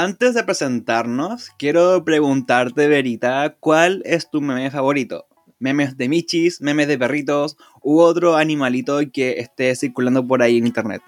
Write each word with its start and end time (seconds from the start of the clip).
Antes 0.00 0.32
de 0.34 0.44
presentarnos, 0.44 1.50
quiero 1.58 2.04
preguntarte, 2.04 2.86
Verita, 2.86 3.56
¿cuál 3.58 4.00
es 4.04 4.30
tu 4.30 4.40
meme 4.40 4.70
favorito? 4.70 5.26
¿Memes 5.58 5.96
de 5.96 6.08
michis, 6.08 6.60
memes 6.60 6.86
de 6.86 6.96
perritos 6.96 7.56
u 7.82 7.98
otro 7.98 8.36
animalito 8.36 9.00
que 9.12 9.40
esté 9.40 9.74
circulando 9.74 10.24
por 10.24 10.40
ahí 10.40 10.58
en 10.58 10.68
internet? 10.68 11.02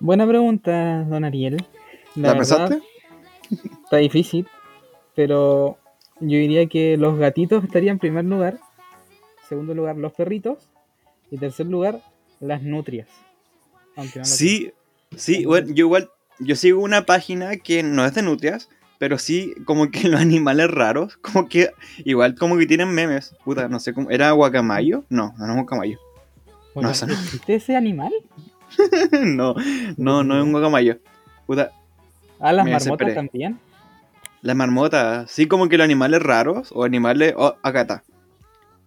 Buena 0.00 0.26
pregunta, 0.26 1.04
don 1.04 1.24
Ariel. 1.24 1.64
¿La, 2.16 2.34
pensaste? 2.34 2.80
Está 3.84 3.98
difícil, 3.98 4.48
pero 5.14 5.78
yo 6.18 6.38
diría 6.38 6.66
que 6.66 6.96
los 6.96 7.18
gatitos 7.18 7.62
estarían 7.62 7.94
en 7.94 7.98
primer 8.00 8.24
lugar, 8.24 8.58
segundo 9.48 9.74
lugar 9.74 9.96
los 9.96 10.12
perritos 10.12 10.68
y 11.30 11.38
tercer 11.38 11.66
lugar 11.66 12.02
las 12.40 12.62
nutrias. 12.62 13.08
Sí, 14.22 14.72
sí, 15.16 15.44
bueno, 15.44 15.68
yo 15.68 15.86
igual 15.86 16.10
yo 16.40 16.56
sigo 16.56 16.82
una 16.82 17.06
página 17.06 17.56
que 17.56 17.82
no 17.82 18.04
es 18.04 18.14
de 18.14 18.22
nutrias, 18.22 18.68
pero 18.98 19.18
sí 19.18 19.54
como 19.64 19.90
que 19.90 20.08
los 20.08 20.20
animales 20.20 20.70
raros, 20.70 21.16
como 21.18 21.48
que 21.48 21.70
igual 22.04 22.34
como 22.34 22.56
que 22.58 22.66
tienen 22.66 22.88
memes. 22.90 23.34
Puta, 23.44 23.68
no 23.68 23.80
sé 23.80 23.92
cómo. 23.94 24.10
¿Era 24.10 24.30
guacamayo? 24.32 25.04
No, 25.08 25.34
no 25.38 25.46
es 25.46 25.54
guacamayo. 25.54 25.98
No, 26.74 26.90
¿Existe 26.90 27.54
ese 27.56 27.76
animal? 27.76 28.12
no, 29.12 29.54
no, 29.96 30.22
no 30.22 30.38
es 30.38 30.44
un 30.44 30.52
guacamayo. 30.52 30.98
Puta. 31.46 31.72
Ah, 32.38 32.52
las 32.52 32.66
marmotas 32.66 33.14
también. 33.14 33.58
Las 34.42 34.56
marmotas, 34.56 35.30
sí, 35.30 35.46
como 35.46 35.68
que 35.68 35.76
los 35.76 35.84
animales 35.84 36.22
raros 36.22 36.70
o 36.72 36.84
animales. 36.84 37.34
Oh, 37.36 37.56
acá 37.62 37.82
está. 37.82 38.04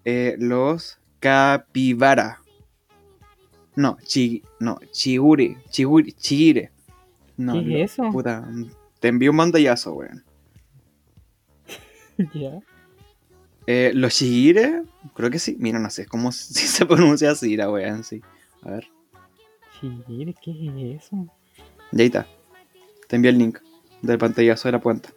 Eh, 0.05 0.35
los 0.39 0.97
capibara. 1.19 2.42
No, 3.75 3.97
chi, 4.05 4.43
no, 4.59 4.79
chiguri, 4.91 5.57
chiguri, 5.69 6.13
chigire. 6.13 6.71
¿Qué 7.37 7.83
es 7.83 7.93
eso? 7.93 8.09
Puta, 8.11 8.47
te 8.99 9.07
envío 9.07 9.31
un 9.31 9.37
mandallazo, 9.37 9.93
weón. 9.93 10.23
¿Ya? 12.33 12.59
Eh, 13.65 13.91
los 13.95 14.13
Shigire, 14.13 14.83
creo 15.13 15.29
que 15.29 15.39
sí. 15.39 15.55
Mira, 15.59 15.79
no 15.79 15.89
sé 15.89 16.05
cómo 16.05 16.31
si 16.31 16.67
se 16.67 16.85
pronuncia 16.85 17.31
así, 17.31 17.55
la 17.57 17.69
weón, 17.69 18.03
sí. 18.03 18.21
A 18.61 18.71
ver. 18.71 18.87
Shigire, 19.81 20.35
¿qué 20.41 20.51
es 20.51 21.03
eso? 21.03 21.27
Ya 21.91 22.03
está. 22.03 22.27
Te 23.07 23.15
envío 23.15 23.31
el 23.31 23.37
link 23.37 23.59
del 24.01 24.17
pantallazo 24.17 24.67
de 24.67 24.71
la 24.73 24.79
puerta. 24.79 25.09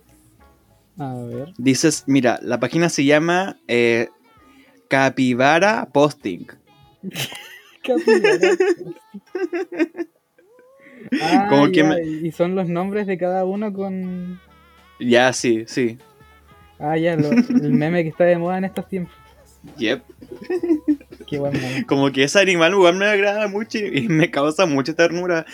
A 0.98 1.14
ver. 1.14 1.52
Dices, 1.58 2.04
mira, 2.06 2.38
la 2.42 2.58
página 2.58 2.88
se 2.88 3.04
llama 3.04 3.58
eh, 3.68 4.08
Capibara 4.88 5.88
Posting. 5.92 6.46
Y 12.22 12.32
son 12.32 12.54
los 12.54 12.68
nombres 12.68 13.06
de 13.06 13.16
cada 13.16 13.44
uno 13.44 13.72
con. 13.72 14.40
Ya, 14.98 15.32
sí, 15.32 15.64
sí. 15.66 15.98
Ah, 16.78 16.96
ya, 16.96 17.14
el 17.14 17.72
meme 17.72 18.02
que 18.02 18.08
está 18.08 18.24
de 18.24 18.38
moda 18.38 18.58
en 18.58 18.64
estos 18.64 18.88
tiempos. 18.88 19.14
Yep. 19.76 20.02
Qué 21.26 21.38
buen 21.38 21.52
meme. 21.52 21.86
Como 21.86 22.10
que 22.10 22.24
ese 22.24 22.40
animal 22.40 22.72
igual 22.72 22.96
me 22.96 23.06
agrada 23.06 23.48
mucho 23.48 23.78
y 23.78 24.08
me 24.08 24.30
causa 24.30 24.66
mucha 24.66 24.94
ternura. 24.94 25.46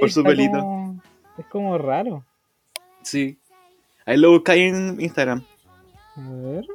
Por 0.00 0.10
su 0.10 0.22
pelito. 0.22 0.94
Es 1.38 1.46
como 1.46 1.76
raro. 1.78 2.24
Sí. 3.02 3.38
Ahí 4.04 4.16
lo 4.16 4.30
buscáis 4.30 4.72
en 4.72 5.00
Instagram. 5.00 5.44
A 6.16 6.30
ver. 6.30 6.66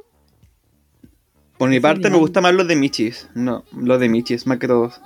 Por 1.62 1.70
mi 1.70 1.78
parte 1.78 2.10
me 2.10 2.16
gusta 2.16 2.40
más 2.40 2.52
los 2.54 2.66
de 2.66 2.74
Michis. 2.74 3.28
No, 3.36 3.64
los 3.70 4.00
de 4.00 4.08
Michis, 4.08 4.48
más 4.48 4.58
que 4.58 4.66
todos. 4.66 5.00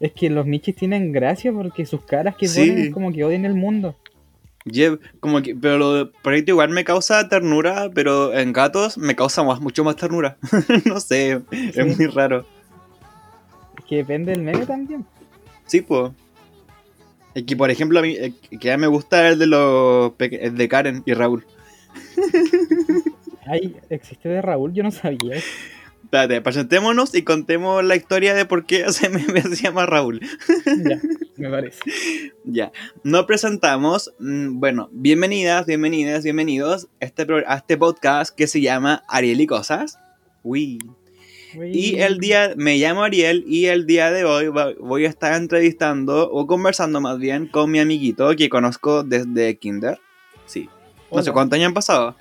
Es 0.00 0.12
que 0.12 0.30
los 0.30 0.46
Michis 0.46 0.74
tienen 0.74 1.12
gracia 1.12 1.52
porque 1.52 1.84
sus 1.84 2.02
caras 2.06 2.36
que 2.36 2.48
ponen 2.48 2.90
como 2.90 3.12
que 3.12 3.22
odian 3.22 3.44
el 3.44 3.52
mundo. 3.52 3.94
como 5.20 5.42
que, 5.42 5.54
pero 5.54 5.76
lo 5.76 5.92
de 5.92 6.06
proyecto 6.22 6.52
igual 6.52 6.70
me 6.70 6.84
causa 6.84 7.28
ternura, 7.28 7.90
pero 7.94 8.32
en 8.32 8.54
gatos 8.54 8.96
me 8.96 9.14
causa 9.14 9.42
más, 9.42 9.60
mucho 9.60 9.84
más 9.84 9.96
ternura. 9.96 10.38
no 10.86 11.00
sé, 11.00 11.42
es 11.50 11.98
muy 11.98 12.06
raro. 12.06 12.46
Es 13.76 13.84
que 13.84 13.96
depende 13.96 14.32
del 14.32 14.40
meme 14.40 14.64
también. 14.64 15.04
Sí, 15.66 15.82
pues. 15.82 16.12
Es 17.34 17.42
que, 17.42 17.58
por 17.58 17.70
ejemplo, 17.70 17.98
a 17.98 18.02
mí, 18.02 18.16
que 18.58 18.72
a 18.72 18.78
mí 18.78 18.80
me 18.80 18.86
gusta 18.86 19.28
el 19.28 19.38
de 19.38 19.48
los 19.48 20.12
el 20.18 20.56
de 20.56 20.66
Karen 20.66 21.02
y 21.04 21.12
Raúl. 21.12 21.44
Ay, 23.46 23.76
¿existe 23.90 24.28
de 24.28 24.40
Raúl? 24.40 24.72
Yo 24.72 24.82
no 24.82 24.90
sabía. 24.90 25.36
Espérate, 26.02 26.40
presentémonos 26.40 27.14
y 27.14 27.22
contemos 27.22 27.84
la 27.84 27.96
historia 27.96 28.34
de 28.34 28.44
por 28.44 28.66
qué 28.66 28.90
se, 28.92 29.08
me, 29.08 29.20
se 29.42 29.56
llama 29.56 29.86
Raúl. 29.86 30.20
ya, 30.66 31.00
me 31.36 31.50
parece. 31.50 31.80
Ya, 32.44 32.72
nos 33.02 33.24
presentamos. 33.24 34.12
Mm, 34.18 34.60
bueno, 34.60 34.88
bienvenidas, 34.92 35.66
bienvenidas, 35.66 36.22
bienvenidos 36.22 36.88
a 37.00 37.06
este, 37.06 37.26
a 37.46 37.56
este 37.56 37.76
podcast 37.76 38.34
que 38.36 38.46
se 38.46 38.60
llama 38.60 39.02
Ariel 39.08 39.40
y 39.40 39.46
Cosas. 39.46 39.98
Uy. 40.42 40.78
Y 41.54 42.00
el 42.00 42.18
día, 42.18 42.52
me 42.56 42.76
llamo 42.78 43.04
Ariel 43.04 43.44
y 43.46 43.66
el 43.66 43.86
día 43.86 44.10
de 44.10 44.24
hoy 44.24 44.48
voy 44.48 45.06
a 45.06 45.08
estar 45.08 45.34
entrevistando 45.34 46.28
o 46.30 46.46
conversando 46.46 47.00
más 47.00 47.18
bien 47.18 47.46
con 47.46 47.70
mi 47.70 47.78
amiguito 47.78 48.34
que 48.36 48.48
conozco 48.48 49.04
desde 49.04 49.56
Kinder. 49.56 50.00
Sí. 50.46 50.68
No 51.12 51.22
sé 51.22 51.32
cuántos 51.32 51.56
años 51.56 51.68
han 51.68 51.74
pasado. 51.74 52.16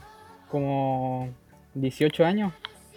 Como 0.54 1.34
18 1.74 2.26
años. 2.26 2.54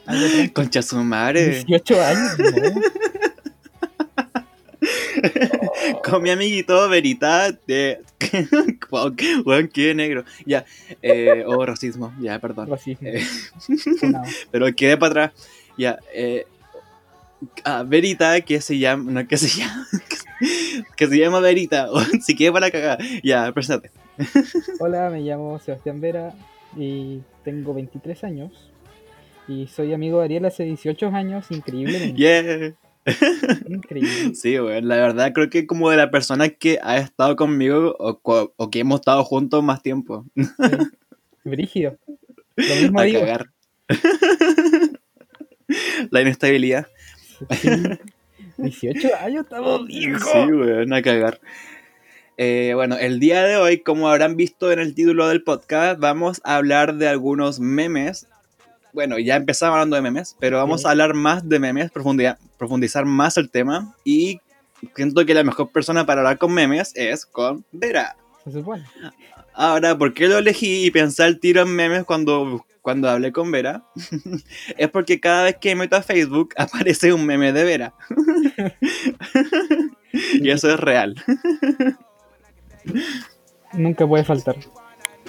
Concha 0.52 0.82
su 0.82 0.96
madre. 0.96 1.64
18 1.64 2.04
años, 2.04 2.36
Con 6.04 6.22
mi 6.22 6.28
amiguito 6.28 6.86
Verita 6.90 7.50
de. 7.66 8.02
wow, 8.90 9.16
qué 9.72 9.94
negro. 9.94 10.26
Ya. 10.44 10.66
Eh, 11.00 11.44
oh, 11.46 11.64
racismo. 11.64 12.12
Ya, 12.20 12.38
perdón. 12.40 12.68
Racismo. 12.68 13.08
Eh, 13.08 13.24
pero 14.50 14.66
quedé 14.74 14.98
para 14.98 15.30
atrás. 15.30 15.48
Ya. 15.78 15.98
Eh, 16.12 16.44
ah, 17.64 17.84
Verita, 17.86 18.38
que 18.42 18.60
se 18.60 18.76
llama. 18.76 19.10
No, 19.10 19.26
que 19.26 19.38
se 19.38 19.48
llama. 19.48 19.86
que 20.94 21.06
se 21.06 21.18
llama 21.18 21.40
Verita. 21.40 21.88
si 22.22 22.36
quieres 22.36 22.52
para 22.52 22.70
cagar. 22.70 22.98
Ya, 23.24 23.50
preséntate. 23.52 23.92
Hola, 24.78 25.08
me 25.08 25.22
llamo 25.22 25.58
Sebastián 25.58 26.02
Vera 26.02 26.34
y 26.76 27.22
tengo 27.46 27.72
23 27.74 28.24
años. 28.24 28.72
Y 29.46 29.68
soy 29.68 29.94
amigo 29.94 30.18
de 30.18 30.24
Ariel 30.24 30.46
hace 30.46 30.64
18 30.64 31.06
años, 31.10 31.46
increíble. 31.50 32.12
Yeah. 32.16 32.74
Increíble. 33.68 34.34
Sí, 34.34 34.58
güey, 34.58 34.82
la 34.82 34.96
verdad 34.96 35.32
creo 35.32 35.48
que 35.48 35.64
como 35.64 35.90
de 35.90 35.96
la 35.96 36.10
persona 36.10 36.48
que 36.48 36.80
ha 36.82 36.96
estado 36.96 37.36
conmigo 37.36 37.94
o, 38.00 38.68
que 38.68 38.80
hemos 38.80 38.98
estado 38.98 39.22
juntos 39.22 39.62
más 39.62 39.80
tiempo. 39.80 40.26
Sí. 40.34 40.42
Brígido. 41.44 41.96
Lo 42.56 42.74
mismo 42.74 42.98
a 42.98 43.04
cagar. 43.04 43.50
la 46.10 46.22
inestabilidad. 46.22 46.88
18 48.58 49.08
años 49.20 49.44
estamos 49.44 49.86
viejos. 49.86 50.32
Sí, 50.32 50.50
güey, 50.50 50.92
a 50.92 51.02
cagar. 51.02 51.40
Eh, 52.38 52.72
bueno, 52.74 52.96
el 52.96 53.18
día 53.18 53.42
de 53.44 53.56
hoy, 53.56 53.80
como 53.80 54.08
habrán 54.08 54.36
visto 54.36 54.70
en 54.70 54.78
el 54.78 54.94
título 54.94 55.28
del 55.28 55.42
podcast, 55.42 55.98
vamos 55.98 56.40
a 56.44 56.56
hablar 56.56 56.96
de 56.96 57.08
algunos 57.08 57.60
memes 57.60 58.26
bueno, 58.96 59.18
ya 59.18 59.36
empezamos 59.36 59.74
hablando 59.74 59.96
de 59.96 60.00
memes, 60.00 60.36
pero 60.40 60.56
vamos 60.56 60.86
a 60.86 60.90
hablar 60.90 61.12
más 61.12 61.46
de 61.46 61.58
memes, 61.58 61.90
profundizar, 61.92 63.04
más 63.04 63.36
el 63.36 63.50
tema. 63.50 63.94
Y 64.04 64.40
siento 64.94 65.26
que 65.26 65.34
la 65.34 65.44
mejor 65.44 65.70
persona 65.70 66.06
para 66.06 66.22
hablar 66.22 66.38
con 66.38 66.54
memes 66.54 66.92
es 66.94 67.26
con 67.26 67.66
Vera. 67.72 68.16
Se 68.42 68.52
supone. 68.52 68.86
Ahora, 69.52 69.98
¿por 69.98 70.14
qué 70.14 70.28
lo 70.28 70.38
elegí 70.38 70.86
y 70.86 70.90
pensé 70.90 71.26
el 71.26 71.40
tiro 71.40 71.60
en 71.60 71.76
memes 71.76 72.04
cuando, 72.04 72.64
cuando 72.80 73.10
hablé 73.10 73.32
con 73.32 73.50
Vera? 73.50 73.84
es 74.78 74.88
porque 74.88 75.20
cada 75.20 75.44
vez 75.44 75.58
que 75.60 75.76
meto 75.76 75.96
a 75.96 76.02
Facebook 76.02 76.54
aparece 76.56 77.12
un 77.12 77.26
meme 77.26 77.52
de 77.52 77.64
Vera. 77.64 77.92
y 80.40 80.48
eso 80.48 80.70
es 80.70 80.80
real. 80.80 81.22
Nunca 83.72 84.06
puede 84.06 84.24
faltar. 84.24 84.56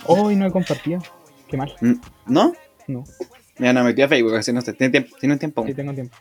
Hoy 0.05 0.35
no 0.35 0.45
he 0.45 0.51
compartido. 0.51 1.01
Qué 1.47 1.57
mal. 1.57 1.73
Mm, 1.81 1.93
¿No? 2.27 2.53
No. 2.87 3.03
Ya 3.57 3.73
no 3.73 3.83
metí 3.83 4.01
a 4.01 4.07
Facebook, 4.07 4.35
así 4.35 4.53
no 4.53 4.61
sé. 4.61 4.73
¿Tiene 4.73 4.91
tiempo? 4.91 5.15
¿Tiene 5.19 5.37
tiempo? 5.37 5.65
Sí, 5.65 5.73
tengo 5.73 5.93
tiempo. 5.93 6.15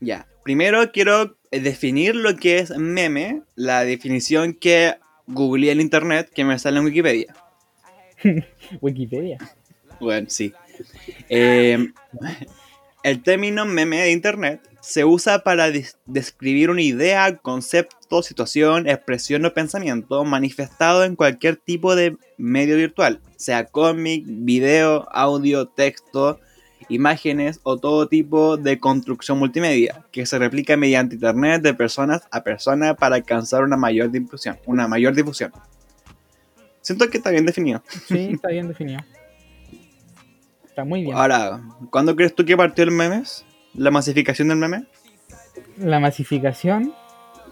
Ya. 0.00 0.26
Primero 0.42 0.90
quiero 0.92 1.36
eh, 1.50 1.60
definir 1.60 2.16
lo 2.16 2.36
que 2.36 2.58
es 2.58 2.76
meme, 2.76 3.42
la 3.54 3.84
definición 3.84 4.54
que 4.54 4.96
googleé 5.26 5.72
en 5.72 5.80
internet 5.80 6.30
que 6.34 6.44
me 6.44 6.58
sale 6.58 6.78
en 6.78 6.86
Wikipedia. 6.86 7.34
Wikipedia. 8.80 9.38
Bueno, 10.00 10.26
sí. 10.30 10.52
Eh, 11.28 11.92
el 13.02 13.22
término 13.22 13.64
meme 13.64 14.00
de 14.02 14.12
internet 14.12 14.60
se 14.88 15.04
usa 15.04 15.40
para 15.40 15.70
describir 16.06 16.70
una 16.70 16.80
idea, 16.80 17.36
concepto, 17.36 18.22
situación, 18.22 18.88
expresión 18.88 19.44
o 19.44 19.52
pensamiento 19.52 20.24
manifestado 20.24 21.04
en 21.04 21.14
cualquier 21.14 21.56
tipo 21.56 21.94
de 21.94 22.16
medio 22.38 22.74
virtual, 22.74 23.20
sea 23.36 23.66
cómic, 23.66 24.24
video, 24.26 25.06
audio, 25.12 25.68
texto, 25.68 26.40
imágenes 26.88 27.60
o 27.64 27.76
todo 27.76 28.08
tipo 28.08 28.56
de 28.56 28.80
construcción 28.80 29.38
multimedia 29.38 30.06
que 30.10 30.24
se 30.24 30.38
replica 30.38 30.74
mediante 30.78 31.16
internet 31.16 31.60
de 31.60 31.74
personas 31.74 32.22
a 32.30 32.42
persona 32.42 32.94
para 32.94 33.16
alcanzar 33.16 33.64
una 33.64 33.76
mayor 33.76 34.10
difusión. 34.10 34.56
Una 34.64 34.88
mayor 34.88 35.14
difusión. 35.14 35.52
Siento 36.80 37.10
que 37.10 37.18
está 37.18 37.28
bien 37.28 37.44
definido. 37.44 37.82
Sí, 38.06 38.30
está 38.32 38.48
bien 38.48 38.68
definido. 38.68 39.00
Está 40.66 40.86
muy 40.86 41.02
bien. 41.02 41.14
Ahora, 41.14 41.60
¿cuándo 41.90 42.16
crees 42.16 42.34
tú 42.34 42.46
que 42.46 42.56
partió 42.56 42.84
el 42.84 42.90
memes? 42.90 43.44
¿La 43.78 43.90
masificación 43.90 44.48
del 44.48 44.58
meme? 44.58 44.84
La 45.78 46.00
masificación, 46.00 46.92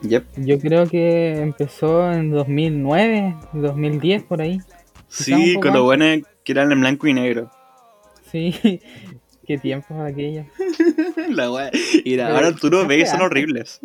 Yep. 0.03 0.25
yo 0.37 0.59
creo 0.59 0.87
que 0.89 1.41
empezó 1.41 2.13
en 2.13 2.31
2009, 2.31 3.35
2010 3.53 4.23
por 4.25 4.43
ahí. 4.43 4.61
Sí, 5.09 5.55
con 5.63 5.73
lo 5.73 5.85
bueno 5.85 6.05
que 6.45 6.53
eran 6.53 6.71
en 6.73 6.81
blanco 6.81 7.07
y 7.07 7.15
negro. 7.15 7.51
Sí, 8.31 8.81
qué 9.47 9.59
tiempos 9.59 9.97
aquellos. 10.01 10.47
La 11.31 11.51
wea. 11.51 11.71
Y 12.05 12.17
la- 12.17 12.29
ahora 12.35 12.53
fue 12.53 12.87
ves 12.87 13.09
y 13.09 13.11
son 13.11 13.23
horribles. 13.23 13.81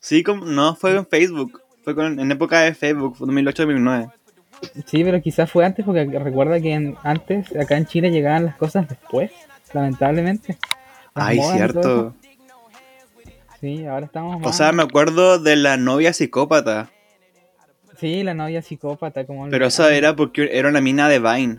Sí, 0.00 0.22
como, 0.22 0.44
no 0.44 0.76
fue 0.76 0.96
en 0.96 1.06
Facebook. 1.06 1.60
Fue 1.82 1.94
con- 1.94 2.20
en 2.20 2.30
época 2.30 2.60
de 2.60 2.74
Facebook, 2.74 3.16
fue 3.16 3.26
2008-2009. 3.28 4.12
Sí, 4.86 5.02
pero 5.04 5.22
quizás 5.22 5.50
fue 5.50 5.64
antes 5.64 5.84
porque 5.84 6.04
recuerda 6.04 6.60
que 6.60 6.72
en- 6.74 6.96
antes 7.02 7.54
acá 7.56 7.76
en 7.78 7.86
Chile 7.86 8.10
llegaban 8.10 8.44
las 8.44 8.56
cosas 8.56 8.88
después, 8.88 9.30
lamentablemente. 9.72 10.58
Ay, 11.14 11.38
modas 11.38 11.56
cierto. 11.56 11.80
eso. 11.80 12.14
Sí, 13.60 13.84
ahora 13.86 14.06
estamos 14.06 14.40
O 14.46 14.52
sea, 14.52 14.70
me 14.72 14.82
acuerdo 14.84 15.38
de 15.38 15.56
la 15.56 15.76
novia 15.76 16.12
psicópata. 16.12 16.90
Sí, 17.98 18.22
la 18.22 18.32
novia 18.34 18.62
psicópata, 18.62 19.26
como... 19.26 19.48
Pero 19.48 19.66
esa 19.66 19.92
era 19.92 20.14
porque 20.14 20.48
era 20.52 20.68
una 20.68 20.80
mina 20.80 21.08
de 21.08 21.18
Vine. 21.18 21.58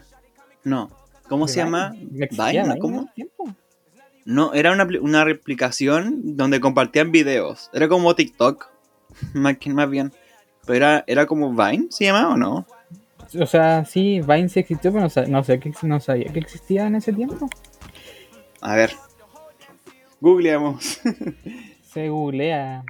No. 0.63 0.89
¿Cómo 1.27 1.47
se 1.49 1.59
¿De 1.59 1.65
llama? 1.65 1.89
Vine? 1.91 2.23
¿Existía 2.25 2.63
Vine, 2.63 2.67
¿no? 2.67 2.73
en 2.75 2.79
¿Cómo? 2.79 3.01
ese 3.01 3.11
tiempo? 3.15 3.53
No, 4.23 4.53
era 4.53 4.71
una, 4.71 4.87
una 5.01 5.25
replicación 5.25 6.37
donde 6.37 6.61
compartían 6.61 7.11
videos. 7.11 7.69
Era 7.73 7.89
como 7.89 8.15
TikTok. 8.15 8.69
Más, 9.33 9.57
que- 9.57 9.71
más 9.73 9.89
bien. 9.89 10.13
Pero 10.65 10.77
era, 10.77 11.03
era 11.07 11.25
como 11.25 11.51
Vine, 11.51 11.87
¿se 11.89 12.05
llamaba 12.05 12.33
o 12.35 12.37
no? 12.37 12.65
O 13.39 13.45
sea, 13.45 13.83
sí, 13.85 14.21
Vine 14.21 14.47
sí 14.47 14.59
existió, 14.61 14.93
pero 14.93 15.07
no, 15.13 15.27
no 15.27 15.43
sé 15.43 15.59
no 15.83 15.99
sabía 15.99 16.31
que 16.31 16.39
existía 16.39 16.87
en 16.87 16.95
ese 16.95 17.11
tiempo. 17.11 17.49
A 18.61 18.75
ver. 18.75 18.91
Googleamos. 20.21 21.01
Se 21.83 22.09
googlea. 22.09 22.83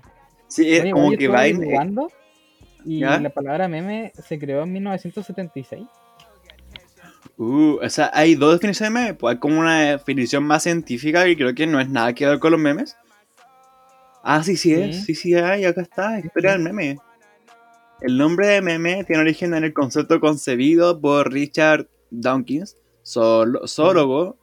Sí, 0.47 0.69
es 0.73 0.81
Oye, 0.81 0.91
como 0.91 1.11
que 1.11 1.25
eh, 1.25 1.27
averiguando 1.27 2.11
Y 2.85 2.99
¿Ya? 2.99 3.19
la 3.19 3.29
palabra 3.29 3.67
meme 3.67 4.11
se 4.27 4.39
creó 4.39 4.63
en 4.63 4.73
1976. 4.73 5.83
Uh, 7.37 7.77
o 7.81 7.89
sea, 7.89 8.11
hay 8.13 8.35
dos 8.35 8.53
definiciones 8.53 8.93
de 8.93 8.99
meme. 8.99 9.13
Pues 9.13 9.35
hay 9.35 9.39
como 9.39 9.59
una 9.59 9.91
definición 9.91 10.43
más 10.43 10.63
científica 10.63 11.23
que 11.25 11.37
creo 11.37 11.55
que 11.55 11.67
no 11.67 11.79
es 11.79 11.89
nada 11.89 12.13
que 12.13 12.25
ver 12.25 12.39
con 12.39 12.51
los 12.51 12.59
memes. 12.59 12.97
Ah, 14.23 14.43
sí, 14.43 14.57
sí 14.57 14.73
es. 14.73 15.05
Sí, 15.05 15.15
sí 15.15 15.33
hay. 15.35 15.65
Acá 15.65 15.81
está. 15.81 16.19
Historia 16.19 16.51
del 16.51 16.61
meme. 16.61 16.97
El 18.01 18.17
nombre 18.17 18.47
de 18.47 18.61
meme 18.61 19.03
tiene 19.03 19.21
origen 19.21 19.53
en 19.53 19.63
el 19.63 19.73
concepto 19.73 20.19
concebido 20.19 20.99
por 21.01 21.31
Richard 21.31 21.87
Dawkins, 22.11 22.77
zoólogo, 23.05 24.37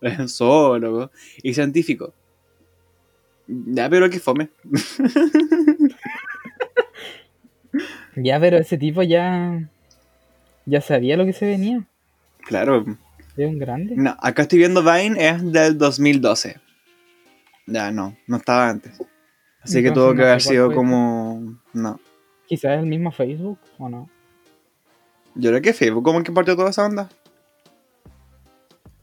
zoólogo 0.28 1.10
y 1.42 1.54
científico. 1.54 2.14
Ya, 3.46 3.88
pero 3.88 4.10
que 4.10 4.20
fome. 4.20 4.50
Ya, 8.16 8.40
pero 8.40 8.56
ese 8.56 8.78
tipo 8.78 9.02
ya. 9.02 9.68
Ya 10.64 10.80
sabía 10.80 11.16
lo 11.16 11.24
que 11.24 11.32
se 11.32 11.46
venía. 11.46 11.86
Claro. 12.46 12.84
Es 13.36 13.48
un 13.48 13.58
grande. 13.58 13.94
No, 13.96 14.16
acá 14.20 14.42
estoy 14.42 14.58
viendo 14.58 14.82
Vine, 14.82 15.28
es 15.28 15.52
del 15.52 15.78
2012. 15.78 16.58
Ya, 17.66 17.90
no, 17.90 18.16
no 18.26 18.36
estaba 18.36 18.68
antes. 18.68 18.98
Así 19.60 19.82
que 19.82 19.90
tuvo 19.90 20.12
que 20.12 20.22
no 20.22 20.26
haber 20.26 20.40
sido 20.40 20.72
como... 20.72 21.58
No. 21.72 22.00
Quizás 22.46 22.78
el 22.78 22.86
mismo 22.86 23.10
Facebook 23.10 23.58
o 23.78 23.88
no. 23.88 24.08
Yo 25.34 25.50
creo 25.50 25.60
que 25.60 25.74
Facebook 25.74 26.04
como 26.04 26.22
que 26.22 26.32
partió 26.32 26.56
toda 26.56 26.70
esa 26.70 26.86
onda. 26.86 27.08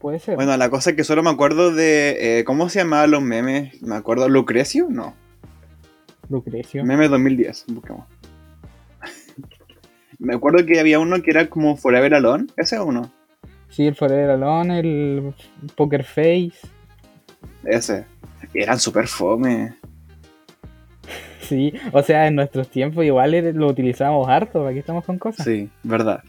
Puede 0.04 0.18
ser. 0.18 0.36
Bueno, 0.36 0.54
la 0.58 0.68
cosa 0.68 0.90
es 0.90 0.96
que 0.96 1.02
solo 1.02 1.22
me 1.22 1.30
acuerdo 1.30 1.74
de... 1.74 2.40
eh, 2.40 2.44
¿Cómo 2.44 2.68
se 2.68 2.80
llamaban 2.80 3.10
los 3.10 3.22
memes? 3.22 3.82
Me 3.82 3.94
acuerdo, 3.94 4.28
¿Lucrecio? 4.28 4.86
No. 4.90 5.14
Lucrecio. 6.28 6.84
Meme 6.84 7.08
2010, 7.08 7.64
buscamos. 7.68 8.04
me 10.18 10.34
acuerdo 10.34 10.66
que 10.66 10.78
había 10.78 10.98
uno 10.98 11.22
que 11.22 11.30
era 11.30 11.48
como 11.48 11.78
Forever 11.78 12.12
Alone. 12.16 12.48
¿Ese 12.54 12.76
es 12.76 12.82
uno? 12.82 13.10
Sí, 13.70 13.86
el 13.86 13.94
Forever 13.94 14.28
Alone, 14.28 14.78
el 14.80 15.34
Poker 15.74 16.04
Face. 16.04 16.52
Ese. 17.64 18.04
Eran 18.52 18.78
super 18.78 19.08
fome. 19.08 19.74
Sí, 21.40 21.72
o 21.92 22.02
sea, 22.02 22.26
en 22.26 22.36
nuestros 22.36 22.68
tiempos 22.68 23.04
igual 23.06 23.32
lo 23.54 23.68
utilizábamos 23.68 24.28
harto. 24.28 24.66
Aquí 24.66 24.80
estamos 24.80 25.04
con 25.06 25.18
cosas. 25.18 25.46
Sí, 25.46 25.70
verdad. 25.82 26.22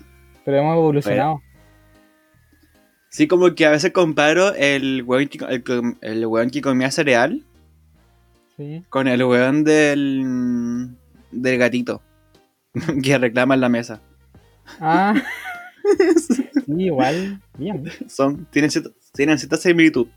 Pero 0.46 0.58
hemos 0.60 0.78
evolucionado. 0.78 1.42
Sí, 3.16 3.28
como 3.30 3.56
que 3.56 3.66
a 3.66 3.70
veces 3.70 3.92
comparo 3.94 4.54
el 4.56 5.02
weón 5.04 5.30
que, 5.30 5.38
el, 5.46 5.64
el 6.02 6.26
weón 6.26 6.50
que 6.50 6.62
comía 6.62 6.92
cereal 6.92 7.46
Sí. 8.58 8.82
con 8.90 9.08
el 9.08 9.24
weón 9.24 9.64
del, 9.64 10.90
del 11.32 11.58
gatito 11.58 12.02
que 13.04 13.18
reclama 13.18 13.54
en 13.54 13.62
la 13.62 13.70
mesa. 13.70 14.02
Ah. 14.82 15.14
sí, 16.18 16.46
igual. 16.78 17.42
Bien. 17.58 17.86
Son, 18.10 18.48
tienen, 18.48 18.70
cierta, 18.70 18.90
tienen 19.14 19.40
cierta 19.40 19.56
similitud. 19.56 20.08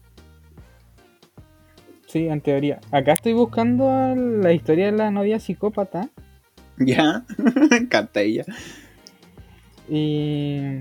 Sí, 2.08 2.26
en 2.26 2.40
teoría. 2.40 2.80
Acá 2.90 3.12
estoy 3.12 3.32
buscando 3.32 3.88
la 4.16 4.52
historia 4.52 4.86
de 4.86 4.98
la 4.98 5.12
novia 5.12 5.38
psicópata. 5.38 6.10
¿Ya? 6.78 7.24
Me 7.70 7.76
encanta 7.76 8.22
ella. 8.22 8.44
Y. 9.88 10.80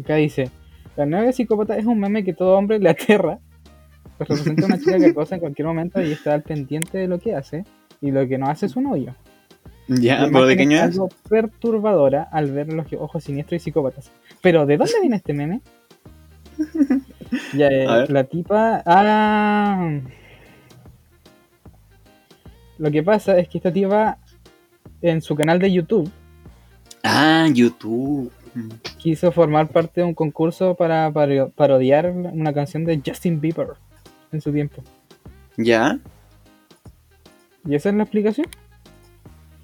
Acá 0.00 0.16
dice: 0.16 0.50
La 0.96 1.06
novia 1.06 1.32
psicópata 1.32 1.76
es 1.76 1.86
un 1.86 1.98
meme 2.00 2.24
que 2.24 2.32
todo 2.32 2.56
hombre 2.56 2.78
le 2.78 2.90
aterra. 2.90 3.38
Pues 4.18 4.28
representa 4.30 4.62
a 4.62 4.66
una 4.66 4.78
chica 4.78 4.98
que 4.98 5.06
acosa 5.06 5.34
en 5.34 5.40
cualquier 5.42 5.66
momento 5.68 6.00
y 6.02 6.10
está 6.12 6.32
al 6.34 6.42
pendiente 6.42 6.96
de 6.98 7.06
lo 7.08 7.18
que 7.18 7.34
hace. 7.34 7.64
Y 8.00 8.10
lo 8.10 8.26
que 8.28 8.38
no 8.38 8.46
hace 8.48 8.68
su 8.68 8.80
novio. 8.80 9.14
¿Ya? 9.88 10.20
La 10.22 10.26
¿Pero 10.28 10.46
de 10.46 10.56
qué 10.56 10.62
es? 10.74 10.80
algo 10.80 11.08
perturbadora 11.28 12.24
al 12.32 12.50
ver 12.50 12.72
los 12.72 12.86
ojos 12.94 13.22
siniestros 13.24 13.60
y 13.62 13.64
psicópatas. 13.64 14.10
Pero, 14.42 14.66
¿de 14.66 14.76
dónde 14.76 14.92
viene 15.00 15.16
este 15.16 15.32
meme? 15.32 15.60
ya, 17.54 17.68
eh, 17.70 18.06
la 18.08 18.24
tipa. 18.24 18.82
Ah. 18.84 19.98
Lo 22.78 22.90
que 22.90 23.02
pasa 23.02 23.38
es 23.38 23.48
que 23.48 23.58
esta 23.58 23.72
tipa 23.72 24.18
en 25.02 25.20
su 25.22 25.34
canal 25.34 25.58
de 25.58 25.72
YouTube 25.72 26.10
Ah, 27.02 27.46
YouTube. 27.52 28.30
Quiso 28.98 29.32
formar 29.32 29.68
parte 29.68 30.00
de 30.00 30.06
un 30.06 30.14
concurso 30.14 30.74
para 30.74 31.10
paro- 31.12 31.50
parodiar 31.54 32.10
una 32.10 32.52
canción 32.52 32.84
de 32.84 33.00
Justin 33.04 33.40
Bieber 33.40 33.68
en 34.32 34.40
su 34.40 34.52
tiempo. 34.52 34.82
¿Ya? 35.56 35.98
¿Y 37.68 37.74
esa 37.74 37.88
es 37.90 37.94
la 37.94 38.02
explicación? 38.04 38.46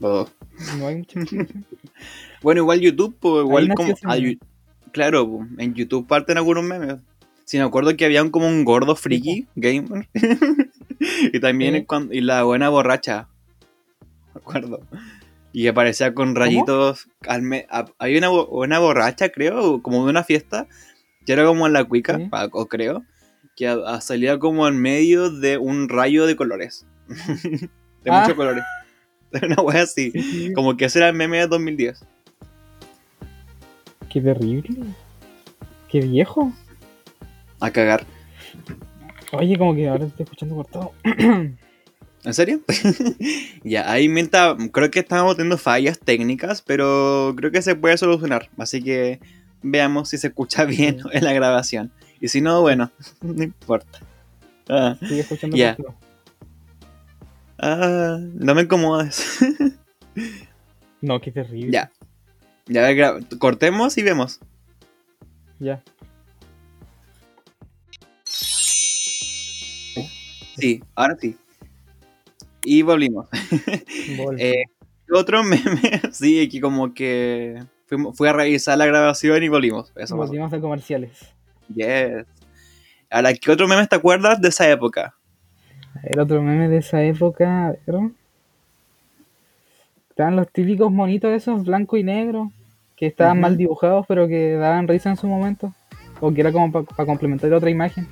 Oh. 0.00 0.26
No 0.78 0.86
hay 0.88 0.96
mucha 0.96 1.20
explicación. 1.20 1.64
Bueno, 2.42 2.62
igual 2.62 2.80
YouTube, 2.80 3.16
pues 3.20 3.44
igual 3.44 3.68
como... 3.72 3.94
claro, 4.90 5.46
en 5.58 5.74
YouTube 5.74 6.08
parten 6.08 6.38
algunos 6.38 6.64
memes. 6.64 6.96
Si 7.44 7.56
me 7.56 7.62
acuerdo 7.62 7.96
que 7.96 8.04
había 8.04 8.20
un, 8.20 8.30
como 8.30 8.48
un 8.48 8.64
gordo 8.64 8.96
friki 8.96 9.46
gamer. 9.54 10.08
y 11.32 11.38
también 11.38 11.74
Sí. 11.76 11.84
cuando- 11.84 12.12
y 12.14 12.20
la 12.20 12.42
buena 12.42 12.68
borracha. 12.68 13.28
Me 14.34 14.40
acuerdo. 14.40 14.80
Y 15.52 15.66
aparecía 15.68 16.14
con 16.14 16.34
rayitos. 16.34 17.08
al 17.28 17.42
me- 17.42 17.66
a- 17.70 17.84
había 17.98 18.18
una, 18.18 18.30
una 18.30 18.78
borracha, 18.78 19.28
creo, 19.30 19.82
como 19.82 20.04
de 20.04 20.10
una 20.10 20.24
fiesta. 20.24 20.66
Que 21.26 21.34
era 21.34 21.44
como 21.44 21.66
en 21.66 21.72
la 21.74 21.84
cuica, 21.84 22.16
Sí. 22.18 22.28
o 22.52 22.66
creo. 22.66 23.04
Que 23.54 23.68
a- 23.68 23.74
a- 23.86 24.00
salía 24.00 24.38
como 24.38 24.66
en 24.66 24.78
medio 24.80 25.30
de 25.30 25.58
un 25.58 25.88
rayo 25.88 26.26
de 26.26 26.36
colores. 26.36 26.86
de 28.02 28.10
Ah. 28.10 28.20
muchos 28.22 28.34
colores. 28.34 28.64
Una 29.42 29.62
wea 29.62 29.82
así. 29.82 30.10
Sí, 30.10 30.22
sí. 30.22 30.52
Como 30.54 30.76
que 30.76 30.86
ese 30.86 30.98
era 30.98 31.08
el 31.08 31.14
meme 31.16 31.38
de 31.38 31.46
2010. 31.46 32.04
Qué 34.10 34.20
terrible. 34.20 34.76
Qué 35.88 36.00
viejo. 36.00 36.52
A 37.60 37.70
cagar. 37.70 38.04
Oye, 39.32 39.56
como 39.56 39.74
que 39.74 39.88
ahora 39.88 40.00
te 40.04 40.10
estoy 40.10 40.24
escuchando 40.24 40.56
cortado. 40.56 40.92
¿En 42.24 42.34
serio? 42.34 42.60
ya, 43.64 43.90
ahí 43.90 44.08
Menta, 44.08 44.56
creo 44.72 44.90
que 44.90 45.00
estábamos 45.00 45.36
teniendo 45.36 45.58
fallas 45.58 45.98
técnicas, 45.98 46.62
pero 46.62 47.34
creo 47.36 47.50
que 47.50 47.62
se 47.62 47.74
puede 47.74 47.96
solucionar. 47.96 48.48
Así 48.58 48.82
que 48.82 49.18
veamos 49.62 50.10
si 50.10 50.18
se 50.18 50.28
escucha 50.28 50.64
bien 50.66 51.00
en 51.12 51.24
la 51.24 51.32
grabación. 51.32 51.92
Y 52.20 52.28
si 52.28 52.40
no, 52.40 52.60
bueno, 52.60 52.92
no 53.22 53.42
importa. 53.42 53.98
Ah, 54.68 54.96
Sigue 55.00 55.20
escuchando 55.20 55.56
ya. 55.56 55.76
Ah, 57.58 58.18
no 58.20 58.54
me 58.54 58.62
incomodes. 58.62 59.38
no, 61.00 61.20
qué 61.20 61.32
terrible. 61.32 61.72
Ya. 61.72 61.90
Ya, 62.66 63.18
cortemos 63.38 63.98
y 63.98 64.02
vemos. 64.02 64.38
Ya. 65.58 65.82
Sí, 70.56 70.82
ahora 70.94 71.16
sí. 71.20 71.36
Y 72.64 72.82
volvimos. 72.82 73.26
Eh, 74.38 74.64
otro 75.12 75.42
meme, 75.44 76.00
sí, 76.12 76.48
que 76.48 76.60
como 76.60 76.94
que 76.94 77.62
fuimos- 77.86 78.16
fui 78.16 78.28
a 78.28 78.32
revisar 78.32 78.78
la 78.78 78.86
grabación 78.86 79.42
y 79.42 79.48
volvimos. 79.48 79.90
Eso 79.90 80.16
pasó. 80.16 80.16
Volvimos 80.16 80.52
a 80.52 80.60
comerciales. 80.60 81.12
Yes. 81.74 82.24
Ahora, 83.10 83.34
¿qué 83.34 83.50
otro 83.50 83.68
meme 83.68 83.86
te 83.86 83.96
acuerdas 83.96 84.40
de 84.40 84.48
esa 84.48 84.68
época? 84.70 85.14
El 86.02 86.18
otro 86.20 86.42
meme 86.42 86.68
de 86.68 86.78
esa 86.78 87.02
época, 87.02 87.66
a 87.68 87.70
ver. 87.86 88.10
Estaban 90.08 90.36
los 90.36 90.50
típicos 90.50 90.90
monitos 90.90 91.30
esos, 91.30 91.64
blanco 91.64 91.96
y 91.96 92.04
negro, 92.04 92.50
que 92.96 93.06
estaban 93.06 93.40
mal 93.40 93.56
dibujados, 93.56 94.06
pero 94.06 94.28
que 94.28 94.52
daban 94.54 94.88
risa 94.88 95.10
en 95.10 95.16
su 95.16 95.26
momento. 95.26 95.74
O 96.20 96.32
que 96.32 96.40
era 96.40 96.52
como 96.52 96.70
para 96.70 97.06
complementar 97.06 97.52
otra 97.52 97.70
imagen. 97.70 98.06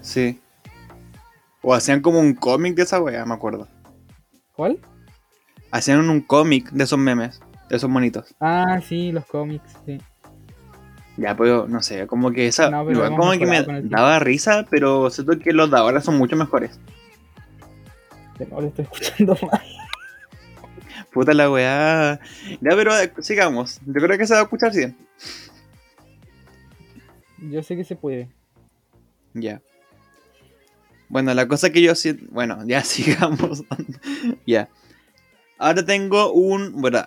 Sí. 0.00 0.38
O 1.62 1.74
hacían 1.74 2.00
como 2.00 2.20
un 2.20 2.34
cómic 2.34 2.74
de 2.74 2.82
esa 2.82 3.00
wea, 3.00 3.24
me 3.24 3.34
acuerdo. 3.34 3.68
¿Cuál? 4.54 4.78
Hacían 5.70 6.08
un 6.10 6.20
cómic 6.20 6.70
de 6.70 6.84
esos 6.84 6.98
memes, 6.98 7.40
de 7.68 7.76
esos 7.76 7.88
monitos. 7.88 8.34
Ah, 8.40 8.80
sí, 8.86 9.12
los 9.12 9.24
cómics, 9.26 9.78
sí. 9.86 9.98
Ya, 11.16 11.36
pero 11.36 11.68
no 11.68 11.82
sé, 11.82 12.06
como 12.06 12.32
que 12.32 12.46
esa. 12.46 12.70
No, 12.70 12.86
pero 12.86 13.14
como 13.16 13.32
que 13.32 13.46
me 13.46 13.62
daba 13.84 14.18
risa, 14.18 14.66
pero 14.70 15.10
siento 15.10 15.38
que 15.38 15.52
los 15.52 15.70
de 15.70 15.76
ahora 15.76 16.00
son 16.00 16.16
mucho 16.16 16.36
mejores. 16.36 16.78
Nuevo 18.38 18.62
lo 18.62 18.68
estoy 18.68 18.84
escuchando 18.84 19.36
mal. 19.42 19.62
Puta 21.12 21.34
la 21.34 21.50
weá. 21.50 22.20
Ya, 22.60 22.70
pero 22.70 22.98
eh, 22.98 23.12
sigamos. 23.20 23.80
Yo 23.84 24.00
creo 24.00 24.16
que 24.16 24.26
se 24.26 24.34
va 24.34 24.40
a 24.40 24.44
escuchar 24.44 24.72
bien. 24.72 24.96
Yo 27.38 27.62
sé 27.62 27.76
que 27.76 27.84
se 27.84 27.96
puede. 27.96 28.28
Ya. 29.34 29.60
Bueno, 31.12 31.34
la 31.34 31.46
cosa 31.46 31.68
que 31.68 31.82
yo 31.82 31.94
siento. 31.94 32.24
Bueno, 32.30 32.64
ya 32.66 32.82
sigamos. 32.84 33.64
ya. 34.46 34.70
Ahora 35.58 35.84
tengo 35.84 36.32
un. 36.32 36.80
Bueno, 36.80 37.06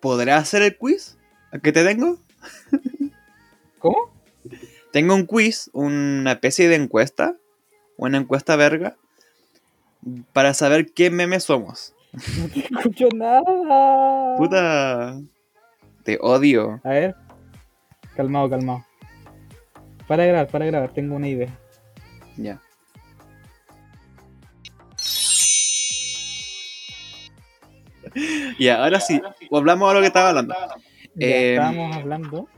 ¿podré 0.00 0.30
hacer 0.30 0.62
el 0.62 0.76
quiz? 0.78 1.18
¿Qué 1.60 1.72
te 1.72 1.84
tengo? 1.84 2.18
¿Cómo? 3.80 4.12
Tengo 4.92 5.16
un 5.16 5.26
quiz, 5.26 5.70
una 5.72 6.30
especie 6.32 6.68
de 6.68 6.76
encuesta. 6.76 7.36
Una 7.96 8.18
encuesta 8.18 8.54
verga. 8.54 8.96
Para 10.32 10.54
saber 10.54 10.92
qué 10.92 11.10
memes 11.10 11.42
somos. 11.42 11.96
No 12.38 12.48
te 12.48 12.60
escucho 12.60 13.08
nada. 13.12 14.36
Puta. 14.36 15.20
Te 16.04 16.16
odio. 16.20 16.80
A 16.84 16.90
ver. 16.90 17.16
Calmado, 18.14 18.48
calmado. 18.50 18.86
Para 20.06 20.26
grabar, 20.26 20.46
para 20.46 20.66
grabar, 20.66 20.92
tengo 20.92 21.16
una 21.16 21.26
idea. 21.28 21.58
Ya. 22.36 22.60
Ya, 28.58 28.82
ahora 28.84 29.00
sí. 29.00 29.20
Hablamos 29.50 29.88
de 29.90 29.94
lo 29.94 30.00
que 30.00 30.06
estaba 30.06 30.28
hablando. 30.30 30.54
Eh, 31.18 31.54
estábamos 31.54 31.96
hablando. 31.96 32.48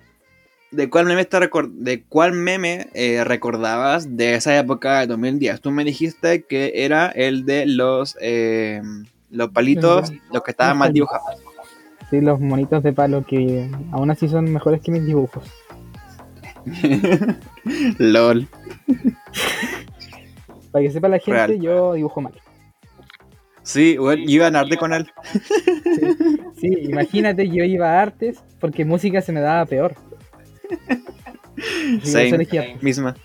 ¿De 0.70 0.90
cuál 0.90 1.06
meme, 1.06 1.28
recor- 1.28 1.70
de 1.70 2.02
cuál 2.02 2.32
meme 2.32 2.88
eh, 2.94 3.22
recordabas 3.24 4.16
de 4.16 4.34
esa 4.34 4.58
época 4.58 5.00
de 5.00 5.06
2010? 5.06 5.60
Tú 5.60 5.70
me 5.70 5.84
dijiste 5.84 6.42
que 6.42 6.72
era 6.74 7.08
el 7.08 7.44
de 7.46 7.66
los, 7.66 8.16
eh, 8.20 8.82
los 9.30 9.50
palitos, 9.50 10.12
los 10.32 10.42
que 10.42 10.50
estaban 10.50 10.78
mal 10.78 10.92
dibujados. 10.92 11.40
Sí, 12.10 12.20
los 12.20 12.40
monitos 12.40 12.82
de 12.82 12.92
palo 12.92 13.24
que 13.24 13.70
aún 13.92 14.10
así 14.10 14.28
son 14.28 14.52
mejores 14.52 14.80
que 14.82 14.90
mis 14.90 15.06
dibujos. 15.06 15.44
LOL. 17.98 18.48
Para 20.72 20.82
que 20.82 20.90
sepa 20.90 21.08
la 21.08 21.18
gente, 21.18 21.46
Real. 21.46 21.60
yo 21.60 21.92
dibujo 21.94 22.20
mal. 22.20 22.32
Sí, 23.64 23.96
bueno, 23.96 24.22
yo 24.22 24.30
iba 24.30 24.46
a 24.46 24.50
ganarte 24.50 24.76
con 24.76 24.92
él. 24.92 25.10
Sí, 26.60 26.72
imagínate, 26.84 27.48
yo 27.48 27.64
iba 27.64 27.90
a 27.90 28.00
artes 28.00 28.38
porque 28.58 28.86
música 28.86 29.20
se 29.20 29.32
me 29.32 29.40
daba 29.40 29.66
peor. 29.66 29.96
Same. 32.02 32.78
Misma. 32.80 33.16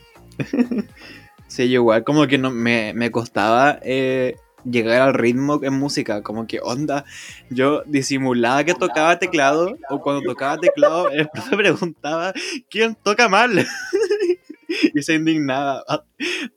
sí, 1.47 1.69
yo 1.69 1.75
igual 1.75 2.03
como 2.03 2.27
que 2.27 2.37
no 2.37 2.51
me, 2.51 2.93
me 2.93 3.11
costaba 3.11 3.79
eh, 3.81 4.35
llegar 4.65 5.01
al 5.01 5.13
ritmo 5.13 5.59
en 5.63 5.73
música, 5.73 6.21
como 6.21 6.47
que 6.47 6.59
onda, 6.61 7.05
yo 7.49 7.83
disimulaba 7.85 8.63
que 8.63 8.73
tocaba 8.73 9.19
teclado 9.19 9.77
o 9.89 10.01
cuando 10.01 10.21
tocaba 10.21 10.57
teclado 10.57 11.09
el 11.09 11.29
profe 11.29 11.55
preguntaba 11.55 12.33
¿quién 12.69 12.95
toca 13.01 13.29
mal? 13.29 13.51
y 14.95 15.01
se 15.01 15.15
indignaba. 15.15 15.83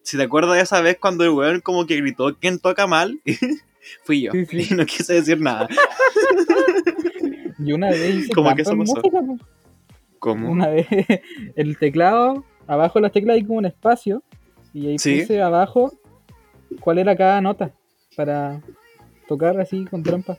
Si 0.02 0.16
te 0.16 0.22
acuerdas 0.24 0.54
de 0.56 0.60
esa 0.62 0.80
vez 0.80 0.98
cuando 1.00 1.24
el 1.24 1.30
weón 1.30 1.60
como 1.60 1.86
que 1.86 1.96
gritó 1.96 2.36
¿quién 2.38 2.58
toca 2.58 2.86
mal? 2.86 3.20
Fui 4.04 4.22
yo 4.22 4.32
Sí, 4.32 4.46
sí. 4.46 4.68
y 4.70 4.74
no 4.76 4.86
quise 4.86 5.14
decir 5.14 5.40
nada. 5.40 5.68
Y 7.58 7.72
una 7.72 7.90
vez 7.90 8.14
hice 8.14 8.32
¿Cómo 8.32 8.54
que 8.54 8.62
eso 8.62 8.76
pasó? 8.76 8.94
música. 9.00 9.18
¿Cómo? 10.18 10.50
Una 10.50 10.68
vez 10.68 10.86
el 11.56 11.78
teclado, 11.78 12.44
abajo 12.66 12.98
de 12.98 13.02
las 13.02 13.12
teclas 13.12 13.34
hay 13.36 13.44
como 13.44 13.58
un 13.58 13.66
espacio. 13.66 14.22
Y 14.72 14.86
ahí 14.88 14.98
Sí. 14.98 15.20
puse 15.20 15.42
abajo 15.42 15.92
cuál 16.80 16.98
era 16.98 17.16
cada 17.16 17.40
nota. 17.40 17.72
Para 18.16 18.60
tocar 19.28 19.58
así 19.60 19.84
con 19.86 20.02
trampa. 20.02 20.36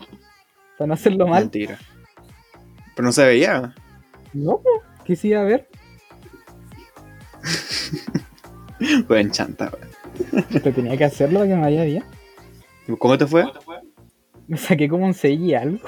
Para 0.77 0.87
no 0.87 0.93
hacerlo 0.93 1.27
mal. 1.27 1.43
Mentira. 1.43 1.79
Pero 2.95 3.05
no 3.05 3.11
se 3.11 3.25
veía. 3.25 3.73
No, 4.33 4.57
po, 4.57 4.69
que 5.05 5.15
sí, 5.15 5.33
a 5.33 5.43
ver. 5.43 5.67
Buen 9.07 9.31
chanta, 9.31 9.71
weón. 9.71 10.45
Pero 10.51 10.73
tenía 10.73 10.97
que 10.97 11.05
hacerlo 11.05 11.39
para 11.39 11.49
que 11.49 11.55
me 11.55 11.61
vaya 11.61 11.83
bien. 11.83 12.03
¿Cómo 12.99 13.17
te 13.17 13.25
fue? 13.27 13.45
Me 14.47 14.57
saqué 14.57 14.89
como 14.89 15.05
un 15.05 15.13
6 15.13 15.39
y 15.39 15.53
algo. 15.53 15.79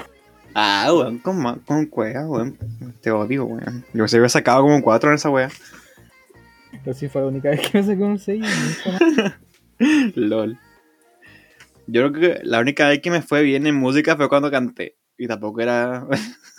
Ah, 0.54 0.88
weón, 0.90 1.18
con, 1.18 1.60
con 1.60 1.86
cueva, 1.86 2.26
weón. 2.26 2.58
Te 3.02 3.10
odio, 3.10 3.44
weón. 3.44 3.84
Yo 3.92 4.08
se 4.08 4.16
había 4.16 4.28
sacado 4.28 4.62
como 4.62 4.76
un 4.76 4.82
4 4.82 5.10
en 5.10 5.16
esa 5.16 5.30
wea. 5.30 5.50
Pero 6.84 6.96
sí 6.96 7.08
fue 7.08 7.22
la 7.22 7.28
única 7.28 7.50
vez 7.50 7.68
que 7.68 7.78
me 7.78 7.84
saqué 7.84 8.02
un 8.02 8.18
6 8.18 8.42
y 8.42 8.88
nunca 8.88 9.04
más. 9.04 9.34
LOL. 10.16 10.58
Yo 11.86 12.10
creo 12.10 12.12
que 12.12 12.40
la 12.42 12.60
única 12.60 12.88
vez 12.88 13.00
que 13.00 13.10
me 13.10 13.22
fue 13.22 13.42
bien 13.42 13.66
en 13.66 13.74
música 13.76 14.16
fue 14.16 14.28
cuando 14.28 14.50
canté. 14.50 14.96
Y 15.18 15.26
tampoco 15.28 15.60
era. 15.60 16.06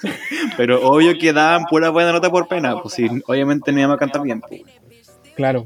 Pero 0.58 0.88
obvio 0.88 1.18
que 1.18 1.34
daban 1.34 1.66
pura 1.66 1.90
buena 1.90 2.12
nota 2.12 2.30
por 2.32 2.48
pena. 2.48 2.82
Pues 2.82 2.94
sí, 2.96 3.08
obviamente 3.28 3.72
no 3.72 3.80
íbamos 3.80 3.96
a 3.96 4.00
cantar 4.00 4.22
bien. 4.22 4.42
pues. 4.42 4.62
Claro. 5.38 5.66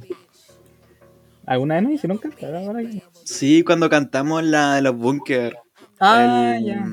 ¿Alguna 1.47 1.75
vez 1.75 1.83
nos 1.83 1.91
hicieron 1.93 2.17
cantar 2.19 2.55
ahora? 2.55 2.81
Sí, 3.23 3.63
cuando 3.63 3.89
cantamos 3.89 4.43
la 4.43 4.75
de 4.75 4.81
los 4.83 4.95
bunkers. 4.95 5.55
Ah, 5.99 6.55
El- 6.57 6.65
ya. 6.65 6.85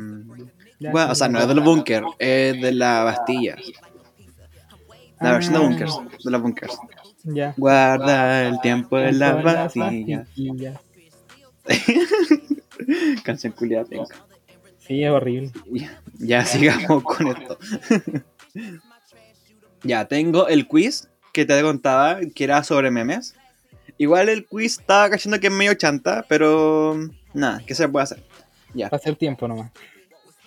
Ya, 0.80 0.90
Bueno, 0.92 1.06
sí, 1.08 1.12
o 1.12 1.14
sea, 1.16 1.28
no 1.28 1.40
es 1.40 1.49
de 1.49 1.54
los 1.56 1.64
bunkers, 1.64 2.06
es 2.20 2.61
de 2.62 2.73
la 2.73 3.02
Bastilla. 3.02 3.56
La 5.20 5.30
Ah, 5.30 5.32
versión 5.32 5.54
de 5.54 5.58
bunkers, 5.61 5.99
de 6.25 6.30
los 6.30 6.40
bunkers. 6.42 6.78
Ya. 7.25 7.52
Guarda 7.56 8.47
el 8.47 8.61
tiempo 8.61 8.97
de 8.97 9.11
la 9.12 9.35
Bastilla. 9.35 10.25
Canción 13.25 13.52
culiada 13.52 13.85
tengo. 13.85 14.06
Sí, 14.78 15.02
es 15.02 15.11
horrible. 15.11 15.50
Ya, 15.70 16.00
ya 16.18 16.44
sigamos 16.44 17.02
con 17.02 17.26
esto. 17.28 17.58
ya, 19.82 20.04
tengo 20.06 20.49
el 20.49 20.66
quiz 20.68 21.08
que 21.32 21.44
te 21.44 21.61
contaba 21.62 22.18
que 22.35 22.44
era 22.44 22.62
sobre 22.64 22.90
memes. 22.90 23.35
Igual 23.99 24.28
el 24.28 24.47
quiz 24.47 24.78
estaba 24.78 25.11
cayendo 25.11 25.40
que 25.40 25.49
es 25.49 25.52
medio 25.52 25.75
chanta, 25.75 26.25
pero 26.28 26.97
nada, 27.35 27.61
¿qué 27.66 27.75
se 27.75 27.88
puede 27.88 28.04
hacer? 28.04 28.23
Ya, 28.75 28.87
hacer 28.88 29.16
tiempo 29.16 29.49
nomás. 29.49 29.70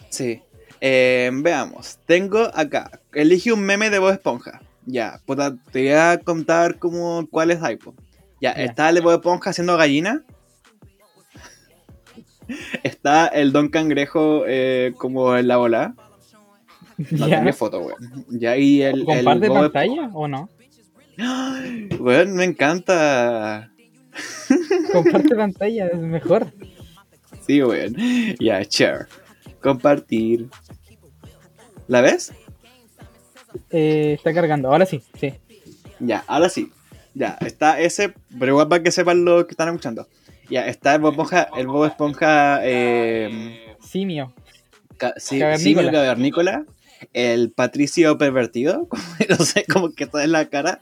sí. 0.10 0.42
Eh, 0.84 1.30
veamos, 1.32 2.00
tengo 2.08 2.50
acá, 2.56 3.00
elige 3.14 3.54
un 3.54 3.62
meme 3.62 3.92
de 3.92 4.00
Bob 4.00 4.10
Esponja. 4.14 4.64
Ya, 4.88 5.20
puta, 5.28 5.56
te 5.72 5.82
voy 5.84 5.92
a 5.92 6.20
contar 6.24 6.80
como 6.80 7.28
cuál 7.30 7.52
es 7.52 7.62
iPhone. 7.62 7.94
Ya, 8.42 8.56
Ya. 8.56 8.64
está 8.64 8.90
el 8.90 8.96
de 8.96 9.02
Bob 9.02 9.14
Esponja 9.14 9.52
haciendo 9.52 9.78
gallina. 9.78 10.24
Está 12.84 13.28
el 13.28 13.52
Don 13.54 13.70
Cangrejo 13.70 14.44
eh, 14.48 14.94
como 14.98 15.38
en 15.38 15.48
la 15.48 15.58
bola. 15.58 15.94
No 17.12 17.18
ya. 17.28 17.38
tiene 17.38 17.54
foto, 17.54 17.80
weón. 17.80 18.26
Ya, 18.30 18.58
y 18.58 18.82
el. 18.82 19.00
el 19.02 19.06
¿Comparte 19.06 19.50
Bob- 19.50 19.72
pantalla 19.72 20.10
o 20.14 20.28
no? 20.28 20.50
¡Ay! 21.18 21.90
Weón, 22.00 22.34
me 22.36 22.44
encanta. 22.46 23.72
Comparte 24.92 25.36
pantalla, 25.36 25.88
es 25.88 25.98
mejor. 26.00 26.52
Sí, 27.46 27.62
weón. 27.64 27.96
Ya, 28.40 28.62
share. 28.64 29.08
Compartir. 29.62 30.48
¿La 31.88 32.02
ves? 32.02 32.32
Eh, 33.70 34.14
está 34.18 34.34
cargando, 34.34 34.70
ahora 34.72 34.86
sí, 34.86 35.02
sí. 35.20 35.34
Ya, 36.00 36.24
ahora 36.28 36.50
sí. 36.50 36.72
Ya, 37.14 37.38
está 37.42 37.80
ese, 37.82 38.14
pero 38.40 38.54
igual 38.54 38.70
para 38.70 38.82
que 38.84 38.92
sepan 38.92 39.26
lo 39.26 39.46
que 39.46 39.52
están 39.52 39.68
escuchando. 39.68 40.08
Ya, 40.50 40.68
está 40.68 40.96
el 40.96 41.02
Bob 41.02 41.12
Esponja, 41.12 41.50
el 41.58 41.68
Bob 41.68 41.86
Esponja, 41.86 42.60
eh, 42.64 43.76
Simio. 43.82 44.34
ca- 44.98 45.14
sí, 45.18 45.40
Cavernícola. 45.40 45.82
simio 45.88 45.92
cavernícola, 45.92 46.66
el 47.14 47.52
Patricio 47.52 48.18
pervertido, 48.18 48.88
no 49.30 49.36
sé, 49.38 49.66
como 49.72 49.92
que 49.92 50.06
está 50.06 50.24
en 50.24 50.32
la 50.32 50.46
cara, 50.50 50.80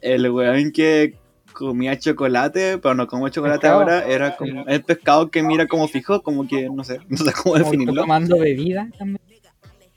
el 0.00 0.30
weón 0.30 0.72
que 0.72 1.14
comía 1.52 1.98
chocolate, 1.98 2.78
pero 2.78 2.94
no 2.94 3.06
como 3.06 3.28
chocolate 3.28 3.60
Pescado. 3.60 3.80
ahora, 3.80 4.06
era 4.06 4.36
como 4.36 4.64
el 4.66 4.82
pescado 4.82 5.30
que 5.30 5.42
mira 5.42 5.66
como 5.66 5.88
fijo, 5.88 6.22
como 6.22 6.46
que 6.46 6.68
no 6.68 6.84
sé, 6.84 6.98
no 7.08 7.16
sé 7.16 7.32
cómo 7.32 7.56
definirlo. 7.56 8.02
tomando 8.02 8.38
bebida 8.38 8.88
también. 8.98 9.20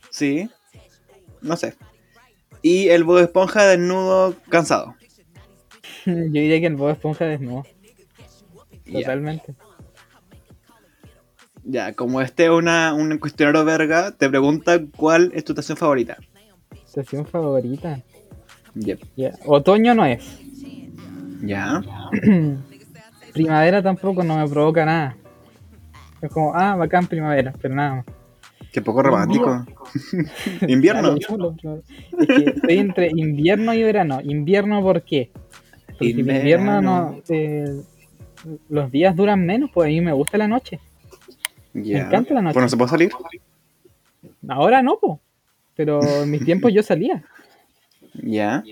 Sí, 0.09 0.49
no 1.41 1.57
sé. 1.57 1.75
Y 2.61 2.89
el 2.89 3.03
Bob 3.03 3.19
Esponja 3.19 3.65
desnudo 3.65 4.35
cansado. 4.49 4.95
Yo 6.05 6.13
diría 6.13 6.59
que 6.59 6.67
el 6.67 6.75
Bob 6.75 6.91
Esponja 6.91 7.25
desnudo. 7.25 7.63
Ya. 8.85 8.99
Totalmente. 9.01 9.55
Ya, 11.69 11.93
como 11.93 12.21
este 12.21 12.45
es 12.45 12.49
una, 12.49 12.93
un 12.93 13.17
cuestionario 13.17 13.65
verga, 13.65 14.11
te 14.11 14.29
pregunta 14.29 14.79
cuál 14.95 15.31
es 15.35 15.43
tu 15.43 15.51
estación 15.51 15.77
favorita. 15.77 16.17
Estación 16.85 17.25
favorita. 17.25 18.01
Yep. 18.79 19.01
Otoño 19.45 19.93
no 19.93 20.05
es. 20.05 20.39
Ya. 21.43 21.81
Primavera 23.33 23.83
tampoco 23.83 24.23
no 24.23 24.37
me 24.37 24.47
provoca 24.47 24.85
nada. 24.85 25.15
Es 26.21 26.31
como, 26.31 26.55
ah, 26.55 26.75
bacán 26.75 27.05
primavera, 27.05 27.53
pero 27.61 27.75
nada 27.75 27.95
más. 27.97 28.05
Qué 28.71 28.81
poco 28.81 29.03
romántico. 29.03 29.65
Invierno. 30.67 31.15
Claro, 31.27 31.55
Es 32.19 32.27
que 32.27 32.49
estoy 32.49 32.77
entre 32.77 33.11
invierno 33.15 33.73
y 33.73 33.83
verano. 33.83 34.19
Invierno, 34.23 34.81
¿por 34.81 35.03
qué? 35.03 35.31
Porque 35.87 36.09
Invierno. 36.09 36.81
no, 36.81 37.21
eh, 37.29 37.81
los 38.69 38.91
días 38.91 39.15
duran 39.15 39.45
menos, 39.45 39.69
pues 39.73 39.87
a 39.87 39.89
mí 39.89 40.01
me 40.01 40.11
gusta 40.11 40.37
la 40.37 40.47
noche. 40.47 40.79
Ya. 41.73 42.07
encanta 42.07 42.33
la 42.33 42.41
noche. 42.41 42.53
Bueno, 42.53 42.69
¿se 42.69 42.77
puede 42.77 42.89
salir? 42.89 43.11
Ahora 44.47 44.81
no, 44.81 44.97
po. 44.99 45.19
Pero 45.75 46.01
en 46.23 46.31
mis 46.31 46.43
tiempos 46.43 46.73
yo 46.73 46.81
salía. 46.81 47.23
Ya. 48.23 48.63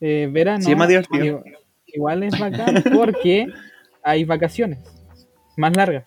Eh, 0.00 0.28
verano. 0.30 0.62
Sí, 0.62 0.72
es 0.72 0.76
más 0.76 0.88
divertido. 0.88 1.22
digo, 1.22 1.42
Igual 1.86 2.22
es 2.22 2.38
bacán 2.38 2.82
porque 2.94 3.46
hay 4.02 4.24
vacaciones 4.24 4.78
más 5.56 5.76
largas. 5.76 6.04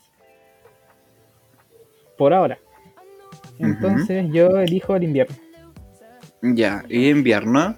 Por 2.18 2.34
ahora. 2.34 2.58
Entonces 3.60 4.28
yo 4.32 4.60
elijo 4.60 4.96
el 4.96 5.04
invierno. 5.04 5.36
Ya. 6.42 6.84
¿Y 6.90 7.10
invierno? 7.10 7.78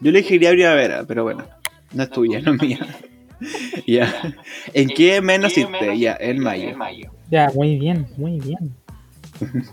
Yo 0.00 0.10
elegiría 0.10 0.50
primavera, 0.50 1.04
pero 1.06 1.22
bueno. 1.22 1.44
No 1.92 2.02
es 2.02 2.10
tuya, 2.10 2.40
no 2.40 2.54
es 2.54 2.62
mía. 2.62 2.78
ya. 3.86 4.34
¿En 4.72 4.88
qué 4.88 5.20
mes 5.20 5.40
naciste? 5.40 5.98
Ya, 5.98 6.16
en 6.18 6.40
mayo. 6.40 6.76
Ya, 7.30 7.50
muy 7.54 7.78
bien, 7.78 8.06
muy 8.16 8.40
bien. 8.40 8.74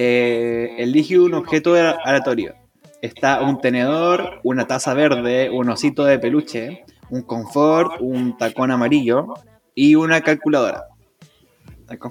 Eh, 0.00 0.76
elige 0.78 1.18
un 1.18 1.34
objeto 1.34 1.74
aleatorio. 1.74 2.54
Está 3.02 3.42
un 3.42 3.60
tenedor, 3.60 4.38
una 4.44 4.68
taza 4.68 4.94
verde, 4.94 5.50
un 5.50 5.68
osito 5.70 6.04
de 6.04 6.20
peluche, 6.20 6.84
un 7.10 7.22
confort, 7.22 8.00
un 8.00 8.36
tacón 8.38 8.70
amarillo 8.70 9.34
y 9.74 9.96
una 9.96 10.20
calculadora. 10.20 10.84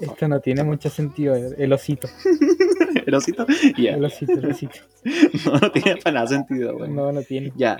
Esto 0.02 0.28
no 0.28 0.38
tiene 0.40 0.64
mucho 0.64 0.90
sentido, 0.90 1.34
el 1.34 1.72
osito. 1.72 2.08
¿El 3.06 3.14
osito? 3.14 3.46
Ya. 3.78 3.94
El 3.94 4.04
osito, 4.04 4.32
el 4.32 4.50
osito. 4.50 4.80
No, 5.46 5.58
no 5.58 5.72
tiene 5.72 5.96
para 5.96 6.12
nada 6.12 6.26
sentido, 6.26 6.76
güey. 6.76 6.90
No, 6.90 7.10
no 7.10 7.22
tiene. 7.22 7.54
Ya. 7.56 7.78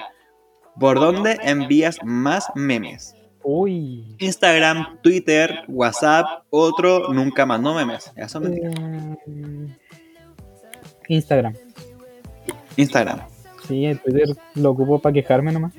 ¿Por 0.80 0.98
dónde 0.98 1.36
envías 1.42 1.98
más 2.02 2.46
memes? 2.54 3.14
Uy. 3.42 4.16
Instagram, 4.20 5.00
Twitter, 5.02 5.64
WhatsApp, 5.68 6.44
otro, 6.48 7.12
nunca 7.12 7.44
mandó 7.44 7.74
memes. 7.74 8.10
Eso 8.16 8.38
es 8.38 8.48
mentira. 8.48 8.70
Eh, 9.26 9.76
Instagram. 11.08 11.54
Instagram. 12.76 13.20
Sí, 13.66 13.84
el 13.84 14.00
Twitter 14.00 14.28
lo 14.54 14.70
ocupo 14.70 14.98
para 14.98 15.12
quejarme 15.12 15.52
nomás. 15.52 15.72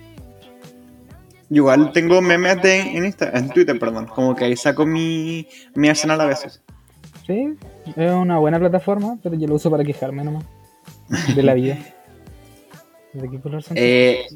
Igual 1.50 1.92
tengo 1.92 2.22
memes 2.22 2.62
de, 2.62 2.80
en, 2.80 3.06
Insta, 3.06 3.32
en 3.34 3.50
Twitter, 3.50 3.80
perdón. 3.80 4.06
Como 4.06 4.36
que 4.36 4.46
ahí 4.46 4.56
saco 4.56 4.86
mi, 4.86 5.48
mi 5.74 5.90
arsenal 5.90 6.22
a 6.22 6.26
veces. 6.26 6.62
Sí, 7.26 7.56
es 7.96 8.12
una 8.12 8.38
buena 8.38 8.60
plataforma, 8.60 9.18
pero 9.24 9.36
yo 9.36 9.48
lo 9.48 9.56
uso 9.56 9.72
para 9.72 9.84
quejarme 9.84 10.24
nomás. 10.24 10.46
De 11.36 11.42
la 11.42 11.56
vida. 11.56 11.78
¿De 13.14 13.30
qué 13.30 13.40
color 13.40 13.64
son? 13.64 13.76
Eh? 13.80 14.28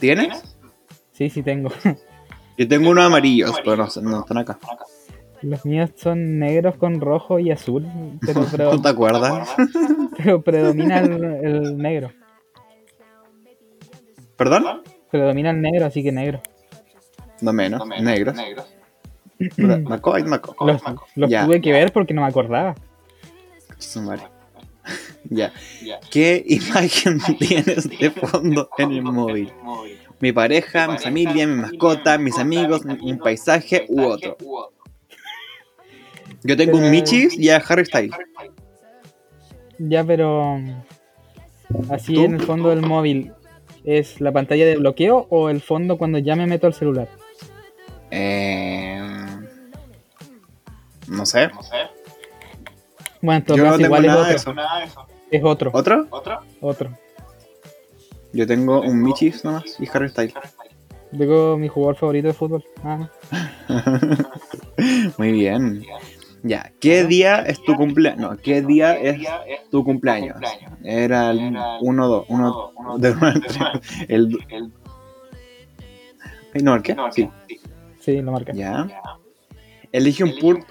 ¿Tienes? 0.00 0.56
Sí, 1.12 1.30
sí 1.30 1.42
tengo. 1.42 1.70
Yo 2.58 2.68
tengo 2.68 2.90
unos 2.90 3.04
amarillos, 3.04 3.54
pero 3.64 3.76
no, 3.76 4.02
no 4.02 4.20
están 4.20 4.38
acá. 4.38 4.58
Los 5.44 5.66
míos 5.66 5.90
son 5.96 6.38
negros 6.38 6.76
con 6.76 7.00
rojo 7.00 7.38
y 7.38 7.50
azul, 7.50 7.86
pero, 8.24 8.46
pero, 8.50 8.72
¿No 8.72 8.80
te 8.80 8.88
acuerdas? 8.88 9.48
pero 10.16 10.42
predomina 10.42 11.00
el, 11.00 11.22
el 11.22 11.78
negro. 11.78 12.10
¿Perdón? 14.36 14.82
Predomina 15.10 15.50
el 15.50 15.60
negro, 15.60 15.86
así 15.86 16.02
que 16.02 16.10
negro. 16.12 16.40
No 17.40 17.52
menos, 17.52 17.86
negros. 17.86 18.36
Puta, 19.56 19.78
Marcó, 19.78 20.14
ahí 20.14 20.22
marcó. 20.22 20.56
Los, 20.64 20.80
los 21.14 21.28
Ya. 21.30 21.44
tuve 21.44 21.60
que 21.60 21.72
ver 21.72 21.92
porque 21.92 22.14
no 22.14 22.22
me 22.22 22.28
acordaba. 22.28 22.74
Madre. 24.02 24.22
Ya. 25.30 25.52
¿Qué 26.10 26.44
imagen 26.46 27.18
tienes 27.38 27.88
de 27.88 28.10
fondo 28.10 28.68
en 28.76 28.92
el 28.92 29.02
móvil? 29.02 29.50
Mi 30.20 30.32
pareja, 30.32 30.86
mi 30.86 30.98
familia, 30.98 31.46
mi 31.46 31.62
mascota, 31.62 32.18
mis 32.18 32.38
amigos, 32.38 32.82
un 32.84 33.18
paisaje 33.18 33.86
u 33.88 34.02
otro. 34.02 34.36
Yo 36.44 36.56
tengo 36.56 36.78
un 36.78 36.90
Michis 36.90 37.36
y 37.38 37.50
a 37.50 37.56
Harry 37.56 37.84
Styles. 37.86 38.14
Ya, 39.78 40.04
pero 40.04 40.58
así 41.90 42.14
¿Tú? 42.14 42.24
en 42.24 42.34
el 42.34 42.42
fondo 42.42 42.68
del 42.68 42.82
móvil, 42.82 43.32
¿es 43.84 44.20
la 44.20 44.30
pantalla 44.30 44.64
de 44.66 44.76
bloqueo 44.76 45.26
o 45.30 45.48
el 45.50 45.60
fondo 45.60 45.98
cuando 45.98 46.18
ya 46.18 46.36
me 46.36 46.46
meto 46.46 46.66
al 46.66 46.74
celular? 46.74 47.08
Eh, 48.10 49.00
no 51.08 51.26
sé. 51.26 51.50
Bueno, 53.20 53.38
en 53.38 53.44
todo 53.44 53.56
Yo 53.56 53.64
no 53.64 53.70
caso, 53.70 53.78
tengo 53.78 53.86
igual 53.96 54.04
es 54.04 54.08
nada 54.10 54.28
de 54.28 54.34
otro. 54.36 54.52
eso. 54.52 55.06
Es 55.30 55.42
otro, 55.42 55.70
¿Otro? 55.72 56.06
otro. 56.60 56.90
Yo 58.32 58.46
tengo 58.46 58.80
un 58.82 59.02
Michis 59.02 59.44
nomás 59.44 59.76
y 59.80 59.88
Harry 59.92 60.08
Styles. 60.10 60.34
Tengo 61.16 61.56
mi 61.56 61.68
jugador 61.68 61.96
favorito 61.96 62.28
de 62.28 62.34
fútbol. 62.34 62.64
Ah, 62.82 63.08
Muy 65.18 65.32
bien. 65.32 65.84
Ya, 66.46 66.70
¿qué 66.78 67.04
día 67.04 67.40
es 67.40 67.62
tu 67.62 67.74
cumpleaños? 67.74 68.20
No, 68.20 68.36
¿qué 68.36 68.60
día 68.60 68.92
es 69.00 69.26
tu 69.70 69.82
cumpleaños? 69.82 70.36
Era 70.82 71.30
el 71.30 71.56
1, 71.80 72.08
2, 72.08 72.26
1, 72.28 72.72
de 72.98 73.10
1 73.12 73.26
al 73.26 73.40
3. 73.40 73.58
El. 74.08 74.38
No, 76.62 76.74
¿el 76.74 76.82
qué? 76.82 76.96
Sí, 77.12 77.30
sí, 77.98 78.20
lo 78.20 78.32
marca. 78.32 78.52
ya. 78.52 78.86
Elige 79.90 80.24
un, 80.24 80.36
punto, 80.38 80.66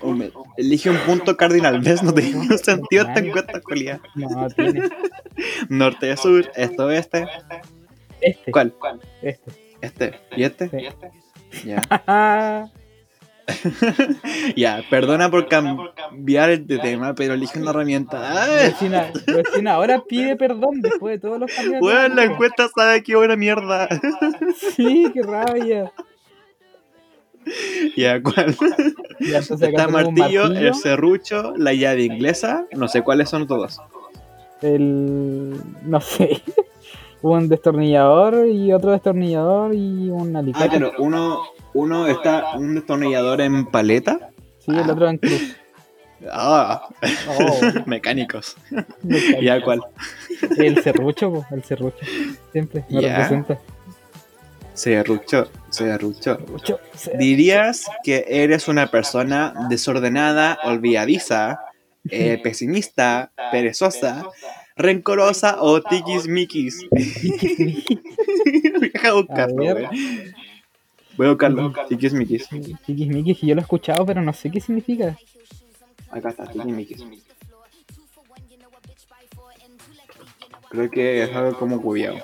elige 0.58 0.92
un 0.92 0.98
punto 0.98 1.36
cardinal. 1.38 1.80
¿Ves? 1.80 2.04
No 2.04 2.14
tiene 2.14 2.38
ningún 2.38 2.58
sentido 2.60 3.08
esta 3.08 3.20
encuesta, 3.22 3.60
cualidad. 3.62 4.00
No, 4.14 4.48
tiene. 4.50 4.90
Norte, 5.70 6.16
sur, 6.18 6.52
este, 6.56 6.82
oeste. 6.84 7.26
Este. 8.22 8.52
¿Cuál? 8.52 8.76
Este. 9.24 9.52
Este. 9.82 10.20
¿Y 10.36 10.44
este? 10.44 10.70
Sí. 11.50 11.68
Ya. 11.68 12.70
Ah, 13.82 14.08
Ya, 14.56 14.84
perdona 14.90 15.30
por 15.30 15.48
cambiar 15.48 16.50
el 16.50 16.68
de 16.68 16.80
tema, 16.80 17.16
pero 17.16 17.34
elige 17.34 17.60
una 17.60 17.72
herramienta. 17.72 18.44
¡Ay! 18.44 18.70
vecina, 18.70 19.12
vecina, 19.28 19.74
ahora 19.74 20.04
pide 20.08 20.36
perdón 20.36 20.82
después 20.82 21.16
de 21.16 21.20
todos 21.20 21.40
los 21.40 21.52
cambios. 21.54 21.80
Bueno, 21.80 22.16
la 22.16 22.24
encuesta 22.24 22.70
sabe 22.76 23.04
que 23.04 23.16
buena 23.16 23.36
mierda. 23.36 23.88
Sí, 24.76 25.10
qué 25.14 25.22
rabia. 25.24 25.92
ya, 27.98 28.22
¿cuál? 28.22 28.56
Ya, 29.20 29.40
entonces 29.40 29.70
Está 29.70 29.88
un 29.88 29.94
martillo, 29.94 30.46
el 30.46 30.74
serrucho, 30.76 31.54
la 31.58 31.74
llave 31.74 32.04
inglesa. 32.04 32.66
No 32.74 32.88
sé 32.88 33.02
cuáles 33.02 33.30
son 33.30 33.48
todos. 33.48 33.82
el 34.62 35.60
no 35.84 36.00
sé 36.02 36.42
un 37.24 37.48
destornillador 37.50 38.48
y 38.48 38.72
otro 38.74 38.92
destornillador 38.92 39.74
y 39.74 40.10
un 40.12 40.36
Ah, 40.36 40.40
alicate 40.40 40.70
claro, 40.70 40.92
uno, 41.00 41.42
uno 41.74 42.08
está 42.08 42.52
un 42.58 42.76
destornillador 42.76 43.42
en 43.42 43.66
paleta. 43.66 44.30
sí 44.60 44.72
el 44.72 44.90
otro 44.90 45.10
en 45.10 45.18
cruz 45.18 45.42
Ah, 46.32 46.88
Oh, 47.28 47.60
mecánicos. 47.86 48.56
me 49.02 49.20
cae. 49.20 49.44
¿Ya 49.44 49.62
cuál? 49.62 49.82
el 50.58 50.82
serrucho 50.82 51.32
po, 51.34 51.46
el 51.52 51.64
serrucho 51.64 52.06
siempre 52.52 52.86
me 52.90 53.02
Ya. 53.02 53.10
representa 53.28 53.58
Serrucho, 54.74 55.50
serrucho. 55.70 56.38
Serrucho, 56.38 56.80
ser- 56.96 57.18
¿Dirías 57.18 57.86
que 58.04 58.26
eres 58.28 58.68
una 58.68 58.88
persona 58.90 59.54
desordenada, 59.70 60.58
olvidadiza, 60.64 61.60
eh, 62.10 62.40
pesimista, 62.42 63.32
perezosa, 63.52 64.26
rencorosa 64.76 65.62
o 65.62 65.82
tiquismiquis? 65.82 66.86
Voy 66.92 68.92
a 69.04 69.14
buscarlo, 69.14 69.70
A. 69.70 69.92
Voy 71.18 71.28
a 71.28 71.30
buscarlo. 71.30 71.74
Tiquismiquis. 71.90 72.48
Tiquismiquis, 72.86 73.42
yo 73.42 73.56
lo 73.56 73.62
he 73.62 73.64
escuchado 73.64 74.06
pero 74.06 74.22
no 74.22 74.34
sé 74.34 74.50
qué 74.52 74.60
significa 74.60 75.18
Acá 76.10 76.30
está, 76.30 76.46
tiquismiquis. 76.48 77.04
Creo 80.70 80.90
que 80.90 81.24
es 81.24 81.36
algo 81.36 81.58
como 81.60 81.82
cubiado. 81.82 82.18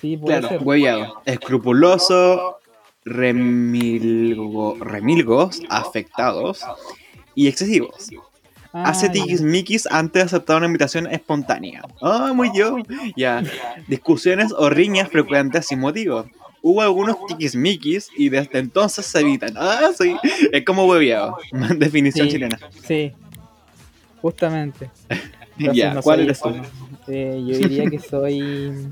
Sí, 0.00 0.16
puede 0.16 0.40
Claro, 0.40 0.62
hueviado. 0.62 1.22
Escrupuloso, 1.26 2.58
remilgo- 3.04 4.78
remilgos, 4.80 5.60
afectados 5.68 6.60
y 7.34 7.48
excesivos. 7.48 8.08
Ah, 8.76 8.88
Hace 8.88 9.08
tiquismiquis 9.08 9.86
antes 9.86 10.20
de 10.22 10.26
aceptar 10.26 10.56
una 10.56 10.66
invitación 10.66 11.06
espontánea. 11.06 11.82
Ah, 12.02 12.32
muy 12.34 12.50
yo. 12.52 12.78
Ya. 13.16 13.40
Discusiones 13.86 14.52
o 14.52 14.68
riñas 14.68 15.08
frecuentes 15.10 15.66
sin 15.68 15.78
motivo. 15.78 16.26
Hubo 16.60 16.82
algunos 16.82 17.16
tiquismiquis 17.28 18.08
y 18.16 18.30
desde 18.30 18.58
entonces 18.58 19.06
se 19.06 19.20
evitan. 19.20 19.54
Ah, 19.56 19.90
sí. 19.96 20.16
Es 20.50 20.64
como 20.64 20.86
hueviado. 20.86 21.36
Definición 21.76 22.26
Sí. 22.26 22.32
chilena. 22.32 22.58
Sí, 22.84 23.12
justamente. 24.20 24.90
Entonces, 25.56 25.76
Ya, 25.76 25.94
no 25.94 26.02
¿cuál 26.02 26.20
eres 26.20 26.40
tú? 26.40 26.48
Eh, 27.06 27.44
yo 27.46 27.56
diría 27.58 27.88
que 27.88 28.00
soy. 28.00 28.90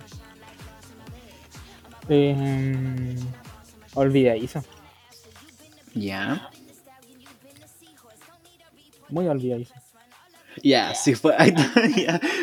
Eh, 2.09 3.16
olvidadizo. 3.95 4.62
Ya. 5.95 6.49
Muy 9.12 9.29
olvidadizo. 9.29 9.75
Ya, 10.62 10.94
si 10.94 11.14
fue. 11.14 11.35
ahí 11.38 11.55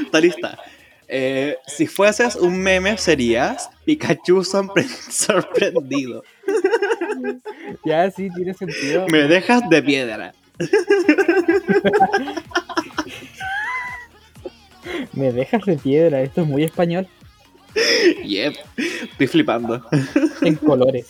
está, 0.06 0.20
lista. 0.22 0.60
Eh, 1.08 1.58
si 1.66 1.88
fueses 1.88 2.36
un 2.36 2.60
meme, 2.62 2.96
serías 3.00 3.72
Pikachu 3.86 4.42
sorpre- 4.44 4.86
sorprendido. 5.10 6.24
Ya, 7.84 8.12
sí, 8.12 8.30
tiene 8.36 8.54
sentido. 8.54 9.08
Me 9.08 9.24
dejas 9.24 9.68
de 9.68 9.82
piedra. 9.82 10.34
Me 15.14 15.32
dejas 15.34 15.66
de 15.66 15.76
piedra, 15.78 16.22
esto 16.22 16.42
es 16.42 16.48
muy 16.48 16.64
español. 16.64 17.08
Yep. 18.26 18.56
Estoy 19.12 19.28
flipando. 19.28 19.84
En 20.42 20.56
colores. 20.56 21.08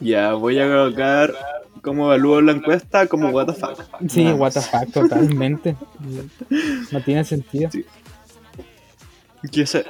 Ya, 0.00 0.34
voy 0.34 0.58
a 0.58 0.66
colocar 0.66 1.34
cómo 1.82 2.06
evalúo 2.06 2.40
la 2.40 2.52
encuesta 2.52 3.06
como 3.06 3.30
what 3.30 3.46
the 3.46 3.52
fuck. 3.54 3.78
Sí, 4.08 4.24
Nada 4.24 4.36
what 4.36 4.52
the 4.52 4.60
fuck, 4.60 4.92
totalmente. 4.92 5.76
No 6.92 7.02
tiene 7.02 7.24
sentido. 7.24 7.70
Sí. 7.70 7.84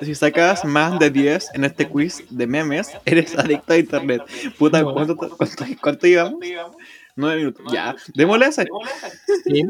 Si 0.03 0.15
sacas 0.15 0.65
más 0.65 0.99
de 0.99 1.11
10 1.11 1.51
en 1.55 1.65
este 1.65 1.89
quiz 1.89 2.23
de 2.29 2.47
memes, 2.47 2.91
eres 3.07 3.37
adicto 3.39 3.73
a 3.73 3.79
internet. 3.79 4.23
Puta, 4.59 4.83
No. 4.83 4.93
¿cuánto, 4.93 5.17
cuánto, 5.17 5.65
cuánto 5.81 6.07
llevamos? 6.07 6.41
9 7.17 7.37
minutos. 7.37 7.73
Ya, 7.73 7.97
démosle 8.15 8.47
ese. 8.47 8.67
¿Sí? 9.45 9.63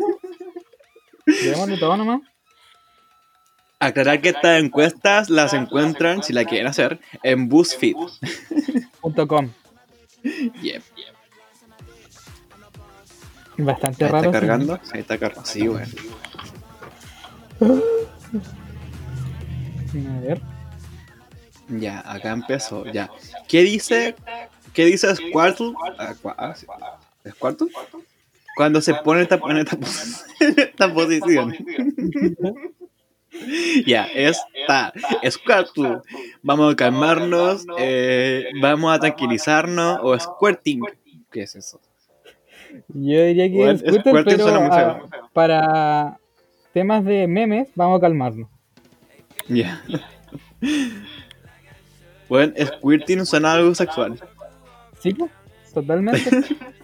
Démosle 1.45 1.79
todo 1.79 1.97
nomás. 1.97 2.21
Aclarar 3.81 4.21
que 4.21 4.31
estas 4.31 4.61
encuestas 4.61 5.31
las 5.31 5.55
encuentran, 5.55 6.25
si 6.25 6.33
la 6.33 6.45
quieren 6.45 6.67
hacer, 6.67 6.99
en 7.23 7.49
BuzzFeed. 7.49 7.95
Punto 9.01 9.29
com. 9.29 9.51
Yep. 10.63 10.83
Bastante 13.59 14.05
¿Ahí 14.05 14.11
raro. 14.11 14.27
¿Está 14.27 14.41
sí. 14.41 14.47
cargando? 14.47 14.81
Ahí 14.93 15.01
está 15.01 15.19
cargando. 15.19 15.47
Sí, 15.49 15.69
bueno. 15.69 15.87
A 20.17 20.21
ver. 20.21 20.41
Ya, 21.69 22.01
acá 22.11 22.31
empezó. 22.33 22.85
Ya. 22.87 23.11
¿Qué 23.49 23.63
dice? 23.63 24.15
¿Qué 24.73 24.85
dice 24.87 25.15
Squirtle? 25.15 25.75
Ah, 25.99 26.15
ah, 26.39 26.55
sí. 26.55 26.67
¿Squirtle? 27.31 27.69
Cuando 28.57 28.81
se 28.81 28.95
pone 28.95 29.23
esta, 29.23 29.37
en 29.49 29.57
esta, 29.59 29.77
pos- 29.77 30.25
en 30.41 30.59
esta 30.59 30.93
posición. 30.95 31.55
Ya, 33.87 34.07
está. 34.07 34.93
Squirtle. 35.31 36.01
Vamos 36.43 36.73
a 36.73 36.77
calmarnos. 36.77 37.67
eh, 37.79 38.47
vamos 38.61 38.93
a 38.93 38.99
tranquilizarnos. 38.99 40.01
O 40.03 40.19
squirting. 40.19 40.81
¿Qué 41.31 41.43
es 41.43 41.55
eso? 41.55 41.81
Yo 42.89 43.25
diría 43.25 43.49
que 43.51 43.71
es 43.71 43.83
pero 44.05 44.39
suena 44.39 44.61
muy 44.61 44.77
feo. 44.77 45.09
para 45.33 46.19
temas 46.73 47.05
de 47.05 47.27
memes, 47.27 47.69
vamos 47.75 47.99
a 47.99 48.01
calmarnos. 48.01 48.49
Ya. 49.49 49.83
Bueno, 52.29 52.53
squirting 52.63 53.25
suena 53.25 53.53
algo 53.55 53.75
sexual. 53.75 54.21
¿Sí? 55.01 55.15
pues? 55.15 55.31
Totalmente. 55.73 56.31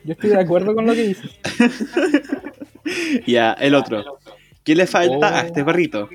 Yo 0.05 0.13
estoy 0.13 0.31
de 0.31 0.41
acuerdo 0.41 0.75
con 0.75 0.87
lo 0.87 0.95
que 0.95 1.03
dices. 1.03 1.31
Ya, 3.27 3.55
el 3.55 3.75
otro. 3.75 4.19
¿Qué 4.63 4.75
le 4.75 4.87
falta 4.87 5.39
a 5.39 5.43
Oh. 5.43 5.47
este 5.47 5.65
perrito? 5.65 6.09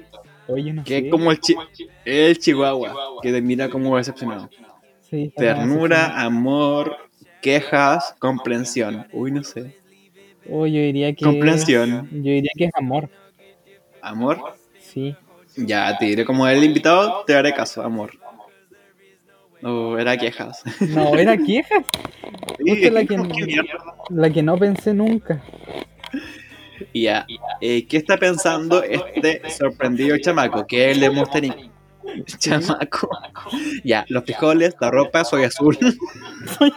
Oye, 0.48 0.72
no 0.72 0.84
Que 0.84 1.00
sé. 1.00 1.06
es 1.06 1.12
como 1.12 1.32
el, 1.32 1.40
chi 1.40 1.56
el 2.06 2.38
chihuahua, 2.38 2.94
que 3.24 3.32
te 3.32 3.42
mira 3.42 3.70
como 3.70 3.98
decepcionado. 3.98 4.50
Sí, 5.10 5.34
Ternura, 5.36 6.22
amor, 6.22 6.96
quejas, 7.42 8.16
comprensión. 8.20 9.08
Uy, 9.12 9.32
no 9.32 9.44
sé. 9.44 9.78
Oh, 10.50 10.66
yo 10.66 10.80
diría 10.80 11.14
que. 11.14 11.26
Comprensión. 11.26 12.10
yo 12.12 12.32
diría 12.32 12.52
que 12.58 12.66
es 12.66 12.72
amor. 12.76 13.10
Amor. 14.02 14.56
Sí. 14.80 15.16
Ya, 15.56 15.98
te 15.98 16.06
diré 16.06 16.26
como 16.26 16.48
el 16.48 16.64
invitado, 16.64 17.24
te 17.26 17.36
haré 17.36 17.54
caso, 17.54 17.82
amor. 17.82 18.12
O 19.62 19.98
era 19.98 20.18
quejas. 20.18 20.64
No, 20.80 21.16
era 21.16 21.38
queja. 21.46 21.84
Justo 22.60 22.90
la 22.92 23.06
que, 23.06 23.18
mierda. 23.18 23.96
la 24.10 24.30
que 24.30 24.42
no 24.42 24.58
pensé 24.58 24.94
nunca. 24.94 25.44
Ya. 26.94 27.26
Eh, 27.60 27.86
¿Qué 27.88 27.98
está 27.98 28.18
pensando 28.18 28.82
este 28.84 29.42
sorprendido 29.50 30.18
chamaco? 30.18 30.66
Que 30.66 30.92
es 30.92 30.96
el 30.96 31.02
de 31.02 31.10
Monster. 31.10 31.56
Chamaco. 32.40 33.10
Ya, 33.84 34.06
los 34.08 34.24
frijoles, 34.24 34.76
la 34.80 34.92
ropa, 34.92 35.24
soy 35.24 35.44
azul. 35.44 35.78
Soy 36.58 36.72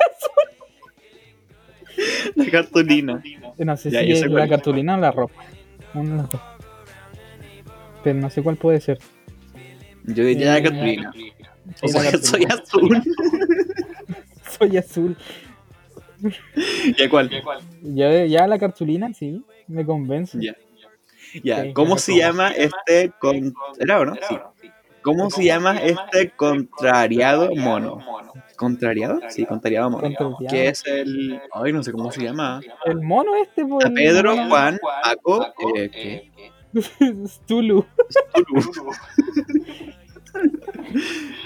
La 2.36 2.50
cartulina. 2.50 3.22
No 3.58 3.76
sé 3.76 3.90
Ya, 3.90 4.00
si 4.00 4.12
es 4.12 4.26
la 4.30 4.48
cartulina 4.48 4.96
o 4.96 5.00
la 5.00 5.10
ropa. 5.10 5.44
Una. 5.94 6.28
Pero 8.02 8.18
no 8.18 8.30
sé 8.30 8.42
cuál 8.42 8.56
puede 8.56 8.80
ser. 8.80 8.98
Yo 10.04 10.24
diría 10.24 10.52
la 10.52 10.58
Eh, 10.58 10.62
cartulina. 10.62 11.12
O 11.82 11.88
sea, 11.88 12.10
soy 12.22 12.44
azul. 12.44 13.02
Soy 14.58 14.76
azul. 14.76 15.16
¿Ya 16.98 17.08
cuál? 17.10 17.30
Ya, 17.82 18.24
ya 18.26 18.46
la 18.46 18.58
cartulina, 18.58 19.12
sí, 19.12 19.44
me 19.66 19.84
convence. 19.84 20.38
Ya. 20.40 20.54
Ya, 21.42 21.62
Sí, 21.62 21.72
¿cómo 21.72 21.96
se 21.96 22.14
llama 22.16 22.50
este 22.50 23.10
con... 23.18 23.54
¿Era 23.80 24.00
o 24.00 24.04
no? 24.04 24.14
Sí. 24.16 24.36
¿Cómo 25.00 25.30
se 25.30 25.44
llama 25.44 25.78
este 25.78 26.30
contrariado 26.30 27.50
mono? 27.56 28.00
¿Contrariado? 28.62 29.18
Sí, 29.28 29.44
contrariado 29.44 29.90
mono. 29.90 30.02
Contrariado. 30.02 30.46
Que 30.48 30.68
es 30.68 30.86
el... 30.86 31.40
Ay, 31.52 31.72
no 31.72 31.82
sé 31.82 31.90
cómo 31.90 32.12
se 32.12 32.22
llama. 32.22 32.60
El 32.84 33.00
mono 33.00 33.32
este, 33.42 33.66
por 33.66 33.84
A 33.84 33.90
Pedro, 33.90 34.36
Juan, 34.48 34.78
Paco, 35.02 35.46
eh, 35.74 35.90
¿qué? 35.90 36.30
Tulu. 37.46 37.84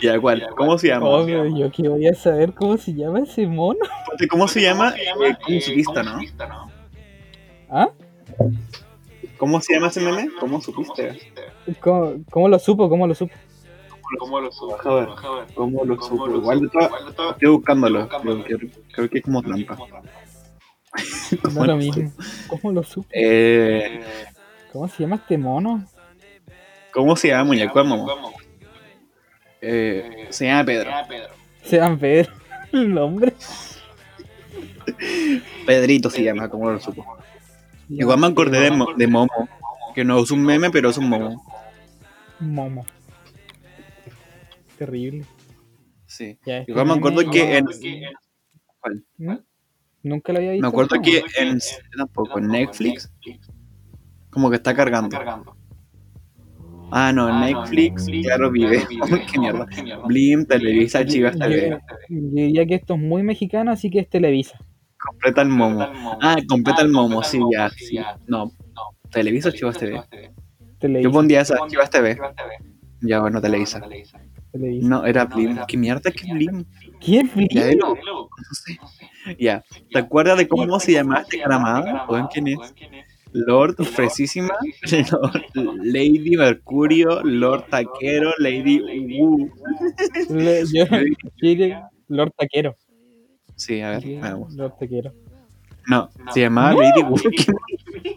Ya, 0.01 0.21
¿cuál? 0.21 0.47
¿Cómo 0.57 0.79
se 0.79 0.89
llama? 0.89 1.09
Obvio, 1.09 1.45
yo 1.57 1.73
que 1.73 1.89
voy 1.89 2.07
a 2.07 2.15
saber 2.15 2.53
cómo 2.53 2.77
se 2.77 2.95
llama 2.95 3.21
ese 3.21 3.47
mono. 3.47 3.81
¿Cómo 4.31 4.47
se 4.47 4.61
llama? 4.61 4.95
Eh, 4.97 5.37
¿Cómo 5.45 5.61
supiste, 5.61 6.03
no? 6.05 6.21
¿Ah? 7.69 7.89
¿Cómo 9.39 9.61
se 9.61 9.75
llama 9.75 9.89
ese 9.89 10.01
meme? 10.01 10.29
¿Cómo 10.39 10.61
supiste? 10.61 11.19
¿Cómo, 11.81 12.15
cómo 12.31 12.49
lo 12.49 12.59
supo? 12.59 12.89
¿Cómo 12.89 13.07
lo 13.07 13.15
supo? 13.15 13.35
¿Cómo 14.19 14.41
lo 14.41 14.51
supo? 14.53 14.77
A 14.89 14.95
ver, 14.95 15.09
¿Cómo 15.55 15.85
lo 15.85 16.01
supo? 16.03 16.29
Igual 16.31 16.61
de 16.61 16.69
todo, 16.69 17.31
estoy 17.33 17.49
buscándolo. 17.51 18.09
Creo, 18.09 18.45
que- 18.45 18.71
creo 18.93 19.11
que 19.11 19.19
es 19.19 19.25
como 19.25 19.43
trampa. 19.43 19.77
No 21.33 21.39
¿Cómo 21.43 21.67
lo 21.67 21.77
mismo. 21.77 22.13
¿Cómo 22.47 22.73
lo 22.73 22.83
supo? 22.83 23.09
Eh, 23.13 24.01
¿Cómo 24.73 24.89
se 24.89 25.03
llama 25.03 25.17
este 25.17 25.37
mono? 25.37 25.85
¿Cómo 26.93 27.17
se 27.17 27.29
llama 27.29 27.45
muñeco 27.45 27.79
de 27.79 27.85
momo? 27.85 28.33
Eh, 29.61 30.27
se 30.31 30.47
llama 30.47 30.65
Pedro. 30.65 30.91
Sean 31.63 31.99
Pedro. 31.99 32.33
El 32.73 32.95
nombre. 32.95 33.35
Pedrito 35.67 36.09
se 36.11 36.23
llama, 36.23 36.49
¿cómo 36.49 36.71
lo 36.71 36.81
supo? 36.81 37.05
Igual 37.89 38.19
me 38.19 38.27
acordé 38.29 38.61
de, 38.61 38.71
Mo- 38.71 38.95
de 38.97 39.07
Momo, 39.07 39.49
que 39.95 40.05
no 40.05 40.19
es 40.21 40.31
un 40.31 40.43
meme, 40.45 40.71
pero 40.71 40.91
es 40.91 40.99
un 40.99 41.09
Momo. 41.09 41.45
Momo. 42.41 42.87
Terrible. 44.79 45.25
Sí. 46.07 46.39
Igual 46.67 46.87
me 46.87 46.93
acuerdo 46.95 47.31
que 47.31 47.39
yo- 47.39 47.45
en... 47.45 47.67
¿Cuál? 48.81 49.05
¿Mm? 49.19 49.35
Nunca 50.03 50.33
lo 50.33 50.39
había 50.39 50.53
visto. 50.53 50.63
Me 50.63 50.69
acuerdo 50.69 50.97
¿no? 50.97 51.03
que 51.03 51.23
en... 51.39 51.59
Tampoco, 51.97 52.39
en 52.39 52.49
Netflix, 52.49 53.13
como 54.31 54.51
que 54.51 54.57
está 54.57 54.75
cargando. 54.75 55.19
Ah, 56.93 57.13
no, 57.13 57.29
en 57.29 57.41
Netflix, 57.41 58.07
claro, 58.23 58.51
vive. 58.53 58.87
Qué 59.33 59.41
mierda. 59.41 59.67
Blim, 60.07 60.47
Televisa, 60.47 61.05
Chivas 61.05 61.35
Yo, 61.35 61.41
TV. 61.41 61.71
yo 61.71 61.79
diría 62.09 62.65
que 62.67 62.77
esto 62.77 62.95
es 62.95 63.01
muy 63.01 63.25
mexicano, 63.25 63.73
así 63.73 63.91
que 63.91 63.99
es 64.01 64.09
Televisa. 64.09 64.57
Completa 64.99 65.43
el 65.43 65.49
Momo. 65.49 65.81
Ah, 66.23 66.37
completa 66.49 66.83
el 66.83 66.91
Momo, 66.91 67.23
sí, 67.25 67.41
ya. 67.53 67.71
Sí. 67.71 67.99
No, 68.29 68.53
Televisa 69.11 69.49
o 69.49 69.53
Chivas 69.53 69.79
TV. 69.79 70.01
Televisa. 70.79 71.09
Yo 71.09 71.13
pondría 71.13 71.41
esa, 71.41 71.57
Chivas 71.67 71.91
TV. 71.91 72.19
Ya, 73.01 73.21
bueno, 73.21 73.41
Televisa. 73.41 73.81
Televisa. 74.57 74.89
No, 74.89 75.05
era 75.05 75.25
Blim. 75.25 75.59
¿Qué 75.67 75.77
mierda 75.77 76.11
que 76.11 76.33
Blim? 76.33 76.65
¿Qué 77.01 77.19
es 77.21 77.35
Blim? 77.35 77.49
Ya. 77.51 77.75
No 77.75 77.97
sé. 78.53 78.79
Ya. 79.39 79.65
¿Te 79.91 79.99
acuerdas 79.99 80.39
de 80.39 80.49
cómo 80.49 80.79
se 80.81 80.93
llamaba 80.93 81.23
este 81.23 81.41
caramado? 81.41 81.85
¿Saben 82.09 82.27
quién 82.33 82.49
es? 82.49 82.59
Lord 83.33 83.77
Fresísima, 83.85 84.55
Lord 85.13 85.45
Lady 85.83 86.37
Mercurio, 86.37 87.23
Lord 87.23 87.67
Taquero, 87.69 88.33
Lady 88.39 88.81
Wu. 89.19 89.51
Lord 92.09 92.33
Taquero. 92.37 92.77
Sí, 93.57 93.81
a 93.81 93.91
ver, 93.91 94.03
Sí, 94.03 94.17
veamos. 94.17 94.55
Lord 94.55 94.75
Taquero. 94.79 95.13
No, 95.87 96.09
se 96.33 96.41
llamaba 96.41 96.73
Lady 96.75 97.03
Wu. 97.03 97.17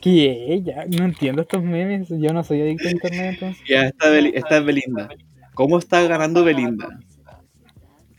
¿Qué? 0.02 0.62
Ya, 0.64 0.86
no 0.86 1.06
entiendo 1.06 1.42
estos 1.42 1.64
memes. 1.64 2.08
Yo 2.10 2.32
no 2.34 2.44
soy 2.44 2.62
adicto 2.62 2.88
a 2.88 2.92
internet 2.92 3.34
entonces. 3.34 3.64
Ya, 3.68 3.88
esta 3.88 4.58
es 4.58 4.66
Belinda. 4.66 5.10
¿Cómo 5.60 5.78
está 5.78 6.02
ganando 6.08 6.46
Belinda? 6.46 6.88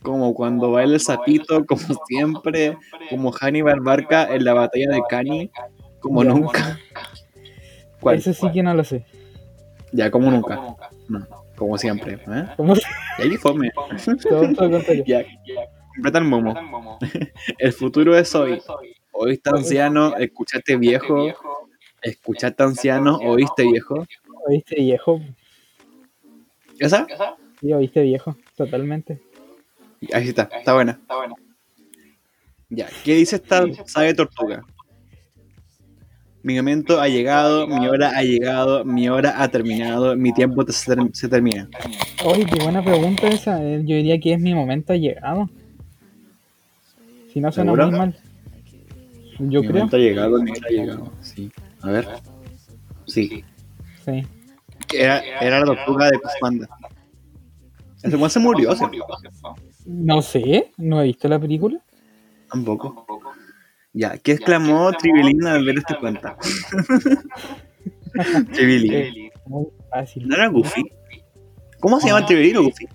Como 0.02 0.34
cuando 0.34 0.72
baila 0.72 0.92
el 0.92 1.00
sapito, 1.00 1.64
como 1.64 1.80
siempre, 2.06 2.76
como 3.08 3.32
Hannibal 3.32 3.80
Barca 3.80 4.34
en 4.34 4.44
la 4.44 4.52
batalla 4.52 4.90
de 4.90 5.02
Cani, 5.08 5.50
como 6.00 6.22
nunca. 6.22 6.78
¿Cuál? 8.00 8.18
Eso 8.18 8.34
sí 8.34 8.52
que 8.52 8.62
no 8.62 8.74
lo 8.74 8.84
sé. 8.84 9.06
Ya, 9.90 10.10
como 10.10 10.30
nunca. 10.30 10.60
No, 11.08 11.26
como 11.56 11.78
siempre. 11.78 12.18
¿eh? 12.28 12.46
¿Cómo 12.58 12.76
se 12.76 12.86
ahí 13.16 13.34
fome. 13.38 13.70
Ya, 15.06 15.24
completa 15.94 16.18
el 16.18 16.24
momo. 16.24 16.98
El 17.58 17.72
futuro 17.72 18.18
es 18.18 18.34
hoy. 18.34 18.60
Oíste 19.12 19.48
anciano, 19.48 20.14
escuchaste 20.18 20.76
viejo. 20.76 21.28
Escuchaste 22.02 22.62
anciano, 22.62 23.16
oíste 23.16 23.62
viejo. 23.62 24.04
¿Oíste 24.46 24.74
viejo? 24.76 25.22
¿Esa? 26.80 27.06
Sí, 27.60 27.72
oíste 27.72 28.02
viejo. 28.02 28.36
Totalmente. 28.56 29.20
Ahí 30.12 30.28
está, 30.28 30.44
está 30.52 30.74
buena. 30.74 30.98
Ya, 32.70 32.88
¿qué 33.04 33.14
dice 33.14 33.36
esta 33.36 33.64
sabe 33.86 34.14
tortuga? 34.14 34.62
Mi 36.42 36.56
momento 36.56 36.98
ha 37.00 37.08
llegado, 37.08 37.66
mi 37.66 37.86
hora 37.86 38.16
ha 38.16 38.22
llegado, 38.22 38.84
mi 38.84 39.08
hora 39.10 39.42
ha 39.42 39.48
terminado, 39.48 40.16
mi 40.16 40.32
tiempo 40.32 40.64
te- 40.64 40.72
se, 40.72 40.96
ter- 40.96 41.10
se 41.14 41.28
termina. 41.28 41.68
Oye, 42.24 42.46
qué 42.46 42.62
buena 42.62 42.82
pregunta 42.82 43.26
esa. 43.28 43.62
Eh, 43.62 43.82
Yo 43.84 43.96
diría 43.96 44.18
que 44.18 44.32
es 44.32 44.40
mi 44.40 44.54
momento 44.54 44.94
ha 44.94 44.96
llegado. 44.96 45.50
Si 47.32 47.40
no 47.40 47.52
suena 47.52 47.72
¿Seguro? 47.72 47.90
muy 47.90 47.98
mal. 47.98 48.18
Yo 49.38 49.60
mi 49.60 49.66
creo. 49.66 49.72
momento 49.72 49.96
ha 49.96 50.00
llegado, 50.00 50.42
mi 50.42 50.50
hora 50.50 50.60
ha 50.66 50.70
llegado. 50.70 51.12
Sí. 51.20 51.50
A 51.82 51.90
ver. 51.90 52.08
Sí. 53.06 53.44
Sí. 54.04 54.26
Era, 54.92 55.20
era 55.40 55.60
la 55.60 55.66
tortuga 55.66 56.06
de 56.06 56.18
Panda. 56.40 56.68
Ese 58.02 58.16
weón 58.16 58.30
se 58.30 58.40
murió, 58.40 58.74
¿cierto? 58.74 59.06
No 59.86 60.22
sé, 60.22 60.72
no 60.78 61.00
he 61.00 61.06
visto 61.06 61.28
la 61.28 61.38
película. 61.38 61.78
Tampoco. 62.50 63.06
Ya, 63.92 64.16
¿qué 64.18 64.32
exclamó 64.32 64.92
Tribilín 64.92 65.46
al 65.46 65.64
ver 65.64 65.78
esta 65.78 65.98
cuenta? 65.98 66.36
Fácil. 69.90 70.28
¿No 70.28 70.36
era 70.36 70.48
Goofy? 70.48 70.84
¿Cómo 71.80 72.00
se 72.00 72.08
llama 72.08 72.26
Tribilín 72.26 72.56
o 72.58 72.62
Goofy? 72.64 72.88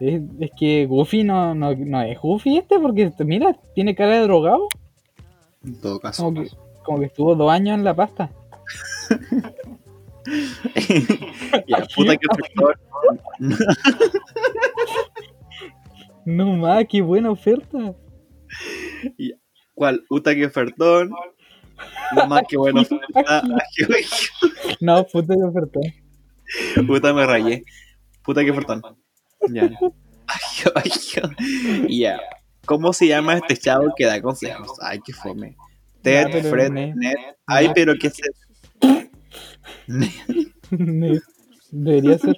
Es, 0.00 0.22
es 0.40 0.50
que 0.58 0.86
Goofy 0.86 1.24
no, 1.24 1.54
no, 1.54 1.74
no 1.74 2.02
es 2.02 2.18
Goofy 2.20 2.58
este, 2.58 2.78
porque 2.78 3.10
mira, 3.20 3.56
tiene 3.74 3.94
cara 3.94 4.16
de 4.16 4.22
drogado. 4.22 4.68
En 5.64 5.80
todo 5.80 5.98
caso. 5.98 6.24
Como 6.24 6.42
que, 6.42 6.50
como 6.84 6.98
que 7.00 7.06
estuvo 7.06 7.34
dos 7.34 7.50
años 7.50 7.78
en 7.78 7.84
la 7.84 7.94
pasta. 7.94 8.30
ya, 11.66 11.86
puta 11.94 12.16
que. 12.16 12.26
No 16.24 16.56
más, 16.56 16.84
qué 16.88 17.00
buena 17.02 17.30
oferta. 17.30 17.94
¿Cuál? 19.74 20.04
Puta 20.08 20.34
que 20.34 20.46
ofertón. 20.46 21.10
No 22.16 22.26
más 22.26 22.42
que 22.48 22.56
bueno. 22.56 22.82
Puta, 22.84 23.42
No, 24.80 25.04
puta 25.06 25.34
que 25.34 25.42
oferta. 25.44 25.80
puta 26.86 27.12
me 27.12 27.26
rayé. 27.26 27.62
Puta 28.24 28.44
que 28.44 28.50
ofertón. 28.50 28.82
Ya. 29.50 29.70
Ya. 31.88 32.20
¿Cómo 32.64 32.92
se 32.92 33.06
llama 33.06 33.34
este 33.34 33.56
chavo 33.56 33.92
que 33.96 34.06
da 34.06 34.20
consejos? 34.20 34.72
Ay, 34.82 34.98
qué 35.04 35.12
fome. 35.12 35.56
Ted, 36.02 36.42
Fred, 36.50 36.70
ne- 36.72 36.92
Ned. 36.96 37.14
Ay, 37.46 37.70
pero 37.74 37.94
qué 38.00 38.10
se. 38.10 38.22
Debería 41.70 42.18
ser. 42.18 42.36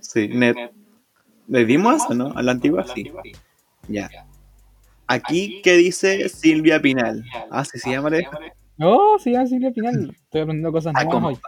Sí, 0.00 0.28
Ned. 0.28 0.54
¿Le 1.48 1.64
dimos 1.64 1.96
eso, 1.96 2.14
no? 2.14 2.32
A 2.36 2.42
la 2.42 2.52
antigua, 2.52 2.84
sí. 2.92 3.10
Ya. 3.88 4.08
Aquí, 5.06 5.60
¿qué 5.62 5.74
dice 5.74 6.28
Silvia 6.28 6.80
Pinal? 6.80 7.24
Ah, 7.50 7.64
sí, 7.64 7.78
se 7.78 7.90
llama 7.90 8.10
Oh, 8.80 9.16
sí, 9.18 9.34
así 9.34 9.64
al 9.64 9.72
final. 9.72 10.10
Estoy 10.10 10.40
aprendiendo 10.42 10.72
cosas 10.72 10.92
nuevas 10.92 11.14
Acom- 11.14 11.26
hoy. 11.26 11.38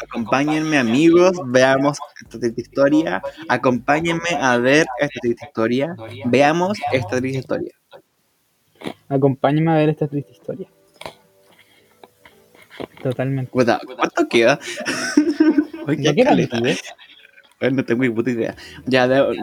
Acompáñenme, 0.00 0.78
amigos, 0.78 1.32
veamos 1.46 1.98
esta 2.22 2.38
triste 2.38 2.62
historia. 2.62 3.22
Acompáñenme 3.48 4.30
a 4.40 4.56
ver 4.58 4.86
esta 5.00 5.20
triste 5.20 5.46
historia. 5.46 5.96
Veamos 6.24 6.78
esta 6.92 7.18
triste 7.18 7.38
historia. 7.38 7.72
Acompáñame 9.08 9.70
a 9.72 9.74
ver 9.76 9.88
esta 9.88 10.06
triste 10.06 10.32
historia. 10.32 10.68
Totalmente. 13.02 13.50
Puta, 13.50 13.80
¿Cuánto 13.96 14.28
queda? 14.28 14.58
¿Ya 15.98 16.10
antes? 16.10 16.82
Ay, 17.60 17.72
No 17.72 17.84
tengo 17.84 18.02
ni 18.04 18.10
puta 18.10 18.30
idea. 18.30 18.54
Ya, 18.86 19.08
de, 19.08 19.36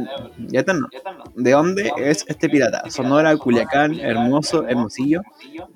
ya 0.47 0.59
está, 0.61 0.73
no. 0.73 0.87
¿De 1.35 1.51
dónde 1.51 1.91
es 1.97 2.23
este 2.27 2.47
pirata? 2.49 2.89
Sonora, 2.89 3.35
Culiacán, 3.37 3.99
Hermoso, 3.99 4.67
Hermosillo, 4.67 5.21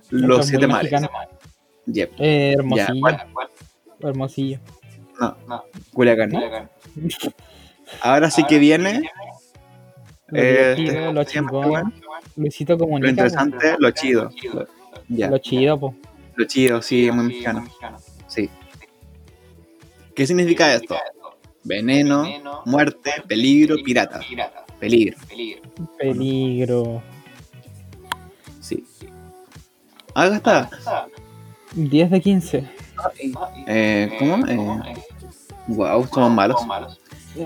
Los 0.09 0.47
Siete 0.47 0.67
Mares. 0.67 0.91
Yep. 1.87 2.11
Eh, 2.19 2.53
Ya, 2.55 2.59
hermosillo. 2.59 3.01
¿cuál? 3.01 3.49
Hermosillo. 4.01 4.59
No, 5.47 5.63
Culiacán. 5.93 6.31
Ahora 8.01 8.29
sí 8.29 8.43
que 8.45 8.59
viene 8.59 9.01
Lo 10.27 10.39
Eh, 10.39 10.75
divertido, 10.77 11.11
lo 11.13 11.21
este, 11.21 11.33
chingón. 11.33 11.67
bueno, 11.69 11.91
Luisito 12.35 12.77
comunica. 12.77 13.05
lo 13.05 13.09
interesante, 13.09 13.75
lo 13.79 13.91
chido. 13.91 14.29
Lo-. 14.53 14.67
Ya, 15.09 15.27
Lo 15.29 15.39
chido, 15.39 15.79
po. 15.79 15.95
Lo 16.39 16.45
chido, 16.45 16.81
sí, 16.81 17.11
muy 17.11 17.25
mexicano. 17.25 17.67
Sí. 18.27 18.49
¿Qué 20.15 20.25
significa 20.25 20.73
esto? 20.73 20.95
Veneno, 21.65 22.25
muerte, 22.65 23.11
peligro, 23.27 23.75
pirata. 23.83 24.21
Peligro, 24.79 25.17
Peligro. 25.97 27.03
sí. 28.61 28.85
Acá 30.15 30.35
está. 30.37 31.07
10 31.73 32.09
de 32.09 32.21
15. 32.21 32.69
Eh, 33.67 34.15
¿Cómo? 34.17 34.47
Eh, 34.47 34.95
wow, 35.67 36.07
somos 36.07 36.31
malos. 36.31 36.61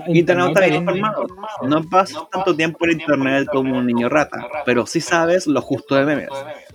Internauta 0.08 0.60
bien 0.60 0.74
informado. 0.76 1.26
No 1.66 1.82
pasas 1.84 2.22
tanto 2.30 2.54
tiempo 2.56 2.84
en 2.86 2.92
internet 2.92 3.46
como 3.50 3.78
un 3.78 3.86
niño 3.86 4.08
rata, 4.08 4.46
pero 4.64 4.86
sí 4.86 5.00
sabes 5.00 5.46
lo 5.46 5.60
justo 5.60 5.94
de 5.94 6.04
memes. 6.04 6.28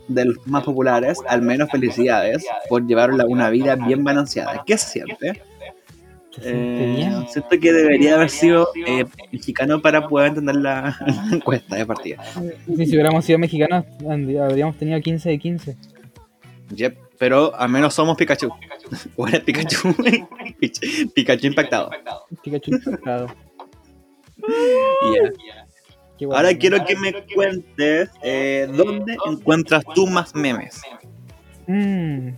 De 0.08 0.26
los 0.26 0.48
más 0.48 0.64
populares, 0.64 1.20
al 1.28 1.42
menos 1.42 1.70
felicidades 1.70 2.46
por 2.68 2.86
llevar 2.86 3.12
una 3.12 3.50
vida 3.50 3.76
bien 3.76 4.04
balanceada. 4.04 4.64
¿Qué 4.66 4.78
se 4.78 4.88
siente? 4.88 5.42
Eh, 6.42 7.26
siento 7.28 7.60
que 7.60 7.74
debería 7.74 8.16
haber 8.16 8.30
sido 8.30 8.70
eh, 8.88 9.04
mexicano 9.32 9.82
para 9.82 10.08
poder 10.08 10.30
entender 10.30 10.56
la 10.58 10.96
encuesta 11.32 11.76
de 11.76 11.86
partida. 11.86 12.24
Si, 12.24 12.86
si 12.86 12.92
hubiéramos 12.94 13.26
sido 13.26 13.40
mexicanos, 13.40 13.86
habríamos 14.08 14.78
tenido 14.78 15.02
15 15.02 15.30
de 15.30 15.40
15. 15.40 15.78
Yep, 16.76 16.98
pero 17.20 17.54
al 17.56 17.70
menos 17.70 17.94
somos 17.94 18.18
Pikachu. 18.18 18.50
O 19.16 19.28
era 19.28 19.40
Pikachu. 19.40 19.94
Pikachu 21.14 21.48
impactado. 21.48 21.92
Pikachu 22.42 22.72
infectado. 22.72 23.28
Yeah. 26.18 26.36
Ahora 26.36 26.54
quiero 26.58 26.84
que 26.86 26.96
me 26.98 27.14
cuentes 27.34 28.10
eh, 28.22 28.68
dónde 28.74 29.18
encuentras 29.26 29.84
tú 29.96 30.08
más 30.08 30.36
memes. 30.36 30.82
Mm. 31.68 32.30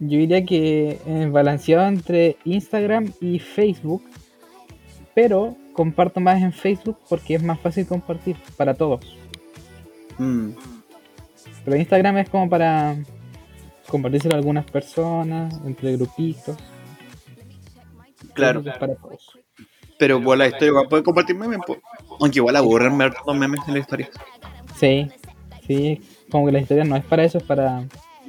Yo 0.00 0.18
diría 0.18 0.44
que 0.44 0.98
balanceado 1.32 1.86
entre 1.86 2.36
Instagram 2.44 3.12
y 3.20 3.38
Facebook, 3.38 4.04
pero 5.14 5.56
comparto 5.72 6.20
más 6.20 6.42
en 6.42 6.52
Facebook 6.52 6.98
porque 7.08 7.34
es 7.34 7.42
más 7.42 7.58
fácil 7.60 7.86
compartir 7.86 8.36
para 8.56 8.74
todos. 8.74 9.16
Mm, 10.18 10.50
Pero 11.64 11.76
Instagram 11.76 12.18
es 12.18 12.28
como 12.28 12.48
para 12.48 12.96
compartírselo 13.88 14.34
a 14.34 14.38
algunas 14.38 14.64
personas, 14.70 15.54
entre 15.64 15.92
grupitos. 15.96 16.56
claro, 18.34 18.62
para 18.62 18.94
todos. 18.96 19.38
pero 19.98 20.22
por 20.22 20.36
la 20.36 20.46
historia 20.46 20.68
igual 20.68 20.88
puede 20.88 21.02
compartir 21.02 21.36
memes. 21.36 21.60
po. 21.66 21.78
Aunque 22.20 22.38
igual 22.38 22.56
aburren 22.56 22.96
ver 22.98 23.14
los 23.26 23.36
memes 23.36 23.66
en 23.66 23.74
la 23.74 23.80
historia. 23.80 24.10
Sí, 24.76 25.10
sí, 25.66 26.00
como 26.30 26.46
que 26.46 26.52
la 26.52 26.60
historia 26.60 26.84
no 26.84 26.96
es 26.96 27.04
para 27.04 27.24
eso, 27.24 27.38
es 27.38 27.44
para 27.44 27.84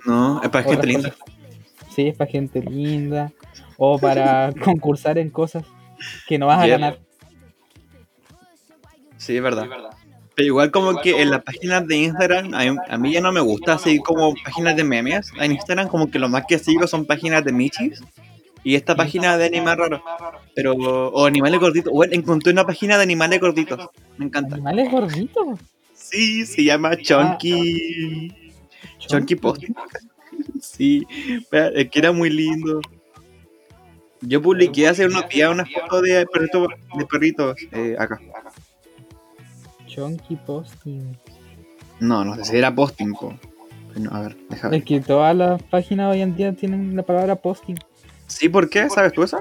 No, 0.06 0.42
es 0.42 0.50
para 0.50 0.64
gente 0.64 0.88
linda. 0.88 1.14
Sí, 1.90 2.08
es 2.08 2.16
para 2.18 2.30
gente 2.30 2.62
linda 2.62 3.32
o 3.78 3.98
para 4.00 4.54
concursar 4.64 5.18
en 5.18 5.30
cosas. 5.30 5.66
que 6.28 6.38
no 6.38 6.48
vas 6.48 6.60
a 6.60 6.68
Yeah. 6.68 6.78
ganar. 6.78 7.00
Sí, 9.18 9.36
es 9.38 9.42
verdad. 9.44 9.68
Pero 10.36 10.48
igual 10.48 10.72
como 10.72 11.00
que 11.00 11.22
en 11.22 11.30
las 11.30 11.44
páginas 11.44 11.88
de 11.88 11.96
Instagram, 11.98 12.54
a 12.54 12.64
mí, 12.66 12.78
a 12.90 12.98
mí 12.98 13.14
ya 13.14 13.22
no 13.22 13.32
me 13.32 13.40
gusta 13.40 13.78
seguir 13.78 14.02
como 14.02 14.34
páginas 14.44 14.76
de 14.76 14.84
memes. 14.84 15.32
En 15.40 15.54
Instagram 15.54 15.88
como 15.88 16.12
que 16.12 16.20
lo 16.20 16.28
más 16.28 16.44
que 16.48 16.60
sigo 16.60 16.88
son 16.88 17.06
páginas 17.06 17.44
de 17.46 17.54
michis. 17.54 18.02
Y 18.64 18.76
esta 18.76 18.96
página 18.96 19.38
de 19.38 19.46
animales 19.46 19.78
raros. 19.78 20.02
Pero, 20.56 20.74
o 20.74 21.26
animales 21.26 21.60
gorditos. 21.60 21.94
Bueno, 21.94 22.14
encontré 22.14 22.52
una 22.52 22.66
página 22.66 22.98
de 22.98 23.04
animales 23.04 23.40
gorditos. 23.40 23.80
Me 24.18 24.26
encanta. 24.26 24.56
Animales 24.56 24.92
gorditos. 24.92 25.60
Sí, 25.94 26.46
se 26.46 26.64
llama 26.64 26.98
Chunky. 26.98 28.34
Chunky 29.00 29.36
Posting. 29.36 29.74
Sí, 30.60 31.08
pero 31.50 31.74
es 31.74 31.90
que 31.90 32.00
era 32.00 32.12
muy 32.12 32.30
lindo. 32.30 32.82
Yo 34.20 34.42
publiqué 34.42 34.88
hace 34.88 35.06
unos 35.06 35.30
días 35.30 35.50
una 35.50 35.66
foto 35.66 36.02
de 36.02 36.26
perritos, 36.26 36.68
de 36.98 37.06
perritos 37.06 37.56
eh, 37.72 37.96
acá. 37.98 38.20
Chunky 39.96 40.36
posting. 40.36 41.18
No, 42.02 42.26
no 42.26 42.36
sé 42.36 42.44
si 42.44 42.58
era 42.58 42.76
posting. 42.76 43.14
po. 43.14 43.34
A 44.12 44.20
ver, 44.20 44.36
déjame 44.50 44.72
ver. 44.72 44.80
Es 44.82 44.86
que 44.86 45.00
todas 45.00 45.34
las 45.36 45.64
páginas 45.64 46.12
hoy 46.12 46.22
en 46.22 46.36
día 46.36 46.54
tienen 46.54 46.96
la 46.96 47.04
palabra 47.04 47.38
posting. 47.38 47.76
Sí, 48.28 48.50
¿por 48.50 48.70
qué? 48.70 48.90
¿Sabes 48.90 49.14
tú 49.14 49.24
eso? 49.24 49.40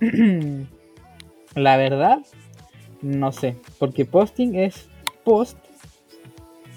la 1.54 1.76
verdad, 1.76 2.18
no 3.02 3.32
sé. 3.32 3.56
Porque 3.78 4.06
posting 4.06 4.54
es 4.54 4.88
post 5.24 5.58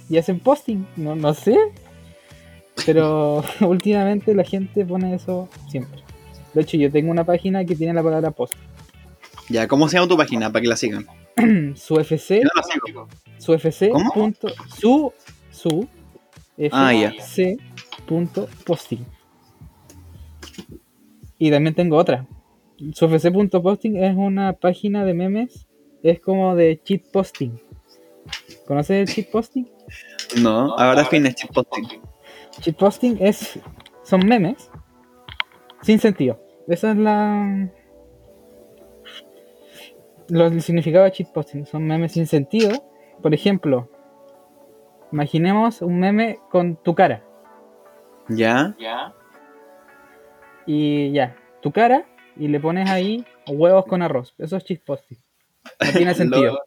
y 0.10 0.18
hacen 0.18 0.40
posting. 0.40 0.86
No, 0.98 1.16
no 1.16 1.34
sé. 1.34 1.58
Pero 2.86 3.44
últimamente 3.62 4.36
la 4.36 4.44
gente 4.44 4.84
pone 4.86 5.16
eso 5.16 5.48
siempre. 5.70 6.04
De 6.54 6.62
hecho, 6.62 6.76
yo 6.76 6.92
tengo 6.92 7.12
una 7.12 7.24
página 7.24 7.64
que 7.64 7.76
tiene 7.76 7.94
la 7.94 8.04
palabra 8.04 8.32
post. 8.32 8.56
Ya, 9.48 9.68
¿cómo 9.68 9.88
se 9.88 9.96
llama 9.96 10.10
tu 10.10 10.18
página 10.18 10.52
para 10.52 10.62
que 10.62 10.68
la 10.68 10.76
sigan? 10.76 11.06
Su 11.76 12.00
FC, 12.00 12.42
no 12.44 12.50
su 13.38 13.54
FC 13.54 13.90
¿Cómo? 13.90 14.12
punto, 14.12 14.48
su, 14.80 15.14
su, 15.52 15.88
Ah, 16.72 16.94
punto 18.06 18.48
posting. 18.66 19.06
Y 21.38 21.52
también 21.52 21.76
tengo 21.76 21.98
otra. 21.98 22.26
Su 22.94 23.06
FC 23.06 23.32
punto 23.32 23.62
posting 23.62 23.98
es 23.98 24.16
una 24.16 24.54
página 24.54 25.04
de 25.04 25.14
memes. 25.14 25.68
Es 26.02 26.20
como 26.22 26.56
de 26.56 26.82
cheat 26.82 27.04
posting. 27.12 27.60
¿Conoces 28.66 29.10
el 29.10 29.14
cheat 29.14 29.30
posting? 29.30 29.68
No, 30.42 30.78
ahora 30.78 31.06
fin 31.06 31.26
es 31.26 31.36
posting. 31.54 31.88
Cheat 32.62 32.78
posting 32.78 33.18
es 33.20 33.60
son 34.04 34.26
memes 34.26 34.70
sin 35.82 36.00
sentido. 36.00 36.40
Esa 36.68 36.92
es 36.92 36.98
la 36.98 37.70
lo 40.30 40.48
el 40.48 40.62
significado 40.62 41.06
de 41.06 41.12
cheat 41.12 41.32
posting. 41.32 41.66
Son 41.66 41.86
memes 41.86 42.14
sin 42.14 42.28
sentido. 42.28 42.72
Por 43.22 43.34
ejemplo, 43.34 43.90
imaginemos 45.12 45.82
un 45.82 46.00
meme 46.00 46.40
con 46.50 46.76
tu 46.76 46.94
cara 46.96 47.24
¿Ya? 48.30 48.76
y 50.66 51.12
ya, 51.12 51.36
tu 51.62 51.72
cara 51.72 52.06
y 52.36 52.48
le 52.48 52.60
pones 52.60 52.90
ahí 52.90 53.26
huevos 53.48 53.86
con 53.86 54.02
arroz. 54.02 54.34
Eso 54.38 54.58
es 54.58 54.64
cheat 54.66 54.82
posting. 54.84 55.18
No 55.80 55.92
tiene 55.92 56.14
sentido. 56.16 56.60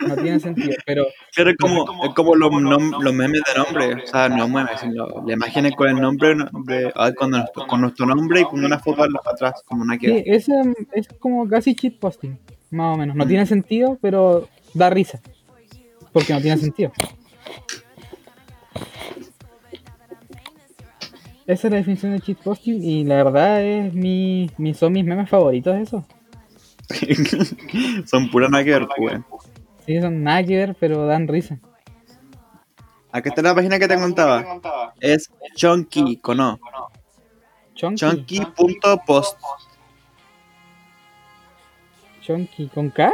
No 0.00 0.16
tiene 0.16 0.40
sentido, 0.40 0.74
pero 0.84 1.06
Pero 1.36 1.50
es 1.50 1.56
como, 1.56 1.84
es 2.04 2.14
como 2.14 2.34
los, 2.34 2.50
nom- 2.50 3.00
los 3.00 3.14
memes 3.14 3.42
de 3.46 3.62
nombre. 3.62 4.02
O 4.02 4.06
sea, 4.08 4.28
no 4.28 4.48
memes, 4.48 4.80
sino 4.80 5.06
la 5.24 5.32
imagen 5.34 5.70
con 5.70 5.88
el 5.88 6.00
nombre 6.00 6.34
de, 6.64 6.92
ah, 6.96 7.12
con, 7.12 7.30
nuestro, 7.30 7.64
con 7.68 7.80
nuestro 7.82 8.04
nombre 8.06 8.40
y 8.40 8.44
con 8.44 8.64
una 8.64 8.80
foto 8.80 9.04
atrás, 9.24 9.62
como 9.64 9.82
una 9.82 9.94
sí, 9.94 10.00
que. 10.00 10.24
ese 10.26 10.52
es 10.94 11.06
como 11.20 11.48
casi 11.48 11.76
cheat 11.76 12.00
posting, 12.00 12.36
más 12.74 12.94
o 12.94 12.98
menos. 12.98 13.16
No 13.16 13.26
tiene 13.26 13.46
sentido, 13.46 13.98
pero 14.00 14.48
da 14.74 14.90
risa. 14.90 15.20
Porque 16.12 16.32
no 16.32 16.40
tiene 16.40 16.58
sentido. 16.58 16.92
Esa 21.46 21.66
es 21.66 21.70
la 21.70 21.76
definición 21.76 22.12
de 22.12 22.20
cheat 22.20 22.38
posting 22.38 22.82
y 22.82 23.04
la 23.04 23.16
verdad 23.16 23.62
es 23.62 23.92
mi, 23.92 24.50
mi 24.56 24.72
son 24.72 24.92
mis 24.92 25.04
memes 25.04 25.28
favoritos 25.28 25.76
eso. 25.76 26.04
Son 28.06 28.30
puras 28.30 28.50
nada 28.50 28.62
que 28.62 28.70
ver, 28.70 28.86
pues. 28.96 29.22
Sí, 29.86 30.00
son 30.00 30.22
nada 30.22 30.44
que 30.44 30.56
ver, 30.56 30.76
pero 30.78 31.06
dan 31.06 31.28
risa. 31.28 31.58
Acá 33.10 33.30
está 33.30 33.42
la 33.42 33.54
página 33.54 33.78
que 33.78 33.88
te 33.88 33.96
contaba. 33.96 34.44
Es 35.00 35.30
chunky, 35.54 36.18
con 36.18 36.40
O. 36.40 36.58
Chunky. 37.74 38.40
Chunky 42.24 42.68
con 42.68 42.90
K. 42.90 43.10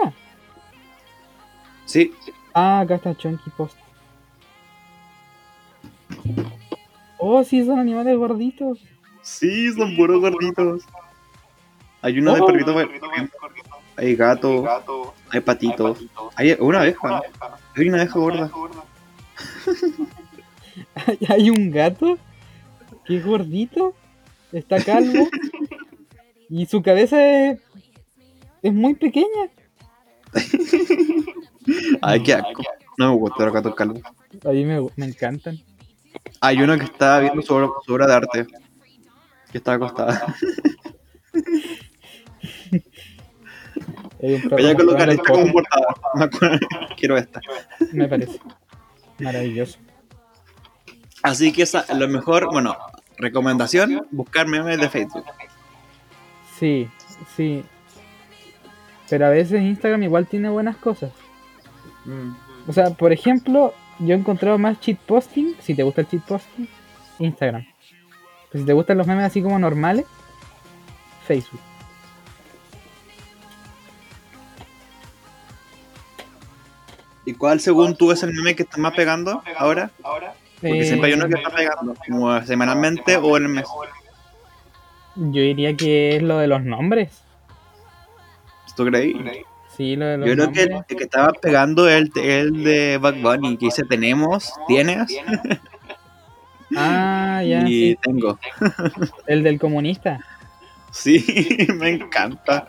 Sí, 1.86 2.12
Ah, 2.54 2.80
acá 2.80 2.96
está 2.96 3.14
Chunky 3.16 3.50
Post. 3.50 3.76
Oh, 7.18 7.44
sí, 7.44 7.64
son 7.64 7.78
animales 7.78 8.16
gorditos. 8.16 8.78
sí, 9.22 9.72
son 9.72 9.94
puros 9.96 10.20
gorditos. 10.20 10.82
Hay 12.02 12.18
uno 12.18 12.34
de 12.34 12.40
Oh. 12.40 12.46
perrito, 12.46 12.74
hay 13.96 14.16
gato, 14.16 15.14
hay 15.30 15.40
patitos, 15.40 15.98
hay 16.34 16.56
una 16.58 16.80
abeja, 16.80 17.20
hay 17.76 17.88
una 17.88 17.98
abeja 17.98 18.18
gorda. 18.18 18.50
Hay 21.28 21.48
un 21.50 21.70
gato 21.70 22.18
que 23.06 23.16
es 23.16 23.24
gordito, 23.24 23.94
está 24.52 24.82
calvo 24.82 25.28
y 26.50 26.66
su 26.66 26.82
cabeza 26.82 27.24
es, 27.24 27.58
es 28.62 28.72
muy 28.72 28.94
pequeña. 28.94 29.50
Ay, 32.02 32.22
qué 32.22 32.34
asco. 32.34 32.62
No 32.98 33.12
me 33.12 33.16
gusta 33.16 33.44
los 33.44 33.54
gatos 33.54 33.74
calvos. 33.74 34.00
A 34.44 34.50
mí 34.50 34.64
me, 34.64 34.80
me 34.96 35.06
encantan. 35.06 35.58
Hay 36.40 36.62
uno 36.62 36.76
que 36.78 36.84
está 36.84 37.18
viendo 37.20 37.42
su 37.42 37.54
obra, 37.54 37.68
su 37.84 37.94
obra 37.94 38.06
de 38.06 38.14
arte. 38.14 38.46
Que 39.50 39.58
está 39.58 39.74
acostada. 39.74 40.34
Voy 44.20 44.66
a 44.66 44.74
colocar 44.74 45.08
esta 45.08 45.32
como 45.32 45.52
portada. 45.52 45.86
Quiero 46.96 47.16
esta. 47.16 47.40
Me 47.92 48.06
parece. 48.06 48.38
Maravilloso. 49.18 49.78
Así 51.22 51.52
que 51.52 51.62
esa, 51.62 51.84
lo 51.94 52.08
mejor, 52.08 52.50
bueno, 52.50 52.76
recomendación, 53.18 54.06
buscar 54.10 54.46
memes 54.46 54.78
de 54.78 54.88
Facebook. 54.88 55.24
Sí, 56.58 56.88
sí. 57.36 57.64
Pero 59.10 59.26
a 59.26 59.30
veces 59.30 59.60
Instagram 59.60 60.04
igual 60.04 60.26
tiene 60.26 60.48
buenas 60.48 60.76
cosas. 60.76 61.10
O 62.66 62.72
sea, 62.72 62.90
por 62.90 63.12
ejemplo, 63.12 63.74
yo 63.98 64.14
he 64.14 64.18
encontrado 64.18 64.56
más 64.56 64.80
cheat 64.80 64.98
posting, 64.98 65.54
si 65.60 65.74
te 65.74 65.82
gusta 65.82 66.02
el 66.02 66.08
cheat 66.08 66.22
posting, 66.22 66.68
Instagram. 67.18 67.66
Pero 68.50 68.62
si 68.62 68.66
te 68.66 68.72
gustan 68.72 68.98
los 68.98 69.06
memes 69.06 69.24
así 69.26 69.42
como 69.42 69.58
normales, 69.58 70.06
Facebook. 71.26 71.60
¿Y 77.26 77.34
cuál, 77.34 77.60
según 77.60 77.96
tú, 77.96 78.12
es 78.12 78.22
el 78.22 78.32
meme 78.32 78.56
que 78.56 78.62
está 78.62 78.78
más 78.78 78.94
pegando 78.94 79.42
ahora? 79.56 79.90
Porque 80.60 80.80
Eh, 80.80 80.84
siempre 80.84 81.08
hay 81.08 81.14
uno 81.14 81.28
que 81.28 81.34
está 81.34 81.50
pegando, 81.50 81.94
como 82.06 82.40
semanalmente 82.42 83.16
o 83.16 83.36
en 83.36 83.42
el 83.44 83.48
mes. 83.50 83.66
Yo 85.16 85.42
diría 85.42 85.76
que 85.76 86.16
es 86.16 86.22
lo 86.22 86.38
de 86.38 86.46
los 86.46 86.62
nombres. 86.62 87.22
¿Tú 88.80 88.86
crees? 88.86 89.14
Sí, 89.76 89.94
lo 89.94 90.06
de 90.06 90.16
los 90.16 90.26
Yo 90.26 90.34
creo 90.34 90.52
que 90.52 90.62
el, 90.62 90.84
que 90.96 91.04
estaba 91.04 91.32
pegando 91.34 91.86
el, 91.86 92.10
el 92.16 92.64
de 92.64 92.96
Bug 92.96 93.16
Bunny, 93.20 93.58
que 93.58 93.66
dice 93.66 93.82
tenemos, 93.84 94.50
tienes 94.66 95.06
Ah, 96.74 97.42
ya, 97.44 97.68
y 97.68 97.90
sí. 97.90 97.98
tengo. 98.00 98.38
El 99.26 99.42
del 99.42 99.58
comunista. 99.58 100.20
Sí, 100.92 101.66
me 101.74 101.90
encanta. 101.90 102.68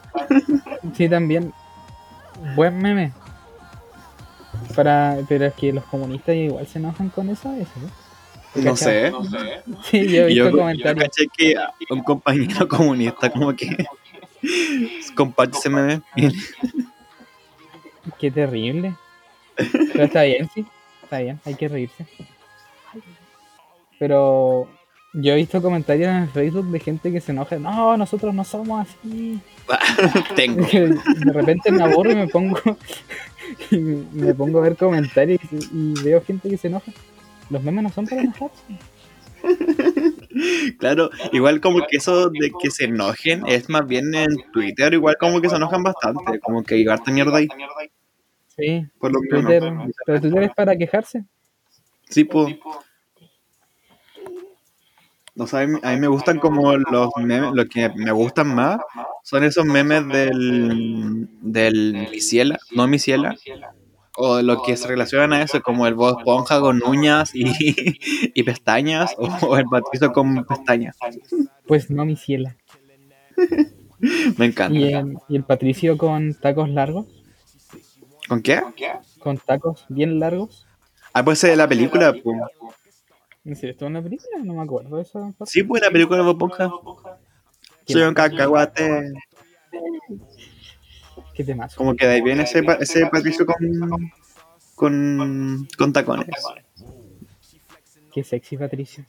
Sí, 0.97 1.07
también. 1.07 1.53
Buen 2.55 2.77
meme. 2.79 3.13
Para, 4.75 5.17
pero 5.29 5.45
es 5.45 5.53
que 5.53 5.71
los 5.71 5.85
comunistas 5.85 6.35
igual 6.35 6.67
se 6.67 6.79
enojan 6.79 7.09
con 7.09 7.29
eso 7.29 7.49
a 7.49 7.53
veces, 7.53 7.69
¿no? 8.55 8.63
No 8.63 8.75
sé. 8.75 9.13
Sí, 9.83 10.07
yo 10.09 10.23
he 10.23 10.25
visto 10.25 10.43
Yo, 10.43 10.49
yo 10.49 10.57
comentarios. 10.57 11.05
caché 11.05 11.27
que 11.37 11.55
un 11.89 12.03
compañero 12.03 12.67
comunista 12.67 13.29
como 13.29 13.55
que 13.55 13.85
comparte 15.15 15.57
ese 15.57 15.69
meme. 15.69 16.01
Qué 18.19 18.31
terrible. 18.31 18.95
Pero 19.55 20.03
está 20.03 20.23
bien, 20.23 20.49
sí. 20.53 20.65
Está 21.03 21.19
bien, 21.19 21.39
hay 21.45 21.55
que 21.55 21.67
reírse. 21.67 22.05
Pero 23.99 24.67
yo 25.13 25.33
he 25.33 25.35
visto 25.35 25.61
comentarios 25.61 26.09
en 26.09 26.29
Facebook 26.29 26.67
de 26.67 26.79
gente 26.79 27.11
que 27.11 27.21
se 27.21 27.33
enoja. 27.33 27.57
No, 27.57 27.97
nosotros 27.97 28.33
no 28.33 28.43
somos 28.43 28.87
así. 28.87 29.39
Tengo. 30.35 30.65
De 30.65 31.33
repente 31.33 31.71
me 31.71 31.83
aburro 31.83 32.11
y 32.11 32.15
me 32.15 32.27
pongo 32.27 32.57
y 33.71 33.77
me 33.77 34.33
pongo 34.33 34.59
a 34.59 34.61
ver 34.63 34.77
comentarios 34.77 35.41
y, 35.51 35.57
y 35.71 35.93
veo 36.03 36.23
gente 36.23 36.49
que 36.49 36.57
se 36.57 36.67
enoja. 36.67 36.91
Los 37.49 37.61
memes 37.61 37.83
no 37.83 37.89
son 37.89 38.07
para 38.07 38.21
enojarse. 38.21 38.63
Claro, 40.79 41.09
igual 41.31 41.61
como 41.61 41.79
que 41.87 41.97
eso 41.97 42.29
de 42.29 42.51
que 42.61 42.71
se 42.71 42.85
enojen 42.85 43.43
es 43.47 43.69
más 43.69 43.85
bien 43.87 44.13
en 44.15 44.29
Twitter, 44.51 44.93
igual 44.93 45.17
como 45.19 45.41
que 45.41 45.49
se 45.49 45.55
enojan 45.55 45.83
bastante, 45.83 46.39
como 46.39 46.63
que 46.63 46.85
harta 46.89 47.11
mierda 47.11 47.37
ahí. 47.37 47.47
Sí, 48.47 48.85
Por 48.99 49.11
lo 49.11 49.19
menos. 49.21 49.45
Twitter, 49.45 49.73
pero 50.05 50.21
Twitter 50.21 50.43
es 50.43 50.53
para 50.53 50.75
quejarse. 50.75 51.25
Sí, 52.09 52.23
pues. 52.23 52.55
O 55.37 55.47
sea, 55.47 55.61
a 55.61 55.67
mí, 55.67 55.79
a 55.81 55.91
mí 55.91 55.99
me 55.99 56.07
gustan 56.07 56.39
como 56.39 56.75
los 56.75 57.09
memes, 57.17 57.51
lo 57.53 57.65
que 57.65 57.89
me 57.95 58.11
gustan 58.11 58.53
más 58.53 58.79
son 59.23 59.43
esos 59.43 59.65
memes 59.65 60.07
del, 60.07 61.29
del 61.41 62.07
Miciela, 62.11 62.59
no 62.71 62.87
Miciela, 62.87 63.35
o 64.17 64.41
lo 64.41 64.61
que 64.63 64.77
se 64.77 64.87
relacionan 64.87 65.33
a 65.33 65.43
eso, 65.43 65.61
como 65.61 65.87
el 65.87 65.93
Bob 65.93 66.19
Esponja 66.19 66.59
con 66.59 66.81
uñas 66.83 67.31
y, 67.33 67.45
y 68.33 68.43
pestañas, 68.43 69.15
o 69.17 69.57
el 69.57 69.65
Patricio 69.65 70.11
con 70.11 70.45
pestañas. 70.45 70.97
Pues 71.67 71.89
no, 71.89 72.05
mi 72.05 72.15
ciela. 72.15 72.55
Me 74.37 74.47
encanta. 74.47 74.77
Y 74.77 74.93
el, 74.93 75.17
y 75.29 75.35
el 75.35 75.43
Patricio 75.43 75.97
con 75.97 76.33
tacos 76.33 76.69
largos, 76.69 77.05
¿Con 78.27 78.41
qué? 78.41 78.61
con 79.19 79.37
tacos 79.37 79.85
bien 79.89 80.19
largos. 80.19 80.65
Ah, 81.13 81.23
pues 81.23 81.41
de 81.41 81.55
la 81.55 81.67
película, 81.67 82.13
pues. 82.13 82.37
¿En 83.43 83.55
serio 83.55 83.71
estuvo 83.71 83.87
en 83.87 83.95
la 83.95 84.01
película? 84.01 84.37
No 84.43 84.53
me 84.53 84.61
acuerdo 84.61 84.95
de 84.95 85.01
esa 85.01 85.19
parte. 85.19 85.45
Sí, 85.47 85.63
pues 85.63 85.81
la 85.81 85.91
película 85.91 86.17
de 86.17 86.23
Bob 86.23 86.35
Esponja. 86.35 86.71
Soy 87.85 88.03
un 88.03 88.13
cacahuate. 88.13 89.11
¿Qué 91.33 91.43
temas? 91.43 91.75
Como 91.75 91.95
que 91.95 92.05
de 92.05 92.13
ahí 92.13 92.21
viene 92.21 92.43
ese, 92.43 92.63
pa- 92.63 92.75
ese 92.75 93.05
Patricio 93.07 93.45
con, 93.45 93.55
con, 94.75 95.67
con 95.77 95.93
tacones. 95.93 96.27
Qué 98.13 98.23
sexy, 98.23 98.57
Patricio. 98.57 99.05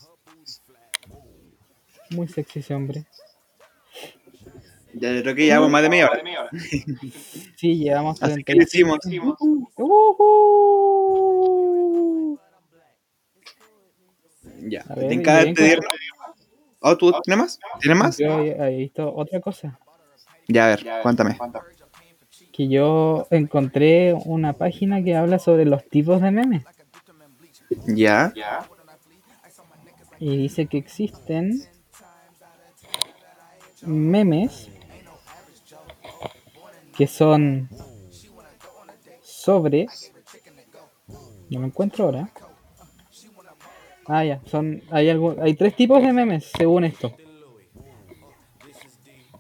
Muy 2.11 2.29
sexy 2.29 2.61
ese 2.61 2.75
hombre. 2.75 3.05
Ya 4.95 5.11
yo 5.13 5.23
creo 5.23 5.35
que 5.35 5.47
llevamos 5.47 5.71
más 5.71 5.83
de 5.83 5.89
media 5.89 6.11
hora. 6.11 6.21
Sí, 7.57 7.77
llevamos 7.79 8.23
Así 8.23 8.45
que 8.45 8.55
lo 8.55 8.65
35. 8.65 8.99
hicimos. 9.07 9.37
Ujú. 9.41 9.69
Ya. 14.69 14.85
A 14.89 14.95
ver, 14.95 15.09
¿Te 15.09 15.15
encanta? 15.15 15.63
Oh, 16.81 16.97
¿tú 16.97 17.13
tienes 17.25 17.39
más? 17.39 17.59
¿Tienes 17.81 17.99
más? 17.99 18.19
Yo 18.19 18.33
había 18.33 18.65
había 18.65 18.79
visto 18.79 19.13
otra 19.15 19.41
cosa. 19.41 19.79
Ya, 20.49 20.65
a 20.65 20.69
ver, 20.69 20.85
cuéntame. 21.03 21.39
Que 22.53 22.69
yo 22.69 23.27
encontré 23.31 24.13
una 24.13 24.53
página 24.53 25.03
que 25.03 25.17
habla 25.17 25.39
sobre 25.39 25.65
los 25.65 25.89
tipos 25.89 26.21
de 26.21 26.31
memes. 26.31 26.65
Ya. 27.87 28.33
Y 30.19 30.37
dice 30.37 30.67
que 30.67 30.79
existen 30.79 31.65
memes 33.83 34.69
que 36.97 37.07
son 37.07 37.69
sobre. 39.23 39.87
No 41.51 41.61
lo 41.61 41.67
encuentro 41.67 42.05
ahora. 42.05 42.31
Ah, 44.07 44.25
ya, 44.25 44.41
son. 44.47 44.83
Hay, 44.91 45.09
algo, 45.09 45.37
hay 45.41 45.55
tres 45.55 45.75
tipos 45.75 46.03
de 46.03 46.13
memes 46.13 46.51
según 46.57 46.85
esto: 46.85 47.17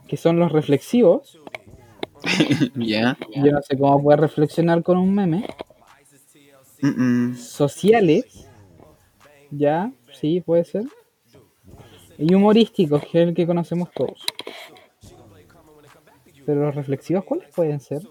que 0.08 0.16
son 0.16 0.38
los 0.38 0.50
reflexivos. 0.50 1.38
Ya. 2.74 3.16
Yo 3.34 3.52
no 3.52 3.62
sé 3.62 3.76
cómo 3.76 4.02
puedes 4.02 4.20
reflexionar 4.20 4.82
con 4.82 4.98
un 4.98 5.14
meme. 5.14 5.46
Mm, 6.80 7.30
mm. 7.30 7.36
Sociales. 7.36 8.48
Ya, 9.50 9.92
sí, 10.12 10.40
puede 10.40 10.64
ser. 10.64 10.84
Y 12.18 12.34
humorísticos, 12.34 13.02
que 13.02 13.22
es 13.22 13.28
el 13.28 13.34
que 13.34 13.46
conocemos 13.46 13.90
todos. 13.92 14.24
Pero 16.44 16.66
los 16.66 16.74
reflexivos, 16.74 17.24
¿cuáles 17.24 17.48
pueden 17.54 17.80
ser? 17.80 18.02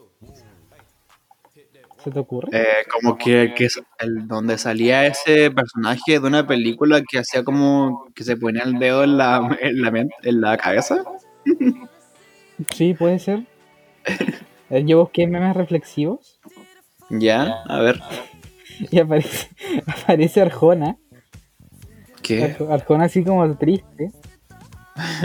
¿Se 2.04 2.10
te 2.10 2.20
ocurre? 2.20 2.50
Eh, 2.52 2.86
como 2.90 3.18
que, 3.18 3.54
que 3.56 3.66
es 3.66 3.80
el, 4.00 4.28
donde 4.28 4.58
salía 4.58 5.06
ese 5.06 5.52
personaje 5.52 6.20
de 6.20 6.28
una 6.28 6.48
película 6.48 7.02
que 7.08 7.20
hacía 7.20 7.44
como 7.44 8.08
que 8.16 8.24
se 8.24 8.38
ponía 8.38 8.64
el 8.64 8.80
dedo 8.80 9.04
en 9.04 9.18
la, 9.18 9.58
en 9.62 9.82
la, 9.82 10.08
en 10.24 10.42
la 10.42 10.58
cabeza. 10.58 11.04
Sí, 12.70 12.94
puede 12.94 13.18
ser. 13.18 13.48
Eh, 14.70 14.86
Yo 14.86 15.00
busqué 15.02 15.28
memes 15.28 15.54
reflexivos 15.54 16.40
Ya, 17.10 17.62
a 17.68 17.80
ver. 17.82 18.00
y 18.80 19.00
aparece, 19.00 19.50
aparece 19.86 20.40
Arjona. 20.42 20.96
¿Qué? 22.22 22.58
Arj- 22.58 22.72
Arjona 22.72 23.06
así 23.06 23.22
como 23.24 23.54
triste. 23.58 24.12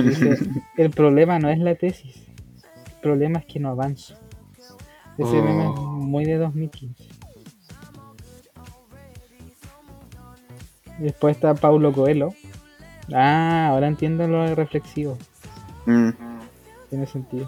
Dice, 0.03 0.39
el 0.77 0.91
problema 0.91 1.39
no 1.39 1.49
es 1.49 1.59
la 1.61 1.77
tesis. 1.77 2.17
El 2.97 3.01
problema 3.03 3.39
es 3.39 3.47
que 3.47 3.61
no 3.61 3.69
avanzo. 3.71 4.15
Ese 5.17 5.39
Oh. 5.39 5.43
meme 5.45 5.65
es 5.67 5.79
muy 5.81 6.25
de 6.25 6.39
2015. 6.39 7.05
Y 10.99 11.03
después 11.03 11.37
está 11.37 11.55
Paulo 11.55 11.93
Coelho. 11.93 12.35
Ah, 13.15 13.69
ahora 13.71 13.87
entiendo 13.87 14.27
lo 14.27 14.53
reflexivo. 14.55 15.17
Mm. 15.85 16.11
Tiene 16.91 17.07
sentido. 17.07 17.47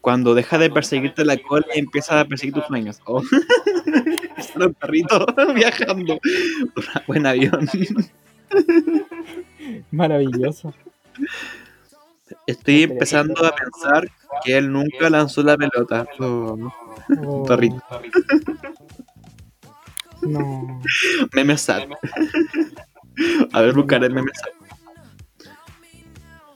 Cuando 0.00 0.34
deja 0.34 0.58
de 0.58 0.70
perseguirte 0.70 1.24
la 1.24 1.36
cola 1.36 1.66
y 1.74 1.80
empieza 1.80 2.20
a 2.20 2.24
perseguir 2.24 2.54
tus 2.54 2.66
sueños. 2.66 3.00
Oh. 3.04 3.22
Los 4.56 4.74
perritos 4.76 5.26
viajando. 5.54 6.18
Buen 7.06 7.26
avión. 7.26 7.68
Maravilloso. 9.90 10.72
Estoy 12.46 12.84
empezando 12.84 13.44
a 13.44 13.54
pensar 13.54 14.08
que 14.44 14.56
él 14.56 14.72
nunca 14.72 15.10
lanzó 15.10 15.42
la 15.42 15.56
pelota. 15.56 16.06
Oh. 16.18 16.72
Oh, 17.24 17.44
Perrito. 17.44 17.82
No. 20.22 20.82
Meme 21.34 21.56
sad. 21.56 21.82
A 23.52 23.60
ver, 23.60 23.74
buscaré 23.74 24.08
meme 24.08 24.30
sad. 24.34 24.56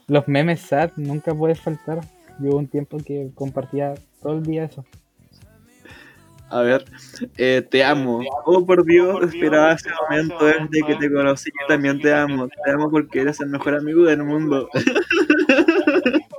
Los 0.07 0.27
memes 0.27 0.59
sad 0.59 0.91
nunca 0.97 1.33
puede 1.33 1.55
faltar. 1.55 2.01
Yo 2.41 2.49
hubo 2.49 2.57
un 2.57 2.67
tiempo 2.67 2.97
que 3.05 3.29
compartía 3.35 3.93
todo 4.21 4.33
el 4.33 4.43
día 4.43 4.65
eso. 4.65 4.83
A 6.49 6.61
ver, 6.61 6.83
eh, 7.37 7.65
te 7.69 7.81
amo. 7.83 8.21
Oh, 8.45 8.65
por 8.65 8.83
Dios, 8.85 9.23
esperaba 9.33 9.71
ese 9.71 9.89
momento 10.09 10.43
desde 10.45 10.85
que 10.85 10.95
te 10.95 11.09
conocí. 11.11 11.49
Yo 11.61 11.67
también 11.67 12.01
te 12.01 12.13
amo. 12.13 12.49
Te 12.49 12.71
amo 12.71 12.89
porque 12.91 13.21
eres 13.21 13.39
el 13.39 13.47
mejor 13.47 13.75
amigo 13.75 14.03
del 14.03 14.23
mundo. 14.23 14.67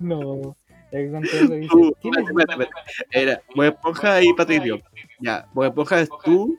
No. 0.00 0.56
Dice, 0.90 1.68
Tú, 1.70 1.92
"Tienes- 2.00 2.24
espérate, 2.28 2.52
espérate. 2.52 2.70
Era 3.12 3.42
Bob 3.54 3.64
Esponja 3.66 4.22
y 4.22 4.32
Patricio. 4.32 4.80
Ya, 5.20 5.46
Bob 5.52 5.64
Esponja 5.66 6.00
es 6.00 6.08
tú 6.24 6.56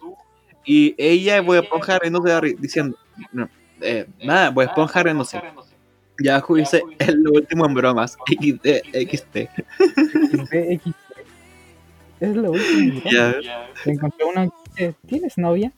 y 0.64 0.96
ella 0.98 1.38
es 1.40 1.46
Bob 1.46 1.56
Esponja 1.56 2.00
riéndose 2.00 2.56
diciendo. 2.60 2.98
No, 3.34 3.50
eh, 3.82 4.08
nada, 4.24 4.52
Bob 4.52 4.64
Esponja 4.64 5.04
riéndose. 5.04 5.42
Ya 6.24 6.36
abajo 6.36 6.56
dice 6.56 6.84
es 7.00 7.14
lo 7.16 7.32
último 7.32 7.66
en 7.66 7.74
bromas. 7.74 8.18
XD, 8.28 8.68
XD. 8.94 9.50
XD. 10.50 10.94
Es 12.20 12.36
lo 12.36 12.52
último. 12.52 13.02
Ya. 13.12 13.36
Encontré 13.86 14.26
uno 14.26 14.54
que 14.76 14.88
dice, 14.88 14.96
¿tienes 15.08 15.38
novia? 15.38 15.72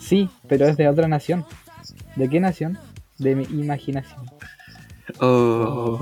Sí, 0.00 0.30
pero 0.48 0.66
es 0.66 0.76
de 0.76 0.88
otra 0.88 1.08
nación. 1.08 1.44
¿De 2.16 2.28
qué 2.28 2.40
nación? 2.40 2.78
De 3.18 3.34
mi 3.34 3.44
imaginación. 3.44 4.26
Oh. 5.20 5.98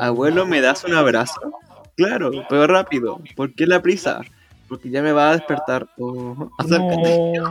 Abuelo, 0.00 0.46
¿me 0.46 0.60
das 0.60 0.84
un 0.84 0.94
abrazo? 0.94 1.40
Claro, 1.96 2.30
pero 2.48 2.66
rápido. 2.66 3.20
¿Por 3.36 3.54
qué 3.54 3.66
la 3.66 3.82
prisa? 3.82 4.22
Porque 4.68 4.90
ya 4.90 5.02
me 5.02 5.12
va 5.12 5.30
a 5.30 5.32
despertar. 5.32 5.88
Oh, 5.98 6.50
acércate. 6.58 7.32
No. 7.42 7.50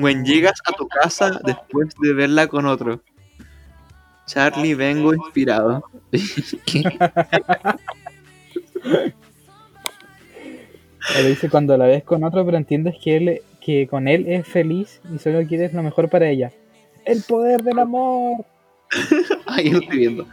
When 0.00 0.24
llegas 0.24 0.60
a 0.66 0.72
tu 0.72 0.88
casa 0.88 1.40
después 1.44 1.94
de 2.00 2.12
verla 2.12 2.46
con 2.46 2.66
otro. 2.66 3.02
Charlie, 4.26 4.74
vengo 4.74 5.14
inspirado. 5.14 5.84
¿Qué? 6.66 6.82
Le 11.14 11.28
dice 11.28 11.50
cuando 11.50 11.76
la 11.76 11.86
ves 11.86 12.04
con 12.04 12.24
otro, 12.24 12.44
pero 12.44 12.56
entiendes 12.56 12.96
que 13.02 13.16
él 13.16 13.42
que 13.60 13.86
con 13.86 14.08
él 14.08 14.26
es 14.28 14.46
feliz 14.46 15.00
y 15.14 15.18
solo 15.18 15.46
quieres 15.46 15.72
lo 15.72 15.82
mejor 15.82 16.08
para 16.08 16.28
ella. 16.28 16.52
El 17.04 17.22
poder 17.22 17.62
del 17.62 17.78
amor. 17.78 18.44
Ahí 19.46 19.70
lo 19.70 19.80
estoy 19.80 19.98
viendo. 19.98 20.26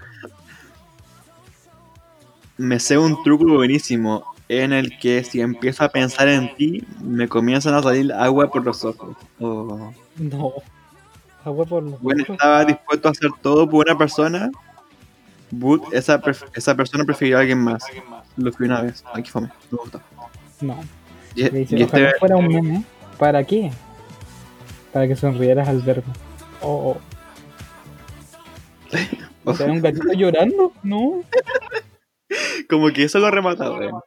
Me 2.58 2.80
sé 2.80 2.98
un 2.98 3.22
truco 3.24 3.46
buenísimo 3.46 4.26
en 4.50 4.74
el 4.74 4.98
que 5.00 5.24
si 5.24 5.40
empiezo 5.42 5.84
a 5.84 5.90
pensar 5.90 6.28
en 6.28 6.54
ti, 6.56 6.84
me 7.02 7.28
comienzan 7.28 7.76
a 7.76 7.84
salir 7.84 8.12
agua 8.12 8.50
por 8.52 8.66
los 8.66 8.84
ojos. 8.84 9.16
Oh. 9.40 9.94
No. 10.18 10.54
Agua 11.46 11.66
por 11.66 11.84
los 11.84 12.02
Bueno, 12.02 12.24
ojos. 12.24 12.34
estaba 12.34 12.66
dispuesto 12.66 13.08
a 13.08 13.12
hacer 13.12 13.30
todo 13.42 13.70
por 13.70 13.88
una 13.88 13.98
persona 13.98 14.52
But, 15.52 15.94
esa, 15.94 16.22
esa 16.54 16.76
persona 16.76 17.04
prefirió 17.06 17.38
a 17.38 17.42
alguien 17.42 17.60
más. 17.60 17.84
Lo 18.38 18.52
fui 18.52 18.68
una 18.68 18.82
vez. 18.82 19.04
Aquí 19.14 19.32
fue. 19.32 19.42
Me 19.42 19.50
gustó. 19.72 20.02
No. 20.62 20.80
Y, 21.36 21.44
Le 21.44 21.50
dice, 21.50 21.78
y 21.78 21.84
este, 21.84 21.98
ojalá 21.98 22.14
fuera 22.20 22.36
un 22.38 22.48
meme. 22.48 22.84
¿Para 23.18 23.44
qué? 23.44 23.72
Para 24.94 25.08
que 25.08 25.16
sonrieras 25.16 25.68
al 25.68 25.82
verme. 25.82 26.14
Oh, 26.62 26.98
oh. 29.46 29.54
¿Será 29.56 29.72
un 29.72 29.82
gatito 29.82 30.14
llorando? 30.14 30.72
No. 30.84 31.24
como 32.70 32.92
que 32.92 33.04
eso 33.04 33.20
lo 33.20 33.32
rematado. 33.32 34.04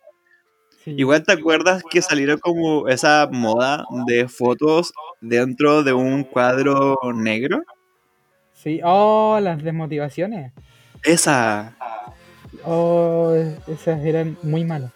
Sí. 0.85 0.95
Igual 0.99 1.22
te 1.22 1.33
acuerdas 1.33 1.83
que 1.89 2.03
salieron 2.03 2.39
como 2.39 2.89
esa 2.89 3.28
moda 3.30 3.85
de 4.07 4.28
fotos 4.28 4.93
dentro 5.20 5.83
de 5.85 5.93
un 5.93 6.24
cuadro 6.24 6.97
negro. 7.14 7.62
Sí. 8.55 8.80
Oh, 8.85 9.39
las 9.41 9.62
desmotivaciones. 9.62 10.53
Esa. 11.05 11.76
Oh, 12.64 13.33
esas 13.68 14.05
eran 14.05 14.37
muy 14.43 14.64
malas. 14.64 14.91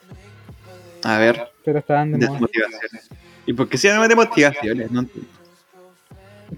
A 1.04 1.18
ver, 1.18 1.48
Pero 1.64 1.78
estaban 1.78 2.10
de 2.12 2.18
moda. 2.18 2.30
desmotivaciones. 2.32 3.08
¿Y 3.46 3.52
por 3.52 3.68
qué 3.68 3.78
se 3.78 3.88
llaman 3.88 4.08
desmotivaciones? 4.08 4.90
No. 4.90 5.06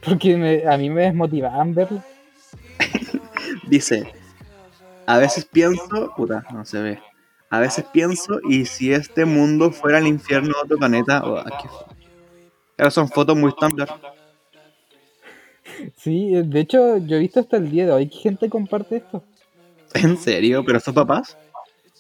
Porque 0.05 0.37
me- 0.37 0.67
a 0.67 0.77
mí 0.79 0.89
me 0.91 1.03
desmotivaban 1.03 1.75
verlo. 1.75 2.03
Dice, 3.69 4.11
a 5.07 5.19
veces 5.19 5.45
pienso, 5.45 6.13
puta, 6.17 6.45
no 6.53 6.65
se 6.65 6.81
ve. 6.81 6.99
A 7.51 7.61
veces 7.61 7.85
pienso, 7.93 8.41
y 8.49 8.67
si 8.67 8.93
este 8.93 9.25
mundo 9.25 9.71
fuera 9.71 9.99
el 9.99 10.07
infierno 10.07 10.49
de 10.55 10.61
otro 10.65 10.77
planeta, 10.79 11.23
oh, 11.25 11.39
aquí. 11.39 11.67
Claro, 12.77 12.91
son 12.91 13.09
fotos 13.09 13.37
muy 13.37 13.53
Tumblr. 13.59 13.89
Sí, 15.97 16.33
de 16.35 16.61
hecho, 16.61 16.99
yo 16.99 17.17
he 17.17 17.21
visto 17.21 17.41
hasta 17.41 17.57
el 17.57 17.71
día 17.71 17.87
de 17.87 17.93
hoy 17.93 18.09
que 18.09 18.19
gente 18.19 18.49
comparte 18.49 18.97
esto. 18.97 19.23
¿En 19.95 20.17
serio? 20.19 20.65
¿Pero 20.65 20.81
son 20.81 20.95
papás? 20.95 21.37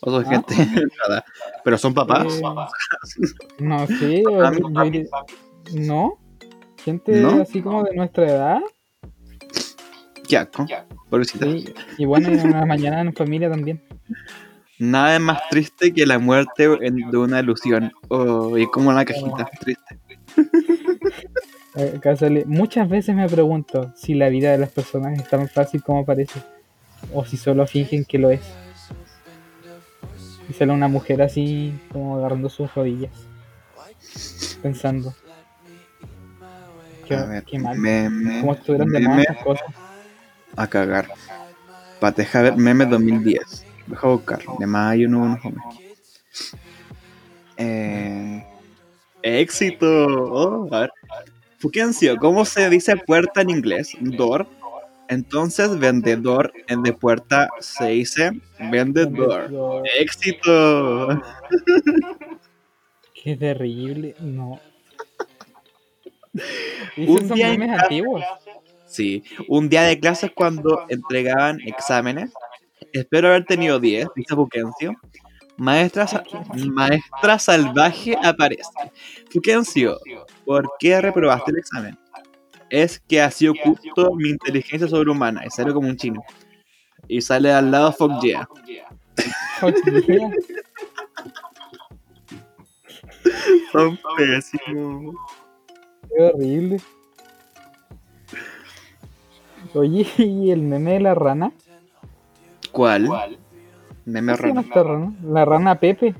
¿O 0.01 0.11
son 0.11 0.24
Ah. 0.26 0.28
gente? 0.30 0.55
Nada. 1.09 1.24
¿Pero 1.64 1.78
son 1.78 1.94
papás? 1.94 2.26
Eh, 2.38 2.42
no 3.59 3.86
mí- 3.86 4.61
yo 4.74 4.82
diré- 4.84 5.09
no. 5.74 6.18
Gente 6.84 7.12
¿No? 7.20 7.42
así 7.42 7.61
como 7.61 7.82
de 7.84 7.94
nuestra 7.94 8.26
edad. 8.26 8.61
Qué 10.28 10.36
asco. 10.38 10.66
Pobrecita. 11.11 11.46
Sí, 11.46 11.72
y 11.99 12.05
bueno, 12.05 12.30
y 12.30 12.36
una 12.38 12.64
mañana 12.66 13.01
en 13.01 13.12
familia 13.14 13.51
también. 13.51 13.82
Nada 14.79 15.14
es 15.16 15.20
más 15.20 15.41
triste 15.51 15.93
que 15.93 16.07
la 16.07 16.18
muerte 16.18 16.64
en- 16.83 17.11
de 17.11 17.16
una 17.18 17.41
ilusión. 17.41 17.93
Oh, 18.09 18.57
y 18.57 18.66
como 18.70 18.91
una 18.91 19.05
cajita, 19.05 19.49
triste. 19.61 19.99
Eh, 21.76 22.45
Muchas 22.47 22.89
veces 22.89 23.14
me 23.14 23.29
pregunto 23.29 23.93
si 23.95 24.14
la 24.14 24.29
vida 24.31 24.51
de 24.51 24.59
las 24.59 24.70
personas 24.70 25.16
es 25.16 25.29
tan 25.29 25.49
fácil 25.49 25.81
como 25.83 26.05
parece, 26.05 26.41
o 27.12 27.24
si 27.24 27.37
solo 27.37 27.64
fingen 27.68 28.05
que 28.05 28.18
lo 28.18 28.31
es. 28.31 28.41
Y 30.49 30.55
sale 30.55 30.72
una 30.72 30.89
mujer 30.89 31.22
así, 31.22 31.79
como 31.93 32.16
agarrando 32.16 32.49
sus 32.49 32.74
rodillas, 32.74 33.12
pensando. 34.61 35.14
Qué, 37.07 37.14
ver, 37.16 37.45
qué 37.45 37.59
mal. 37.61 37.79
meme, 37.79 38.41
Como 38.41 38.55
estuvieran 38.55 38.89
de 38.89 39.01
meme 39.01 39.26
cosas. 39.45 39.68
a 40.57 40.66
cagar. 40.66 41.09
Pateja 42.01 42.43
ver 42.43 42.57
meme 42.57 42.87
2010. 42.87 43.64
Deja 43.89 44.07
buscar. 44.07 44.41
De 44.59 44.66
mayo 44.66 45.09
no 45.09 45.20
uno. 45.20 45.39
Eh, 47.57 48.45
éxito. 49.22 49.86
Oh, 50.07 50.68
a 50.74 50.80
ver. 50.80 50.93
Fuquencio, 51.59 52.16
¿cómo 52.18 52.45
se 52.45 52.70
dice 52.70 52.97
puerta 52.97 53.41
en 53.41 53.51
inglés? 53.51 53.97
Door. 54.01 54.47
Entonces, 55.09 55.78
vendedor 55.78 56.53
en 56.68 56.82
de 56.82 56.93
puerta 56.93 57.49
se 57.61 57.86
dice 57.89 58.30
vendedor. 58.70 59.51
Éxito. 59.99 61.09
Qué 63.24 63.36
terrible, 63.36 64.14
no. 64.20 64.61
Un 66.97 67.28
son 67.28 67.36
día 67.36 67.49
memes 67.49 67.82
antiguos. 67.82 68.22
Sí, 68.86 69.24
un 69.49 69.68
día 69.68 69.82
de 69.82 69.99
clases 69.99 70.30
cuando 70.34 70.84
entregaban 70.89 71.61
exámenes. 71.61 72.32
Espero 72.93 73.28
haber 73.28 73.45
tenido 73.45 73.78
10, 73.80 74.09
dice 74.16 74.34
Fuquencio. 74.34 74.93
Maestra, 75.57 76.07
sa- 76.07 76.22
maestra 76.72 77.39
salvaje 77.39 78.16
aparece. 78.22 78.62
Fuquencio, 79.30 79.99
¿por 80.45 80.70
qué 80.78 81.01
reprobaste 81.01 81.51
el 81.51 81.59
examen? 81.59 81.99
Es 82.70 83.01
que 83.01 83.20
así 83.20 83.49
oculto 83.49 84.14
mi 84.14 84.30
inteligencia 84.30 84.86
sobrehumana. 84.89 85.45
Y 85.47 85.51
sale 85.51 85.72
como 85.72 85.89
un 85.89 85.97
chino. 85.97 86.22
Y 87.09 87.20
sale 87.22 87.51
al 87.53 87.70
lado 87.70 87.93
Fuck 87.93 88.22
yeah. 88.22 88.49
Fuck 89.61 89.74
yeah. 90.07 90.30
Son 93.72 93.99
pésimos. 94.16 95.14
Qué 96.09 96.22
horrible. 96.22 96.80
Oye, 99.74 100.07
¿y 100.18 100.51
el 100.51 100.62
meme 100.62 100.93
de 100.95 101.01
la 101.01 101.14
rana? 101.14 101.53
¿Cuál? 102.79 103.09
Meme 104.05 104.37
¿Cómo 104.37 104.37
se 104.37 104.47
llama 104.47 104.61
raro. 104.62 104.68
esta 104.68 104.83
rana? 104.85 105.12
La 105.24 105.45
rana 105.45 105.74
Pepe. 105.81 106.14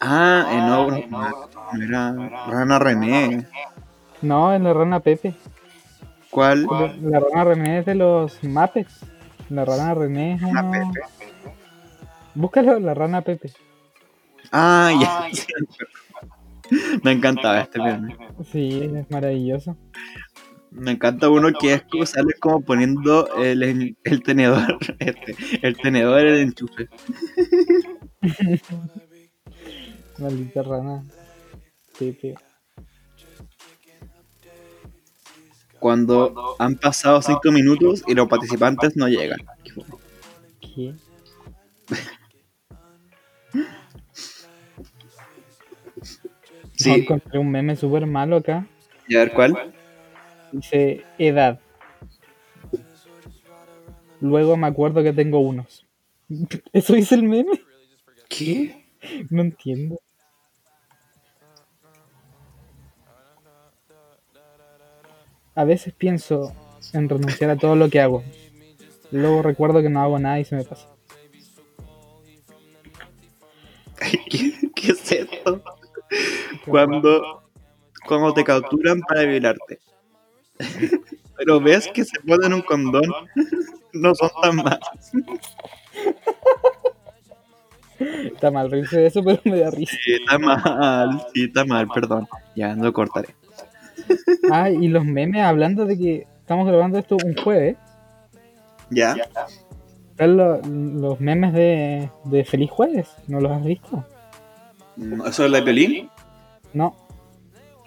Ah, 0.00 0.46
eh, 0.50 0.56
no, 0.56 0.90
no, 0.90 1.46
no 1.74 1.84
era 1.84 2.46
Rana 2.46 2.78
René. 2.78 3.46
No, 4.22 4.54
es 4.54 4.62
la 4.62 4.72
rana 4.72 5.00
Pepe. 5.00 5.34
¿Cuál? 6.30 6.66
La 7.02 7.20
rana 7.20 7.44
René 7.44 7.80
es 7.80 7.84
de 7.84 7.94
los 7.96 8.42
Muppets. 8.42 9.04
La 9.50 9.66
rana 9.66 9.92
René 9.92 10.36
es 10.36 10.40
Rana 10.40 10.62
uno... 10.62 10.92
Búscalo, 12.34 12.80
la 12.80 12.94
rana 12.94 13.20
Pepe. 13.20 13.52
Ah, 14.52 14.90
ya. 14.98 15.28
sí. 15.34 15.52
Me 17.02 17.12
encantaba 17.12 17.60
este 17.60 17.78
meme. 17.78 18.16
Sí, 18.50 18.90
es 18.96 19.10
maravilloso. 19.10 19.76
Me 20.74 20.92
encanta 20.92 21.28
uno 21.30 21.50
que 21.58 21.74
es 21.74 21.82
como 21.90 22.06
sale 22.06 22.32
como 22.40 22.62
poniendo 22.62 23.28
el, 23.36 23.96
el 24.02 24.22
tenedor, 24.22 24.78
este, 24.98 25.36
el 25.62 25.76
tenedor 25.76 26.20
en 26.20 26.34
el 26.34 26.40
enchufe. 26.40 26.88
Maldita 30.18 30.62
rana 30.62 31.04
Pepe. 31.98 32.34
Cuando 35.78 36.54
han 36.58 36.76
pasado 36.76 37.20
cinco 37.22 37.50
minutos 37.50 38.02
y 38.06 38.14
los 38.14 38.28
participantes 38.28 38.96
no 38.96 39.08
llegan. 39.08 39.40
¿Qué? 40.60 40.94
No, 43.54 43.62
Sí, 46.74 46.90
encontré 46.90 47.38
un 47.38 47.50
meme 47.50 47.76
súper 47.76 48.06
malo 48.06 48.36
acá. 48.36 48.66
y 49.06 49.16
a 49.16 49.20
ver 49.20 49.32
cuál. 49.32 49.74
Dice 50.52 51.04
edad. 51.18 51.60
Luego 54.20 54.56
me 54.56 54.68
acuerdo 54.68 55.02
que 55.02 55.12
tengo 55.12 55.40
unos. 55.40 55.86
¿Eso 56.72 56.94
dice 56.94 57.14
el 57.16 57.24
meme? 57.24 57.60
¿Qué? 58.28 58.86
No 59.30 59.42
entiendo. 59.42 59.98
A 65.54 65.64
veces 65.64 65.92
pienso 65.92 66.52
en 66.92 67.08
renunciar 67.08 67.50
a 67.50 67.56
todo 67.56 67.76
lo 67.76 67.90
que 67.90 68.00
hago. 68.00 68.22
Luego 69.10 69.42
recuerdo 69.42 69.82
que 69.82 69.90
no 69.90 70.00
hago 70.00 70.18
nada 70.18 70.40
y 70.40 70.44
se 70.44 70.56
me 70.56 70.64
pasa. 70.64 70.88
¿Qué, 74.30 74.52
qué 74.74 74.92
es 74.92 75.12
esto? 75.12 75.62
Cuando, 76.66 77.42
cuando 78.06 78.32
te 78.32 78.44
capturan 78.44 79.00
para 79.00 79.24
violarte. 79.24 79.80
Pero 81.36 81.60
ves 81.60 81.88
que 81.92 82.04
se 82.04 82.18
ponen 82.20 82.52
un 82.54 82.62
condón. 82.62 83.02
No 83.92 84.14
son 84.14 84.30
tan 84.42 84.56
malos. 84.56 84.80
Está 87.98 88.50
mal 88.50 88.70
reírse 88.70 88.98
de 89.00 89.06
eso, 89.06 89.22
pero 89.22 89.40
me 89.44 89.58
da 89.60 89.70
risa. 89.70 89.96
Sí, 90.04 90.12
está 90.14 90.38
mal. 90.38 91.24
Sí, 91.34 91.44
está 91.44 91.64
mal, 91.64 91.88
perdón. 91.88 92.28
Ya, 92.56 92.74
no 92.74 92.84
lo 92.84 92.92
cortaré. 92.92 93.34
Ah, 94.50 94.70
y 94.70 94.88
los 94.88 95.04
memes, 95.04 95.42
hablando 95.44 95.84
de 95.86 95.96
que 95.96 96.26
estamos 96.40 96.66
grabando 96.66 96.98
esto 96.98 97.16
un 97.24 97.34
jueves. 97.36 97.76
¿Ya? 98.90 99.14
Están 100.10 100.36
lo- 100.36 100.60
los 100.62 101.20
memes 101.20 101.52
de, 101.52 102.10
de 102.24 102.44
Feliz 102.44 102.70
Jueves. 102.70 103.08
¿No 103.28 103.40
los 103.40 103.52
has 103.52 103.64
visto? 103.64 104.04
¿Eso 105.26 105.44
es 105.44 105.50
la 105.50 105.58
de 105.58 105.64
violín? 105.64 106.10
No. 106.74 106.96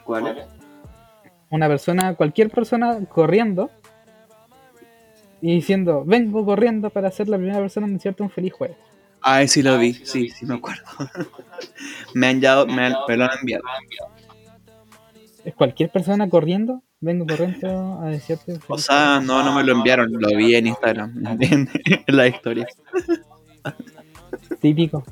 ¿Cuál 0.05 0.27
es? 0.27 0.45
Una 1.55 1.67
persona, 1.69 2.15
cualquier 2.15 2.49
persona 2.49 2.99
corriendo 3.07 3.71
y 5.41 5.55
diciendo, 5.55 6.03
vengo 6.05 6.43
corriendo 6.45 6.89
para 6.89 7.09
ser 7.11 7.29
la 7.29 7.37
primera 7.37 7.59
persona 7.59 7.87
en 7.87 7.93
desearte 7.93 8.23
un 8.23 8.29
feliz 8.29 8.51
jueves. 8.51 8.75
Ay, 9.21 9.47
sí 9.47 9.61
lo 9.63 9.77
vi. 9.77 9.93
Sí, 9.93 10.29
sí 10.29 10.45
me 10.45 10.55
acuerdo. 10.55 10.83
me 12.13 12.27
han 12.27 12.33
enviado, 12.35 12.67
me, 12.67 12.85
han- 12.85 12.95
me 13.07 13.15
lo 13.17 13.23
han 13.23 13.39
enviado. 13.39 13.63
Es 15.45 15.53
cualquier 15.55 15.89
persona 15.91 16.27
corriendo 16.29 16.81
vengo 16.99 17.25
corriendo 17.25 17.99
a 18.01 18.07
decirte. 18.09 18.59
O 18.67 18.77
sea, 18.77 19.21
no, 19.21 19.43
no 19.43 19.53
me 19.53 19.63
lo 19.63 19.73
enviaron, 19.73 20.11
lo 20.11 20.35
vi 20.35 20.55
en 20.55 20.67
Instagram, 20.67 21.23
en, 21.39 21.69
en 21.85 22.15
la 22.17 22.27
historia. 22.27 22.67
Típico. 24.59 25.03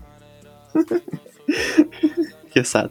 Qué 2.53 2.63
sad. 2.63 2.89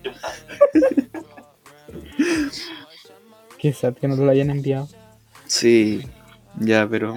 Qué 3.62 3.72
sad 3.72 3.94
que 3.94 4.08
no 4.08 4.16
te 4.16 4.22
lo 4.22 4.30
hayan 4.32 4.50
enviado. 4.50 4.88
Sí, 5.46 6.04
ya, 6.58 6.84
pero. 6.90 7.14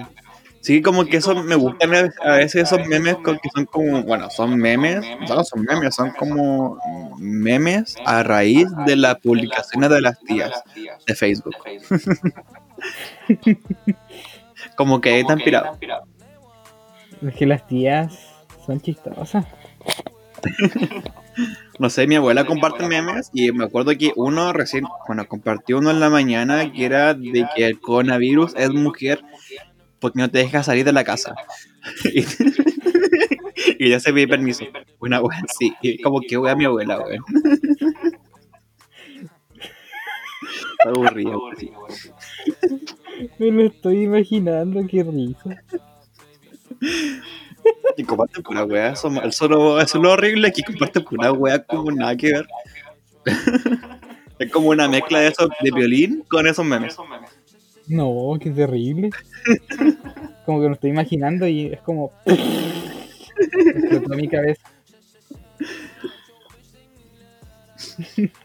Sí, 0.60 0.80
como 0.80 1.04
que 1.04 1.16
eso 1.16 1.34
me 1.42 1.56
gustan 1.56 2.12
a 2.22 2.36
veces 2.36 2.72
esos 2.72 2.86
memes 2.86 3.16
que 3.16 3.36
son 3.52 3.66
como, 3.66 4.04
bueno, 4.04 4.30
son 4.30 4.56
memes, 4.56 5.04
no 5.28 5.42
son 5.42 5.62
memes, 5.62 5.96
son 5.96 6.12
como 6.12 6.78
memes 7.18 7.96
a 8.04 8.22
raíz 8.22 8.68
de 8.86 8.94
las 8.94 9.16
publicaciones 9.16 9.90
de 9.90 10.00
las 10.00 10.20
tías 10.20 10.62
de 11.04 11.14
Facebook. 11.16 11.56
como 14.76 15.00
que 15.00 15.14
ahí 15.14 15.20
están 15.22 15.40
pirados. 15.40 15.76
Es 17.22 17.34
que 17.34 17.46
las 17.46 17.66
tías 17.66 18.16
son 18.64 18.80
chistosas. 18.80 19.44
No 21.78 21.90
sé, 21.90 22.06
mi 22.06 22.14
abuela 22.14 22.46
comparte 22.46 22.86
memes 22.88 23.30
y 23.32 23.52
me 23.52 23.64
acuerdo 23.64 23.96
que 23.96 24.12
uno 24.16 24.52
recién, 24.52 24.84
bueno, 25.06 25.26
compartió 25.28 25.78
uno 25.78 25.90
en 25.90 26.00
la 26.00 26.10
mañana 26.10 26.72
que 26.72 26.84
era 26.84 27.14
de 27.14 27.46
que 27.54 27.66
el 27.66 27.80
coronavirus 27.80 28.54
es 28.56 28.70
mujer 28.70 29.22
porque 29.98 30.18
no 30.18 30.30
te 30.30 30.38
deja 30.38 30.62
salir 30.62 30.84
de 30.84 30.92
la 30.92 31.04
casa. 31.04 31.34
y, 33.78 33.90
ya 33.90 34.00
se 34.00 34.12
pide 34.12 34.28
permiso. 34.28 34.64
Una 35.00 35.20
wea 35.20 35.42
sí, 35.58 35.72
y 35.82 36.00
como 36.00 36.20
que 36.20 36.36
wea 36.36 36.54
mi 36.54 36.64
abuela, 36.64 37.00
weón. 37.00 37.24
Está 40.78 40.90
aburrido, 40.90 41.40
sí. 41.58 41.72
Me 43.38 43.50
lo 43.50 43.62
estoy 43.64 44.02
imaginando, 44.02 44.86
qué 44.86 45.02
risa. 45.02 45.62
Y 47.96 48.04
comparte 48.04 48.42
pura 48.42 48.64
wea, 48.64 48.92
eso, 48.92 49.10
eso, 49.22 49.48
lo, 49.48 49.80
eso 49.80 49.98
es 49.98 50.02
lo 50.02 50.12
horrible 50.12 50.52
que 50.52 50.62
comparte 50.62 51.00
pura 51.00 51.32
wea 51.32 51.62
como 51.64 51.90
nada 51.90 52.16
que 52.16 52.32
ver. 52.32 52.46
es 54.38 54.50
como 54.52 54.68
una 54.68 54.88
mezcla 54.88 55.20
de 55.20 55.28
eso 55.28 55.48
de 55.62 55.70
violín 55.70 56.24
con 56.28 56.46
esos 56.46 56.64
memes. 56.64 56.96
No, 57.88 58.36
qué 58.40 58.50
terrible. 58.50 59.10
como 60.46 60.60
que 60.60 60.68
lo 60.68 60.74
estoy 60.74 60.90
imaginando 60.90 61.46
y 61.46 61.66
es 61.66 61.80
como. 61.80 62.12
explotó 62.26 64.08
mi 64.14 64.28
cabeza. 64.28 64.62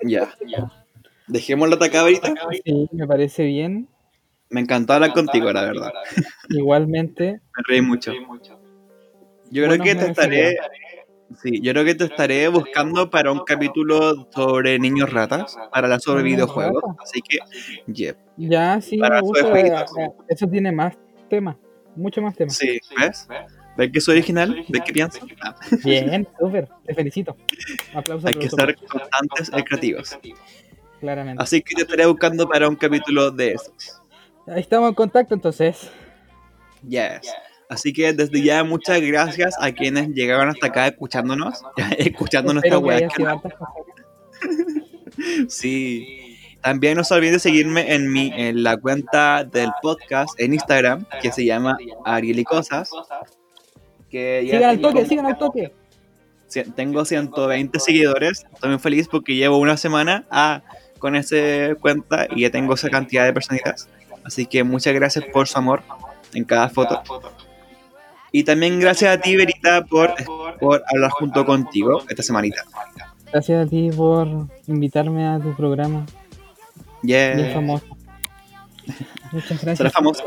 Ya. 0.04 0.34
Dejemos 1.28 1.70
la 1.70 1.76
ahorita. 1.76 2.34
Sí, 2.64 2.90
me 2.92 3.08
parece 3.08 3.46
bien. 3.46 3.88
Me 4.50 4.62
encantó 4.62 4.94
hablar 4.94 5.14
contigo, 5.14 5.52
la 5.52 5.62
verdad. 5.64 5.94
Igualmente. 6.50 7.40
Me 7.56 7.64
reí 7.68 7.82
mucho. 7.82 8.12
Yo 9.52 9.66
creo 9.66 9.84
que 9.84 9.96
te 9.96 10.06
estaré. 10.08 10.58
Sí, 11.42 11.62
yo 11.62 11.72
creo 11.72 11.86
que 11.86 11.96
te 11.96 12.06
estaré 12.06 12.48
buscando 12.50 13.10
para 13.10 13.32
un 13.32 13.40
capítulo 13.46 14.28
sobre 14.32 14.78
niños 14.80 15.12
ratas, 15.12 15.58
para 15.72 15.88
la 15.88 16.00
sobre 16.00 16.24
videojuegos. 16.24 16.84
Así 17.02 17.22
que, 17.22 17.40
yep. 17.92 18.18
Ya, 18.38 18.82
sí, 18.82 18.98
Para 18.98 19.16
me 19.16 19.22
gusta. 19.22 19.86
Eso 20.28 20.48
tiene 20.48 20.72
más 20.72 20.98
temas, 21.30 21.56
mucho 21.96 22.22
más 22.22 22.36
temas. 22.36 22.58
Sí, 22.58 22.80
¿ves? 23.00 23.28
¿Ves 23.78 23.92
que 23.92 24.02
soy 24.02 24.16
original? 24.16 24.66
¿Ves 24.68 24.82
que 24.82 24.92
pienso? 24.92 25.26
Ah, 25.42 25.56
Bien, 25.84 26.28
súper, 26.38 26.68
te 26.86 26.94
felicito. 26.94 27.38
Aplausos. 27.94 28.26
hay 28.26 28.36
que 28.36 28.50
ser 28.50 28.76
constantes 28.76 29.52
y 29.58 29.64
creativos. 29.64 30.20
Claramente. 31.00 31.42
Así 31.42 31.62
que 31.62 31.76
te 31.76 31.82
estaré 31.84 32.06
buscando 32.06 32.48
para 32.48 32.68
un 32.68 32.76
capítulo 32.76 33.32
de 33.32 33.54
esos. 33.54 34.02
Ahí 34.48 34.60
estamos 34.60 34.90
en 34.90 34.96
contacto 34.96 35.34
entonces. 35.34 35.90
Yes. 36.88 37.22
Así 37.72 37.94
que 37.94 38.12
desde 38.12 38.44
ya 38.44 38.66
muchas 38.66 39.00
gracias 39.00 39.56
a 39.58 39.72
quienes 39.72 40.10
llegaron 40.10 40.50
hasta 40.50 40.68
acá 40.68 40.88
escuchándonos, 40.88 41.64
sido 43.16 43.30
hartas 43.30 43.54
cosas. 43.54 43.70
Sí. 45.48 46.38
También 46.60 46.98
no 46.98 47.06
se 47.06 47.14
olviden 47.14 47.36
de 47.36 47.40
seguirme 47.40 47.94
en 47.94 48.12
mi 48.12 48.30
en 48.36 48.64
la 48.64 48.76
cuenta 48.76 49.46
del 49.46 49.70
podcast 49.82 50.38
en 50.38 50.54
Instagram 50.54 51.06
que 51.22 51.32
se 51.32 51.46
llama 51.46 51.78
Ariel 52.04 52.40
y 52.40 52.44
Cosas. 52.44 52.90
Que 54.10 54.42
Sigan 54.44 54.70
al 54.70 54.82
toque, 54.82 55.06
sigan 55.06 55.26
al 55.28 55.38
toque. 55.38 55.72
Tengo 56.76 57.06
120 57.06 57.80
seguidores. 57.80 58.46
Estoy 58.54 58.72
muy 58.72 58.80
feliz 58.80 59.08
porque 59.08 59.36
llevo 59.36 59.60
una 59.60 59.78
semana 59.78 60.28
ah, 60.30 60.62
con 61.00 61.16
esa 61.16 61.74
cuenta 61.80 62.28
y 62.36 62.42
ya 62.42 62.50
tengo 62.50 62.74
esa 62.74 62.90
cantidad 62.90 63.24
de 63.24 63.32
personitas. 63.32 63.88
Así 64.26 64.46
que 64.46 64.66
muchas 64.66 64.94
gracias 64.94 65.24
por 65.32 65.48
su 65.48 65.58
amor 65.58 65.84
en 66.34 66.44
cada 66.44 66.68
foto. 66.68 67.02
Y 68.32 68.44
también 68.44 68.80
gracias 68.80 69.18
a 69.18 69.22
ti, 69.22 69.36
Verita, 69.36 69.84
por, 69.86 70.14
por 70.60 70.84
hablar 70.94 71.12
junto 71.12 71.46
contigo 71.46 72.02
esta 72.10 72.24
semanita. 72.24 72.64
Gracias 73.32 73.66
a 73.68 73.70
ti 73.70 73.90
por 73.96 74.28
invitarme 74.68 75.26
a 75.28 75.40
tu 75.40 75.54
programa. 75.56 76.06
Bien 77.02 77.38
Yeah. 77.38 77.54
famoso. 77.54 77.86
Muchas 79.32 79.60
Será 79.60 79.74
gracias. 79.74 79.94
famoso. 79.94 80.24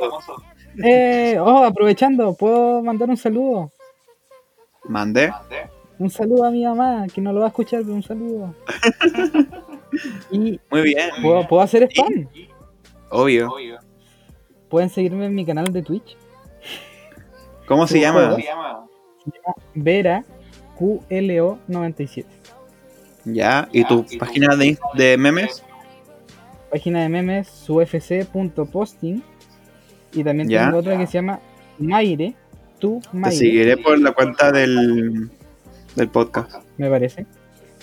Eh, 0.84 1.38
oh, 1.40 1.64
aprovechando, 1.64 2.34
¿puedo 2.34 2.82
mandar 2.82 3.08
un 3.08 3.16
saludo? 3.16 3.70
Mande. 4.84 5.32
Un 5.98 6.10
saludo 6.10 6.44
a 6.44 6.50
mi 6.50 6.64
mamá, 6.64 7.06
que 7.14 7.20
no 7.20 7.32
lo 7.32 7.40
va 7.40 7.46
a 7.46 7.48
escuchar, 7.48 7.82
pero 7.82 7.94
un 7.94 8.02
saludo. 8.02 8.54
y 10.32 10.58
Muy 10.70 10.82
bien. 10.82 11.10
¿puedo, 11.22 11.46
¿puedo 11.46 11.62
hacer 11.62 11.84
spam? 11.90 12.28
Obvio. 13.10 13.54
Pueden 14.68 14.90
seguirme 14.90 15.26
en 15.26 15.34
mi 15.34 15.44
canal 15.46 15.72
de 15.72 15.82
Twitch, 15.82 16.16
¿Cómo 17.66 17.86
se 17.86 17.94
¿Tu 17.94 18.00
llama? 18.00 18.36
juego? 18.36 18.88
Vera 19.74 20.24
QLO97. 20.78 22.24
Ya. 23.24 23.68
¿Y 23.72 23.84
tu 23.84 24.04
página 24.18 24.54
de, 24.56 24.78
de 24.94 25.16
memes? 25.16 25.62
Página 26.70 27.02
de 27.02 27.08
memes 27.08 27.48
sufc.posting. 27.48 29.22
Y 30.12 30.24
también 30.24 30.48
Ya. 30.48 30.66
tengo 30.66 30.78
otra 30.78 30.98
que 30.98 31.06
se 31.06 31.14
llama 31.14 31.40
Maire, 31.78 32.34
tu 32.78 33.00
Te 33.00 33.08
Maire, 33.16 33.36
seguiré 33.36 33.76
por 33.76 33.98
la 33.98 34.12
cuenta 34.12 34.52
del, 34.52 35.30
del 35.96 36.08
podcast. 36.08 36.56
me 36.76 36.88
parece. 36.90 37.26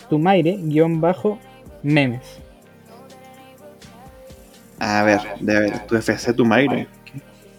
Tu 0.09 0.19
Maire, 0.19 0.57
guion 0.61 1.01
bajo, 1.01 1.39
memes. 1.83 2.39
A 4.79 5.03
ver, 5.03 5.19
de 5.39 5.59
ver, 5.59 5.79
tu 5.87 5.95
FC, 5.95 6.33
tu 6.33 6.45
Maire. 6.45 6.87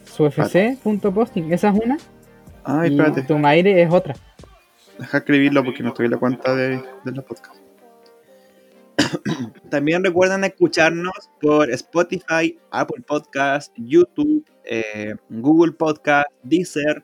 Sufc.posting, 0.05 1.53
esa 1.53 1.69
es 1.71 1.81
una. 1.85 1.99
Ay, 2.65 2.91
y 2.91 2.93
espérate. 2.93 3.23
tu 3.23 3.39
Maire 3.39 3.83
es 3.83 3.93
otra. 3.93 4.15
Deja 4.99 5.19
escribirlo 5.19 5.65
porque 5.65 5.83
no 5.83 5.89
estoy 5.89 6.07
en 6.07 6.13
la 6.13 6.19
cuenta 6.19 6.55
de, 6.55 6.83
de 7.05 7.13
la 7.13 7.23
podcast. 7.23 7.57
También 9.71 10.05
recuerden 10.05 10.45
escucharnos 10.45 11.31
por 11.41 11.71
Spotify, 11.71 12.59
Apple 12.71 13.03
Podcast, 13.07 13.73
YouTube, 13.77 14.45
eh, 14.65 15.15
Google 15.29 15.73
Podcast, 15.73 16.29
Deezer, 16.43 17.03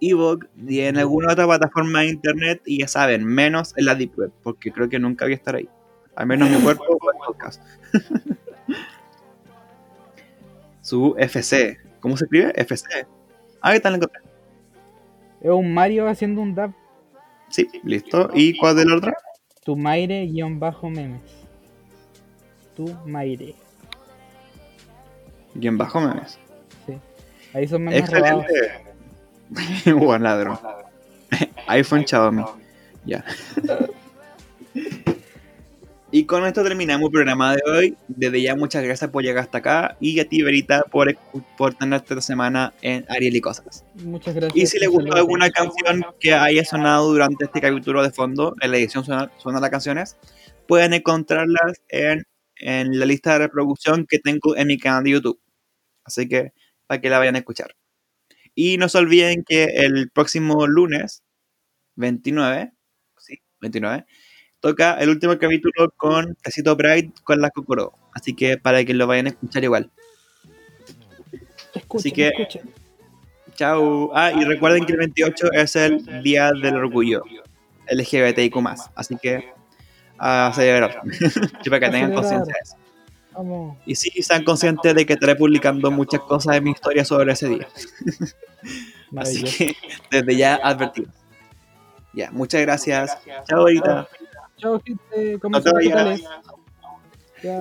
Evox 0.00 0.46
y 0.66 0.80
en 0.80 0.98
alguna 0.98 1.32
otra 1.32 1.46
plataforma 1.46 2.00
de 2.00 2.08
internet. 2.08 2.62
Y 2.64 2.80
ya 2.80 2.88
saben, 2.88 3.24
menos 3.24 3.74
en 3.76 3.86
la 3.86 3.94
Deep 3.94 4.18
Web, 4.18 4.32
porque 4.42 4.72
creo 4.72 4.88
que 4.88 4.98
nunca 4.98 5.24
voy 5.24 5.32
a 5.32 5.36
estar 5.36 5.54
ahí. 5.54 5.68
Al 6.16 6.26
menos 6.26 6.50
mi 6.50 6.60
cuerpo 6.60 6.84
o 6.84 7.10
el 7.12 7.18
podcast. 7.24 7.62
Su 10.82 11.14
FC. 11.18 11.78
¿Cómo 12.00 12.16
se 12.16 12.24
escribe? 12.24 12.52
FC. 12.56 13.06
Ah, 13.60 13.72
¿qué 13.72 13.80
tal? 13.80 13.94
encontré. 13.94 14.29
Es 15.40 15.50
un 15.50 15.72
Mario 15.72 16.08
haciendo 16.08 16.42
un 16.42 16.54
dab. 16.54 16.72
Sí, 17.48 17.68
listo. 17.82 18.30
¿Y 18.34 18.56
cuál 18.58 18.76
de 18.76 18.84
la 18.84 18.96
otra? 18.96 19.12
Tu 19.64 19.76
Maire, 19.76 20.26
guion 20.26 20.60
bajo, 20.60 20.88
memes. 20.88 21.22
Tu 22.76 22.94
Maire. 23.06 23.54
Bien 25.54 25.76
bajo 25.76 26.00
memes. 26.00 26.38
Ahí 27.52 27.66
son 27.66 27.84
memes. 27.84 28.00
Excelente. 28.00 28.52
Buen 29.94 30.22
ladrón. 30.22 30.58
iPhone 31.66 32.06
Xiaomi. 32.06 32.44
Ya. 33.04 33.24
Y 36.12 36.24
con 36.24 36.44
esto 36.44 36.64
terminamos 36.64 37.06
el 37.06 37.12
programa 37.12 37.54
de 37.54 37.62
hoy. 37.70 37.96
Desde 38.08 38.42
ya 38.42 38.56
muchas 38.56 38.82
gracias 38.82 39.10
por 39.10 39.22
llegar 39.22 39.44
hasta 39.44 39.58
acá 39.58 39.96
y 40.00 40.18
a 40.18 40.28
ti, 40.28 40.42
Verita, 40.42 40.82
por, 40.90 41.16
por 41.56 41.74
tenerte 41.74 42.14
esta 42.14 42.20
semana 42.20 42.74
en 42.82 43.04
Ariel 43.08 43.36
y 43.36 43.40
Cosas. 43.40 43.84
Muchas 44.02 44.34
gracias. 44.34 44.56
Y 44.56 44.66
si 44.66 44.80
les 44.80 44.88
gustó 44.88 45.14
alguna 45.14 45.50
canción 45.50 46.04
que 46.18 46.34
haya 46.34 46.64
sonado 46.64 47.12
durante 47.12 47.44
este 47.44 47.60
capítulo 47.60 48.02
de 48.02 48.10
fondo, 48.10 48.56
en 48.60 48.72
la 48.72 48.78
edición 48.78 49.04
suena, 49.04 49.30
las 49.60 49.70
canciones, 49.70 50.16
pueden 50.66 50.94
encontrarlas 50.94 51.80
en, 51.88 52.24
en 52.56 52.98
la 52.98 53.06
lista 53.06 53.34
de 53.34 53.46
reproducción 53.46 54.04
que 54.08 54.18
tengo 54.18 54.56
en 54.56 54.66
mi 54.66 54.78
canal 54.78 55.04
de 55.04 55.10
YouTube. 55.10 55.40
Así 56.04 56.26
que 56.26 56.52
para 56.88 57.00
que 57.00 57.08
la 57.08 57.20
vayan 57.20 57.36
a 57.36 57.38
escuchar. 57.38 57.76
Y 58.56 58.78
no 58.78 58.88
se 58.88 58.98
olviden 58.98 59.44
que 59.46 59.64
el 59.64 60.10
próximo 60.10 60.66
lunes, 60.66 61.22
29, 61.94 62.72
sí, 63.16 63.38
29, 63.60 64.06
toca 64.60 64.94
el 64.94 65.08
último 65.08 65.36
capítulo 65.38 65.90
con 65.96 66.34
Tecito 66.36 66.76
Pride 66.76 67.12
con 67.24 67.40
la 67.40 67.50
Kokoro. 67.50 67.92
Así 68.14 68.34
que 68.34 68.58
para 68.58 68.84
que 68.84 68.94
lo 68.94 69.06
vayan 69.06 69.26
a 69.26 69.30
escuchar 69.30 69.64
igual. 69.64 69.90
Escuchen, 71.74 71.98
Así 72.00 72.12
que- 72.12 72.28
escuchen. 72.28 72.70
Chao. 73.54 74.10
Ah, 74.14 74.32
y 74.32 74.42
recuerden 74.44 74.86
que 74.86 74.92
el 74.92 74.98
28 75.00 75.52
es 75.52 75.76
el 75.76 76.22
Día 76.22 76.50
del 76.52 76.76
Orgullo 76.76 77.22
LGBTIQ+. 77.90 78.56
Así 78.94 79.16
que 79.16 79.52
a 80.18 80.50
celebrar. 80.54 81.02
Y 81.64 81.68
para 81.70 81.80
que 81.80 81.90
tengan 81.90 82.14
conciencia 82.14 82.54
de 82.54 82.60
eso. 82.62 82.76
Vamos. 83.32 83.76
Y 83.86 83.94
sí, 83.94 84.10
sean 84.22 84.44
conscientes 84.44 84.94
de 84.94 85.04
que 85.06 85.12
estaré 85.12 85.36
publicando 85.36 85.90
muchas 85.90 86.20
cosas 86.22 86.56
en 86.56 86.64
mi 86.64 86.70
historia 86.70 87.04
sobre 87.04 87.32
ese 87.32 87.48
día. 87.48 87.68
Así 89.16 89.42
que 89.42 89.76
desde 90.10 90.36
ya 90.36 90.56
advertido. 90.56 91.10
Ya, 92.12 92.30
muchas 92.30 92.60
gracias. 92.62 93.18
Chao, 93.46 93.60
ahorita. 93.60 94.08
Chao, 94.60 94.80
gente. 94.84 95.38
Como 95.40 95.56
No 95.56 95.62
te 95.62 95.72
vayas. 95.72 96.20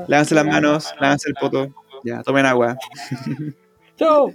Lávense 0.08 0.36
las 0.36 0.46
manos, 0.46 0.94
lávense 1.00 1.30
el 1.30 1.36
poto. 1.36 1.74
Ya, 2.04 2.22
tomen 2.24 2.46
agua. 2.46 2.78
Chao. 3.98 4.32